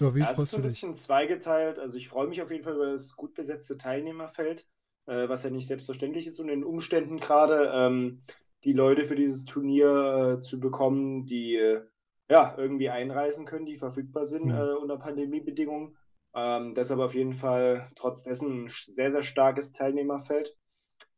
Über 0.00 0.12
wen 0.16 0.26
Ja, 0.26 0.32
es 0.32 0.42
ist 0.42 0.50
freust 0.50 0.50
so 0.50 0.56
du 0.56 0.60
ein 0.60 0.62
dich? 0.62 0.72
bisschen 0.72 0.94
zweigeteilt. 0.94 1.78
Also 1.78 1.98
ich 1.98 2.08
freue 2.08 2.26
mich 2.28 2.42
auf 2.42 2.50
jeden 2.50 2.64
Fall 2.64 2.74
über 2.74 2.86
das 2.86 3.14
gut 3.16 3.34
besetzte 3.34 3.76
Teilnehmerfeld, 3.78 4.66
äh, 5.06 5.28
was 5.28 5.42
ja 5.44 5.50
nicht 5.50 5.66
selbstverständlich 5.66 6.26
ist 6.26 6.40
und 6.40 6.48
in 6.48 6.60
den 6.60 6.64
Umständen 6.64 7.18
gerade 7.20 7.70
ähm, 7.74 8.20
die 8.64 8.72
Leute 8.72 9.04
für 9.04 9.14
dieses 9.14 9.44
Turnier 9.44 10.38
äh, 10.38 10.40
zu 10.40 10.60
bekommen, 10.60 11.26
die 11.26 11.56
äh, 11.56 11.82
ja 12.30 12.54
irgendwie 12.58 12.90
einreisen 12.90 13.46
können, 13.46 13.66
die 13.66 13.78
verfügbar 13.78 14.26
sind 14.26 14.50
Mhm. 14.50 14.52
äh, 14.52 14.74
unter 14.74 14.98
Pandemiebedingungen. 14.98 15.96
Ähm, 16.34 16.72
deshalb 16.74 17.00
auf 17.00 17.14
jeden 17.14 17.32
Fall 17.32 17.90
trotz 17.96 18.22
dessen 18.24 18.64
ein 18.64 18.68
sehr, 18.68 19.10
sehr 19.10 19.22
starkes 19.22 19.72
Teilnehmerfeld. 19.72 20.56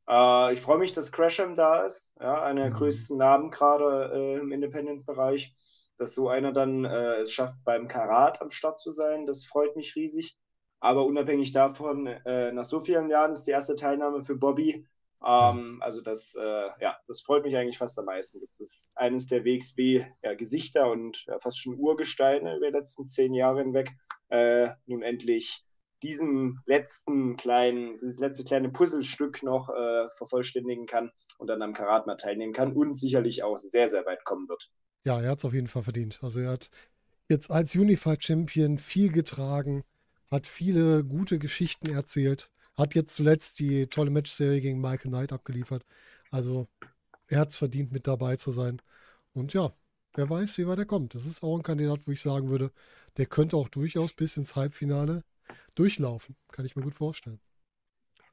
Äh, 0.08 0.52
ich 0.52 0.60
freue 0.60 0.78
mich, 0.78 0.92
dass 0.92 1.12
Crasham 1.12 1.56
da 1.56 1.84
ist, 1.84 2.14
ja, 2.20 2.42
einer 2.42 2.62
der 2.62 2.70
Mhm. 2.70 2.70
größten 2.70 3.16
Namen 3.16 3.50
gerade 3.50 4.12
äh, 4.14 4.38
im 4.40 4.52
Independent-Bereich 4.52 5.54
dass 5.98 6.14
so 6.14 6.30
einer 6.30 6.50
dann 6.52 6.86
es 6.86 7.30
schafft, 7.30 7.62
beim 7.62 7.86
Karat 7.86 8.40
am 8.40 8.48
Start 8.48 8.78
zu 8.78 8.90
sein. 8.90 9.26
Das 9.26 9.44
freut 9.44 9.76
mich 9.76 9.96
riesig. 9.96 10.38
Aber 10.80 11.04
unabhängig 11.04 11.52
davon, 11.52 12.06
äh, 12.06 12.52
nach 12.52 12.64
so 12.64 12.80
vielen 12.80 13.10
Jahren 13.10 13.32
ist 13.32 13.46
die 13.46 13.50
erste 13.50 13.74
Teilnahme 13.74 14.22
für 14.22 14.34
Bobby. 14.34 14.86
Ähm, 15.24 15.78
also 15.82 16.00
das, 16.00 16.34
äh, 16.34 16.68
ja, 16.80 16.96
das 17.06 17.20
freut 17.20 17.44
mich 17.44 17.56
eigentlich 17.56 17.78
fast 17.78 17.98
am 17.98 18.06
meisten, 18.06 18.40
dass 18.40 18.56
das 18.56 18.88
eines 18.94 19.26
der 19.26 19.44
WXW-Gesichter 19.44 20.90
und 20.90 21.24
ja, 21.26 21.38
fast 21.38 21.60
schon 21.60 21.78
Urgesteine 21.78 22.56
über 22.56 22.70
die 22.70 22.76
letzten 22.76 23.06
zehn 23.06 23.34
Jahre 23.34 23.60
hinweg 23.60 23.90
äh, 24.28 24.70
nun 24.86 25.02
endlich 25.02 25.64
diesen 26.02 26.60
letzten 26.64 27.36
kleinen, 27.36 27.98
dieses 27.98 28.18
letzte 28.18 28.44
kleine 28.44 28.70
Puzzlestück 28.70 29.42
noch 29.42 29.68
äh, 29.68 30.08
vervollständigen 30.16 30.86
kann 30.86 31.10
und 31.36 31.48
dann 31.48 31.60
am 31.60 31.74
Karat 31.74 32.06
mal 32.06 32.16
teilnehmen 32.16 32.54
kann 32.54 32.72
und 32.72 32.94
sicherlich 32.94 33.42
auch 33.42 33.56
sehr, 33.58 33.88
sehr 33.88 34.06
weit 34.06 34.24
kommen 34.24 34.48
wird. 34.48 34.70
Ja, 35.04 35.20
er 35.20 35.30
hat 35.30 35.38
es 35.38 35.44
auf 35.44 35.52
jeden 35.52 35.66
Fall 35.66 35.82
verdient. 35.82 36.20
Also 36.22 36.40
er 36.40 36.52
hat 36.52 36.70
jetzt 37.28 37.50
als 37.50 37.76
Unified 37.76 38.22
Champion 38.22 38.78
viel 38.78 39.12
getragen, 39.12 39.82
hat 40.30 40.46
viele 40.46 41.04
gute 41.04 41.38
Geschichten 41.38 41.90
erzählt, 41.90 42.50
hat 42.80 42.94
jetzt 42.94 43.14
zuletzt 43.14 43.58
die 43.60 43.86
tolle 43.86 44.10
Matchserie 44.10 44.60
gegen 44.60 44.80
Michael 44.80 45.10
Knight 45.10 45.32
abgeliefert. 45.32 45.84
Also 46.30 46.68
er 47.28 47.40
hat 47.40 47.50
es 47.50 47.58
verdient, 47.58 47.92
mit 47.92 48.06
dabei 48.06 48.36
zu 48.36 48.50
sein. 48.52 48.80
Und 49.34 49.52
ja, 49.52 49.72
wer 50.14 50.28
weiß, 50.28 50.58
wie 50.58 50.66
weit 50.66 50.78
er 50.78 50.86
kommt. 50.86 51.14
Das 51.14 51.26
ist 51.26 51.42
auch 51.42 51.56
ein 51.56 51.62
Kandidat, 51.62 52.06
wo 52.06 52.10
ich 52.12 52.20
sagen 52.20 52.48
würde, 52.48 52.72
der 53.16 53.26
könnte 53.26 53.56
auch 53.56 53.68
durchaus 53.68 54.12
bis 54.12 54.36
ins 54.36 54.56
Halbfinale 54.56 55.22
durchlaufen. 55.74 56.36
Kann 56.50 56.64
ich 56.64 56.74
mir 56.76 56.82
gut 56.82 56.94
vorstellen. 56.94 57.40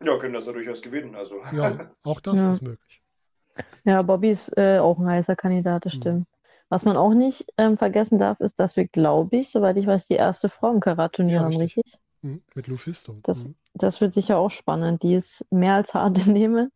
Ja, 0.03 0.17
können 0.17 0.33
das 0.33 0.45
ja 0.45 0.53
durchaus 0.53 0.81
gewinnen. 0.81 1.15
Also. 1.15 1.41
Ja, 1.53 1.91
auch 2.03 2.19
das 2.19 2.35
Ja. 2.39 2.51
ist 2.53 2.61
möglich. 2.61 3.01
Ja, 3.83 4.01
Bobby 4.01 4.31
ist 4.31 4.55
äh, 4.57 4.79
auch 4.79 4.99
ein 4.99 5.07
heißer 5.07 5.35
Kandidat, 5.35 5.85
das 5.85 5.93
Mhm. 5.95 5.97
stimmt. 6.01 6.27
Was 6.69 6.83
man 6.83 6.97
auch 6.97 7.13
nicht 7.13 7.45
ähm, 7.57 7.77
vergessen 7.77 8.19
darf, 8.19 8.39
ist, 8.41 8.59
dass 8.59 8.75
wir, 8.75 8.87
glaube 8.87 9.37
ich, 9.37 9.49
soweit 9.49 9.77
ich 9.77 9.87
weiß, 9.87 10.05
die 10.05 10.15
erste 10.15 10.49
Frau 10.49 10.71
im 10.73 10.79
Karat-Turnier 10.81 11.35
Ja, 11.35 11.41
haben, 11.41 11.55
richtig. 11.57 11.77
richtig? 11.77 11.99
Mhm. 12.21 12.43
Mit 12.55 12.67
Lufisto. 12.67 13.19
Das- 13.23 13.43
Mhm. 13.43 13.55
Das 13.83 14.01
wird 14.01 14.13
sicher 14.13 14.37
auch 14.37 14.51
spannend. 14.51 15.03
Die 15.03 15.13
ist 15.15 15.45
mehr 15.51 15.75
als 15.75 15.93
hart 15.93 16.17
im 16.19 16.33
Nehmen. 16.33 16.71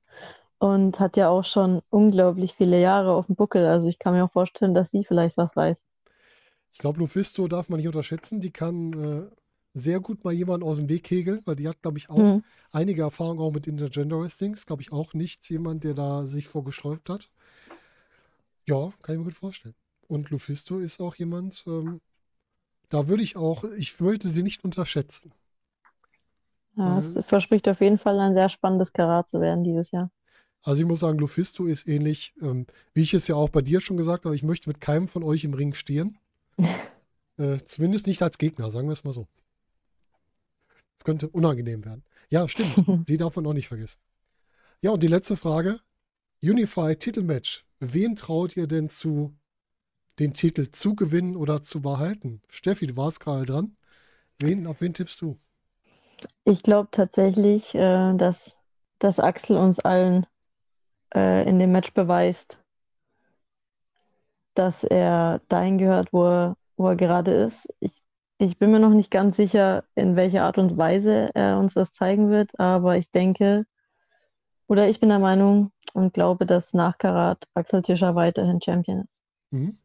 und 0.60 1.00
hat 1.00 1.18
ja 1.18 1.30
auch 1.30 1.46
schon 1.46 1.82
unglaublich 1.92 2.56
viele 2.56 2.80
Jahre 2.82 3.14
auf 3.14 3.28
dem 3.28 3.36
Buckel. 3.36 3.66
Also 3.68 3.88
ich 3.90 4.00
kann 4.00 4.14
mir 4.16 4.26
auch 4.26 4.32
vorstellen, 4.34 4.74
dass 4.76 4.92
sie 4.92 5.06
vielleicht 5.06 5.38
was 5.38 5.58
reißt. 5.58 5.86
Ich 6.74 6.80
glaube, 6.80 7.00
Lufisto 7.00 7.48
darf 7.48 7.70
man 7.70 7.78
nicht 7.78 7.88
unterschätzen. 7.88 8.40
Die 8.40 8.52
kann 8.52 8.94
äh, 8.94 9.30
sehr 9.74 10.00
gut 10.00 10.24
mal 10.24 10.34
jemanden 10.34 10.66
aus 10.66 10.78
dem 10.78 10.90
Weg 10.90 11.04
kegeln, 11.04 11.42
weil 11.46 11.56
die 11.56 11.68
hat, 11.68 11.82
glaube 11.82 11.98
ich, 11.98 12.10
auch 12.10 12.34
Mhm. 12.34 12.42
einige 12.72 13.02
Erfahrungen 13.04 13.40
auch 13.40 13.52
mit 13.52 13.68
Intergender 13.68 14.20
Wrestlings. 14.20 14.66
Glaube 14.66 14.82
ich 14.82 14.92
auch 14.92 15.14
nicht 15.14 15.50
jemand, 15.50 15.84
der 15.84 15.94
da 15.94 16.28
sich 16.28 16.48
vorgesträubt 16.48 17.10
hat. 17.10 17.30
Ja, 18.66 18.92
kann 19.02 19.16
ich 19.16 19.20
mir 19.20 19.26
gut 19.26 19.36
vorstellen. 19.36 19.76
Und 20.08 20.30
Lufisto 20.30 20.80
ist 20.80 21.00
auch 21.02 21.16
jemand, 21.16 21.64
ähm, 21.68 22.02
da 22.90 23.08
würde 23.10 23.24
ich 23.24 23.38
auch, 23.38 23.64
ich 23.66 24.00
möchte 24.02 24.30
sie 24.30 24.44
nicht 24.44 24.64
unterschätzen. 24.66 25.34
Ja, 26.78 27.00
Mhm. 27.00 27.18
es 27.18 27.26
verspricht 27.26 27.68
auf 27.68 27.82
jeden 27.82 28.00
Fall 28.00 28.20
ein 28.20 28.34
sehr 28.34 28.50
spannendes 28.50 28.94
Karat 28.94 29.30
zu 29.30 29.42
werden 29.42 29.64
dieses 29.64 29.92
Jahr. 29.92 30.10
Also 30.64 30.82
ich 30.82 30.88
muss 30.88 31.00
sagen, 31.00 31.18
Lufisto 31.18 31.66
ist 31.66 31.88
ähnlich, 31.88 32.34
ähm, 32.42 32.68
wie 32.94 33.02
ich 33.02 33.14
es 33.14 33.28
ja 33.28 33.36
auch 33.36 33.50
bei 33.50 33.62
dir 33.62 33.82
schon 33.82 33.98
gesagt 33.98 34.26
habe, 34.26 34.36
ich 34.36 34.44
möchte 34.44 34.70
mit 34.70 34.80
keinem 34.80 35.08
von 35.08 35.24
euch 35.24 35.44
im 35.44 35.54
Ring 35.54 35.74
stehen. 35.74 36.18
äh, 37.38 37.58
zumindest 37.66 38.08
nicht 38.08 38.22
als 38.22 38.38
Gegner, 38.38 38.70
sagen 38.70 38.88
wir 38.88 38.94
es 38.94 39.04
mal 39.04 39.14
so. 39.14 39.28
Es 40.96 41.04
könnte 41.04 41.30
unangenehm 41.30 41.84
werden. 41.84 42.04
Ja, 42.30 42.48
stimmt. 42.48 42.76
Sie 43.08 43.18
darf 43.18 43.36
man 43.36 43.48
auch 43.48 43.54
nicht 43.54 43.70
vergessen. 43.70 44.00
Ja, 44.82 44.92
und 44.92 45.02
die 45.02 45.08
letzte 45.08 45.36
Frage. 45.36 45.80
Unified 46.44 47.00
Titelmatch. 47.00 47.66
Wem 47.80 48.16
traut 48.16 48.56
ihr 48.56 48.68
denn 48.68 48.90
zu, 48.90 49.36
den 50.20 50.34
Titel 50.34 50.70
zu 50.72 50.96
gewinnen 50.96 51.36
oder 51.36 51.62
zu 51.64 51.82
behalten? 51.82 52.42
Steffi, 52.50 52.86
du 52.88 52.96
warst 52.96 53.20
gerade 53.20 53.46
dran. 53.46 53.76
Wen, 54.40 54.68
auf 54.68 54.82
wen 54.82 54.94
tippst 54.94 55.22
du? 55.22 55.40
Ich 56.44 56.64
glaube 56.64 56.90
tatsächlich, 56.92 57.74
äh, 57.76 58.14
dass, 58.16 58.58
dass 59.00 59.20
Axel 59.20 59.58
uns 59.58 59.80
allen 59.80 60.26
äh, 61.14 61.48
in 61.48 61.60
dem 61.60 61.72
Match 61.72 61.94
beweist, 61.94 62.60
dass 64.54 64.84
er 64.84 65.42
dahin 65.50 65.78
gehört, 65.78 66.12
wo 66.14 66.26
er, 66.26 66.58
wo 66.78 66.88
er 66.90 66.96
gerade 66.96 67.32
ist. 67.32 67.68
Ich, 67.80 67.94
ich 68.38 68.58
bin 68.58 68.72
mir 68.72 68.80
noch 68.80 68.90
nicht 68.90 69.12
ganz 69.12 69.38
sicher, 69.38 69.84
in 69.96 70.16
welcher 70.16 70.44
Art 70.44 70.58
und 70.58 70.78
Weise 70.78 71.30
er 71.34 71.60
uns 71.60 71.74
das 71.74 71.94
zeigen 71.94 72.30
wird, 72.30 72.58
aber 72.60 72.98
ich 72.98 73.10
denke, 73.12 73.66
oder 74.68 74.88
ich 74.90 75.00
bin 75.00 75.10
der 75.10 75.20
Meinung 75.20 75.72
und 75.94 76.14
glaube, 76.14 76.46
dass 76.46 76.74
nach 76.74 76.98
Karat 76.98 77.46
Axel 77.54 77.82
Tischer 77.82 78.16
weiterhin 78.16 78.62
Champion 78.62 79.02
ist. 79.02 79.22
Mhm. 79.52 79.78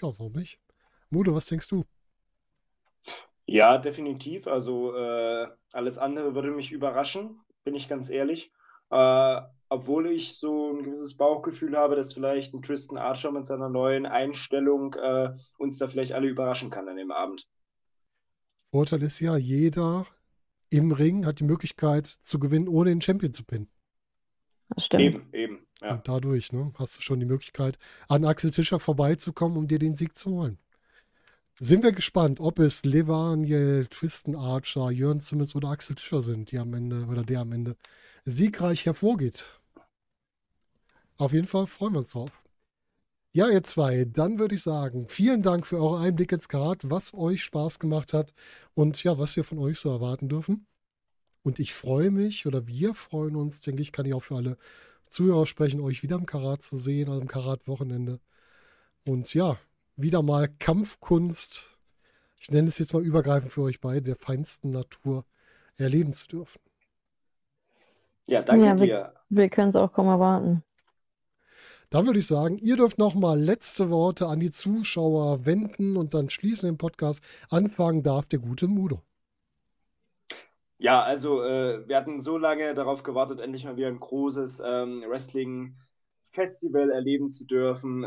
Ja, 0.00 0.08
warum 0.08 0.32
nicht? 0.32 0.60
Mude, 1.10 1.34
was 1.34 1.46
denkst 1.46 1.68
du? 1.68 1.84
Ja, 3.48 3.78
definitiv. 3.78 4.46
Also 4.46 4.94
äh, 4.94 5.48
alles 5.72 5.96
andere 5.96 6.34
würde 6.34 6.50
mich 6.50 6.70
überraschen, 6.70 7.40
bin 7.64 7.74
ich 7.74 7.88
ganz 7.88 8.10
ehrlich. 8.10 8.52
Äh, 8.90 9.40
obwohl 9.70 10.06
ich 10.06 10.36
so 10.36 10.70
ein 10.70 10.82
gewisses 10.82 11.16
Bauchgefühl 11.16 11.74
habe, 11.74 11.96
dass 11.96 12.12
vielleicht 12.12 12.52
ein 12.52 12.60
Tristan 12.60 12.98
Archer 12.98 13.32
mit 13.32 13.46
seiner 13.46 13.70
neuen 13.70 14.04
Einstellung 14.04 14.94
äh, 14.94 15.30
uns 15.56 15.78
da 15.78 15.88
vielleicht 15.88 16.12
alle 16.12 16.28
überraschen 16.28 16.68
kann 16.68 16.88
an 16.88 16.96
dem 16.96 17.10
Abend. 17.10 17.46
Vorteil 18.70 19.02
ist 19.02 19.18
ja, 19.20 19.38
jeder 19.38 20.06
im 20.68 20.92
Ring 20.92 21.24
hat 21.24 21.40
die 21.40 21.44
Möglichkeit 21.44 22.06
zu 22.06 22.38
gewinnen, 22.38 22.68
ohne 22.68 22.90
den 22.90 23.00
Champion 23.00 23.32
zu 23.32 23.44
pinnen. 23.44 23.70
Das 24.68 24.84
stimmt. 24.84 25.02
Eben, 25.02 25.28
eben. 25.32 25.66
Ja. 25.80 25.94
Und 25.94 26.06
dadurch 26.06 26.52
ne, 26.52 26.70
hast 26.78 26.98
du 26.98 27.00
schon 27.00 27.20
die 27.20 27.26
Möglichkeit, 27.26 27.78
an 28.08 28.26
Axel 28.26 28.50
Tischer 28.50 28.78
vorbeizukommen, 28.78 29.56
um 29.56 29.68
dir 29.68 29.78
den 29.78 29.94
Sieg 29.94 30.16
zu 30.16 30.32
holen. 30.32 30.58
Sind 31.60 31.82
wir 31.82 31.90
gespannt, 31.90 32.38
ob 32.38 32.60
es 32.60 32.84
Levaniel, 32.84 33.86
Tristan 33.88 34.36
Archer, 34.36 34.92
Jörn 34.92 35.18
Simmons 35.18 35.56
oder 35.56 35.70
Axel 35.70 35.96
Tischer 35.96 36.22
sind, 36.22 36.52
die 36.52 36.58
am 36.58 36.72
Ende 36.72 37.06
oder 37.06 37.24
der 37.24 37.40
am 37.40 37.50
Ende 37.50 37.76
siegreich 38.24 38.86
hervorgeht. 38.86 39.44
Auf 41.16 41.32
jeden 41.32 41.48
Fall 41.48 41.66
freuen 41.66 41.94
wir 41.94 41.98
uns 41.98 42.10
drauf. 42.10 42.30
Ja, 43.32 43.48
ihr 43.48 43.64
zwei, 43.64 44.04
dann 44.04 44.38
würde 44.38 44.54
ich 44.54 44.62
sagen, 44.62 45.08
vielen 45.08 45.42
Dank 45.42 45.66
für 45.66 45.78
eure 45.78 46.00
Einblicke 46.00 46.36
ins 46.36 46.48
Karat, 46.48 46.90
was 46.90 47.12
euch 47.12 47.42
Spaß 47.42 47.80
gemacht 47.80 48.12
hat 48.12 48.34
und 48.74 49.02
ja, 49.02 49.18
was 49.18 49.34
wir 49.36 49.42
von 49.42 49.58
euch 49.58 49.80
so 49.80 49.90
erwarten 49.90 50.28
dürfen. 50.28 50.66
Und 51.42 51.58
ich 51.58 51.74
freue 51.74 52.12
mich 52.12 52.46
oder 52.46 52.68
wir 52.68 52.94
freuen 52.94 53.34
uns, 53.34 53.62
denke 53.62 53.82
ich, 53.82 53.90
kann 53.90 54.06
ich 54.06 54.14
auch 54.14 54.22
für 54.22 54.36
alle 54.36 54.58
Zuhörer 55.08 55.46
sprechen, 55.46 55.80
euch 55.80 56.04
wieder 56.04 56.16
im 56.16 56.26
Karat 56.26 56.62
zu 56.62 56.76
sehen, 56.76 57.08
also 57.08 57.20
im 57.20 57.28
Karat-Wochenende. 57.28 58.20
Und 59.04 59.34
ja, 59.34 59.58
wieder 60.00 60.22
mal 60.22 60.48
Kampfkunst, 60.48 61.78
ich 62.40 62.50
nenne 62.50 62.68
es 62.68 62.78
jetzt 62.78 62.94
mal 62.94 63.02
übergreifend 63.02 63.52
für 63.52 63.62
euch 63.62 63.80
beide, 63.80 64.02
der 64.02 64.16
feinsten 64.16 64.70
Natur 64.70 65.24
erleben 65.76 66.12
zu 66.12 66.26
dürfen. 66.28 66.60
Ja, 68.26 68.42
danke 68.42 68.66
Ja, 68.66 68.78
wir- 68.78 68.86
dir. 68.86 69.14
Wir 69.30 69.48
können 69.50 69.68
es 69.70 69.76
auch 69.76 69.92
kaum 69.92 70.06
erwarten. 70.06 70.62
Dann 71.90 72.06
würde 72.06 72.18
ich 72.18 72.26
sagen, 72.26 72.58
ihr 72.58 72.76
dürft 72.76 72.98
nochmal 72.98 73.40
letzte 73.40 73.90
Worte 73.90 74.26
an 74.26 74.40
die 74.40 74.50
Zuschauer 74.50 75.46
wenden 75.46 75.96
und 75.96 76.12
dann 76.14 76.28
schließen 76.30 76.68
den 76.68 76.76
Podcast. 76.78 77.22
Anfangen 77.50 78.02
darf 78.02 78.26
der 78.26 78.38
gute 78.38 78.68
Mudo. 78.68 79.02
Ja, 80.78 81.02
also 81.02 81.42
äh, 81.42 81.88
wir 81.88 81.96
hatten 81.96 82.20
so 82.20 82.38
lange 82.38 82.72
darauf 82.74 83.02
gewartet, 83.02 83.40
endlich 83.40 83.64
mal 83.64 83.76
wieder 83.76 83.88
ein 83.88 83.98
großes 83.98 84.62
ähm, 84.64 85.02
Wrestling-Festival 86.28 86.90
erleben 86.90 87.30
zu 87.30 87.44
dürfen. 87.44 88.04
Äh, 88.04 88.06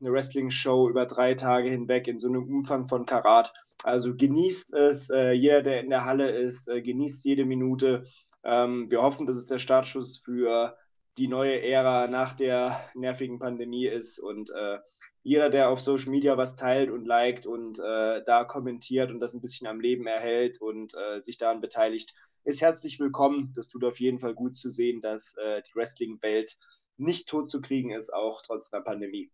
eine 0.00 0.12
Wrestling-Show 0.12 0.88
über 0.88 1.06
drei 1.06 1.34
Tage 1.34 1.70
hinweg 1.70 2.06
in 2.08 2.18
so 2.18 2.28
einem 2.28 2.48
Umfang 2.48 2.86
von 2.86 3.06
Karat. 3.06 3.52
Also 3.82 4.14
genießt 4.14 4.74
es, 4.74 5.10
äh, 5.10 5.32
jeder, 5.32 5.62
der 5.62 5.80
in 5.80 5.90
der 5.90 6.04
Halle 6.04 6.30
ist, 6.30 6.68
äh, 6.68 6.82
genießt 6.82 7.24
jede 7.24 7.44
Minute. 7.44 8.04
Ähm, 8.44 8.90
wir 8.90 9.02
hoffen, 9.02 9.26
dass 9.26 9.36
es 9.36 9.46
der 9.46 9.58
Startschuss 9.58 10.18
für 10.18 10.76
die 11.18 11.28
neue 11.28 11.62
Ära 11.62 12.08
nach 12.08 12.34
der 12.34 12.78
nervigen 12.94 13.38
Pandemie 13.38 13.86
ist 13.86 14.18
und 14.18 14.50
äh, 14.50 14.78
jeder, 15.22 15.48
der 15.48 15.70
auf 15.70 15.80
Social 15.80 16.10
Media 16.10 16.36
was 16.36 16.56
teilt 16.56 16.90
und 16.90 17.06
liked 17.06 17.46
und 17.46 17.78
äh, 17.78 18.22
da 18.24 18.44
kommentiert 18.44 19.10
und 19.10 19.20
das 19.20 19.32
ein 19.32 19.40
bisschen 19.40 19.66
am 19.66 19.80
Leben 19.80 20.06
erhält 20.06 20.60
und 20.60 20.94
äh, 20.94 21.22
sich 21.22 21.38
daran 21.38 21.62
beteiligt, 21.62 22.14
ist 22.44 22.60
herzlich 22.60 23.00
willkommen. 23.00 23.52
Das 23.56 23.68
tut 23.68 23.82
auf 23.82 23.98
jeden 23.98 24.18
Fall 24.18 24.34
gut 24.34 24.56
zu 24.56 24.68
sehen, 24.68 25.00
dass 25.00 25.34
die 25.34 25.74
Wrestling-Welt 25.74 26.56
nicht 26.96 27.28
tot 27.28 27.50
zu 27.50 27.60
kriegen 27.60 27.90
ist, 27.90 28.12
auch 28.12 28.42
trotz 28.42 28.70
der 28.70 28.80
Pandemie. 28.80 29.30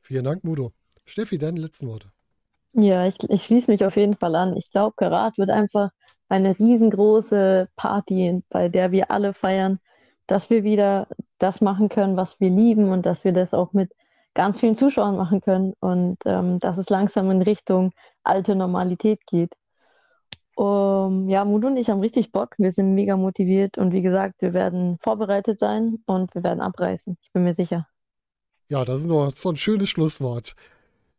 Vielen 0.00 0.24
Dank, 0.24 0.44
Mudo. 0.44 0.72
Steffi, 1.04 1.38
deine 1.38 1.60
letzten 1.60 1.88
Worte. 1.88 2.12
Ja, 2.72 3.06
ich, 3.06 3.16
ich 3.28 3.44
schließe 3.44 3.70
mich 3.70 3.84
auf 3.84 3.96
jeden 3.96 4.16
Fall 4.16 4.34
an. 4.34 4.56
Ich 4.56 4.70
glaube, 4.70 4.94
Karat 4.96 5.36
wird 5.38 5.50
einfach 5.50 5.90
eine 6.28 6.58
riesengroße 6.58 7.68
Party, 7.76 8.42
bei 8.48 8.68
der 8.68 8.92
wir 8.92 9.10
alle 9.10 9.34
feiern, 9.34 9.80
dass 10.26 10.48
wir 10.48 10.62
wieder 10.62 11.08
das 11.38 11.60
machen 11.60 11.88
können, 11.88 12.16
was 12.16 12.38
wir 12.38 12.50
lieben 12.50 12.92
und 12.92 13.04
dass 13.04 13.24
wir 13.24 13.32
das 13.32 13.52
auch 13.52 13.72
mit 13.72 13.92
ganz 14.34 14.58
vielen 14.58 14.76
Zuschauern 14.76 15.16
machen 15.16 15.40
können 15.40 15.74
und 15.80 16.18
ähm, 16.24 16.60
dass 16.60 16.78
es 16.78 16.88
langsam 16.88 17.30
in 17.32 17.42
Richtung 17.42 17.92
alte 18.22 18.54
Normalität 18.54 19.26
geht. 19.26 19.54
Um, 20.60 21.28
ja, 21.30 21.46
Mudo 21.46 21.68
und 21.68 21.78
ich 21.78 21.88
haben 21.88 22.00
richtig 22.00 22.32
Bock. 22.32 22.54
Wir 22.58 22.70
sind 22.70 22.94
mega 22.94 23.16
motiviert 23.16 23.78
und 23.78 23.94
wie 23.94 24.02
gesagt, 24.02 24.42
wir 24.42 24.52
werden 24.52 24.98
vorbereitet 25.02 25.58
sein 25.58 26.02
und 26.04 26.34
wir 26.34 26.44
werden 26.44 26.60
abreißen. 26.60 27.16
Ich 27.22 27.32
bin 27.32 27.44
mir 27.44 27.54
sicher. 27.54 27.88
Ja, 28.68 28.84
das 28.84 28.98
ist 28.98 29.06
noch 29.06 29.34
so 29.34 29.48
ein 29.48 29.56
schönes 29.56 29.88
Schlusswort. 29.88 30.54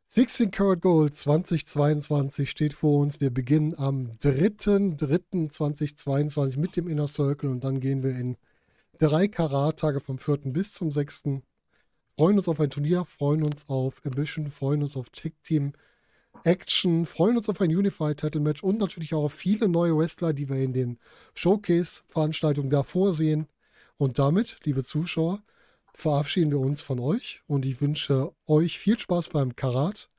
16 0.05 0.51
Karat 0.51 0.81
Gold 0.81 1.15
2022 1.15 2.51
steht 2.51 2.75
vor 2.75 2.99
uns. 2.99 3.19
Wir 3.19 3.31
beginnen 3.31 3.73
am 3.75 4.11
3.3.2022 4.21 6.59
mit 6.59 6.75
dem 6.75 6.87
Inner 6.87 7.07
Circle 7.07 7.49
und 7.49 7.63
dann 7.63 7.79
gehen 7.79 8.03
wir 8.03 8.11
in 8.11 8.37
drei 8.99 9.27
Karat-Tage 9.27 10.01
vom 10.01 10.19
4. 10.19 10.53
bis 10.53 10.73
zum 10.73 10.91
6. 10.91 11.23
Freuen 12.15 12.37
uns 12.37 12.47
auf 12.47 12.59
ein 12.59 12.69
Turnier, 12.69 13.05
freuen 13.05 13.41
uns 13.41 13.67
auf 13.67 14.05
Ambition, 14.05 14.51
freuen 14.51 14.83
uns 14.83 14.95
auf 14.95 15.09
Tag 15.09 15.33
Team 15.43 15.73
Action, 16.43 17.05
freuen 17.05 17.37
uns 17.37 17.49
auf 17.49 17.61
ein 17.61 17.69
Unified 17.69 18.17
Title 18.17 18.41
Match 18.41 18.63
und 18.63 18.79
natürlich 18.79 19.13
auch 19.13 19.25
auf 19.25 19.33
viele 19.33 19.67
neue 19.67 19.95
Wrestler, 19.97 20.33
die 20.33 20.49
wir 20.49 20.57
in 20.57 20.73
den 20.73 20.97
Showcase-Veranstaltungen 21.35 22.69
davor 22.69 23.13
sehen. 23.13 23.47
Und 23.97 24.17
damit, 24.17 24.57
liebe 24.63 24.83
Zuschauer, 24.83 25.43
verabschieden 25.93 26.51
wir 26.51 26.59
uns 26.59 26.81
von 26.81 26.99
euch 26.99 27.41
und 27.47 27.65
ich 27.65 27.81
wünsche 27.81 28.31
euch 28.47 28.79
viel 28.79 28.97
Spaß 28.97 29.29
beim 29.29 29.55
Karat. 29.55 30.09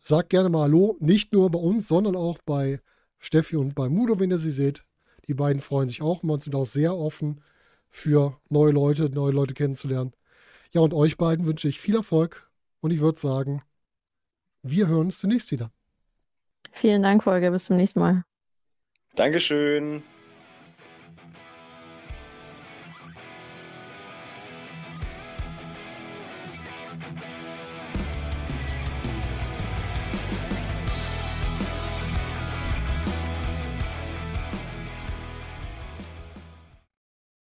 Sagt 0.00 0.30
gerne 0.30 0.48
mal 0.48 0.62
Hallo, 0.62 0.96
nicht 1.00 1.32
nur 1.32 1.50
bei 1.50 1.58
uns, 1.58 1.88
sondern 1.88 2.14
auch 2.14 2.38
bei 2.46 2.80
Steffi 3.18 3.56
und 3.56 3.74
bei 3.74 3.88
Mudo, 3.88 4.20
wenn 4.20 4.30
ihr 4.30 4.38
sie 4.38 4.52
seht. 4.52 4.84
Die 5.26 5.34
beiden 5.34 5.60
freuen 5.60 5.88
sich 5.88 6.02
auch 6.02 6.22
immer 6.22 6.34
und 6.34 6.42
sind 6.42 6.54
auch 6.54 6.66
sehr 6.66 6.96
offen 6.96 7.42
für 7.90 8.38
neue 8.48 8.70
Leute, 8.70 9.10
neue 9.10 9.32
Leute 9.32 9.54
kennenzulernen. 9.54 10.12
Ja, 10.72 10.82
und 10.82 10.94
euch 10.94 11.16
beiden 11.16 11.46
wünsche 11.46 11.68
ich 11.68 11.80
viel 11.80 11.96
Erfolg 11.96 12.48
und 12.80 12.92
ich 12.92 13.00
würde 13.00 13.18
sagen, 13.18 13.62
wir 14.62 14.88
hören 14.88 15.06
uns 15.06 15.18
zunächst 15.18 15.50
wieder. 15.50 15.70
Vielen 16.72 17.02
Dank, 17.02 17.24
Folge. 17.24 17.50
Bis 17.50 17.64
zum 17.64 17.76
nächsten 17.76 18.00
Mal. 18.00 18.24
Dankeschön. 19.14 20.02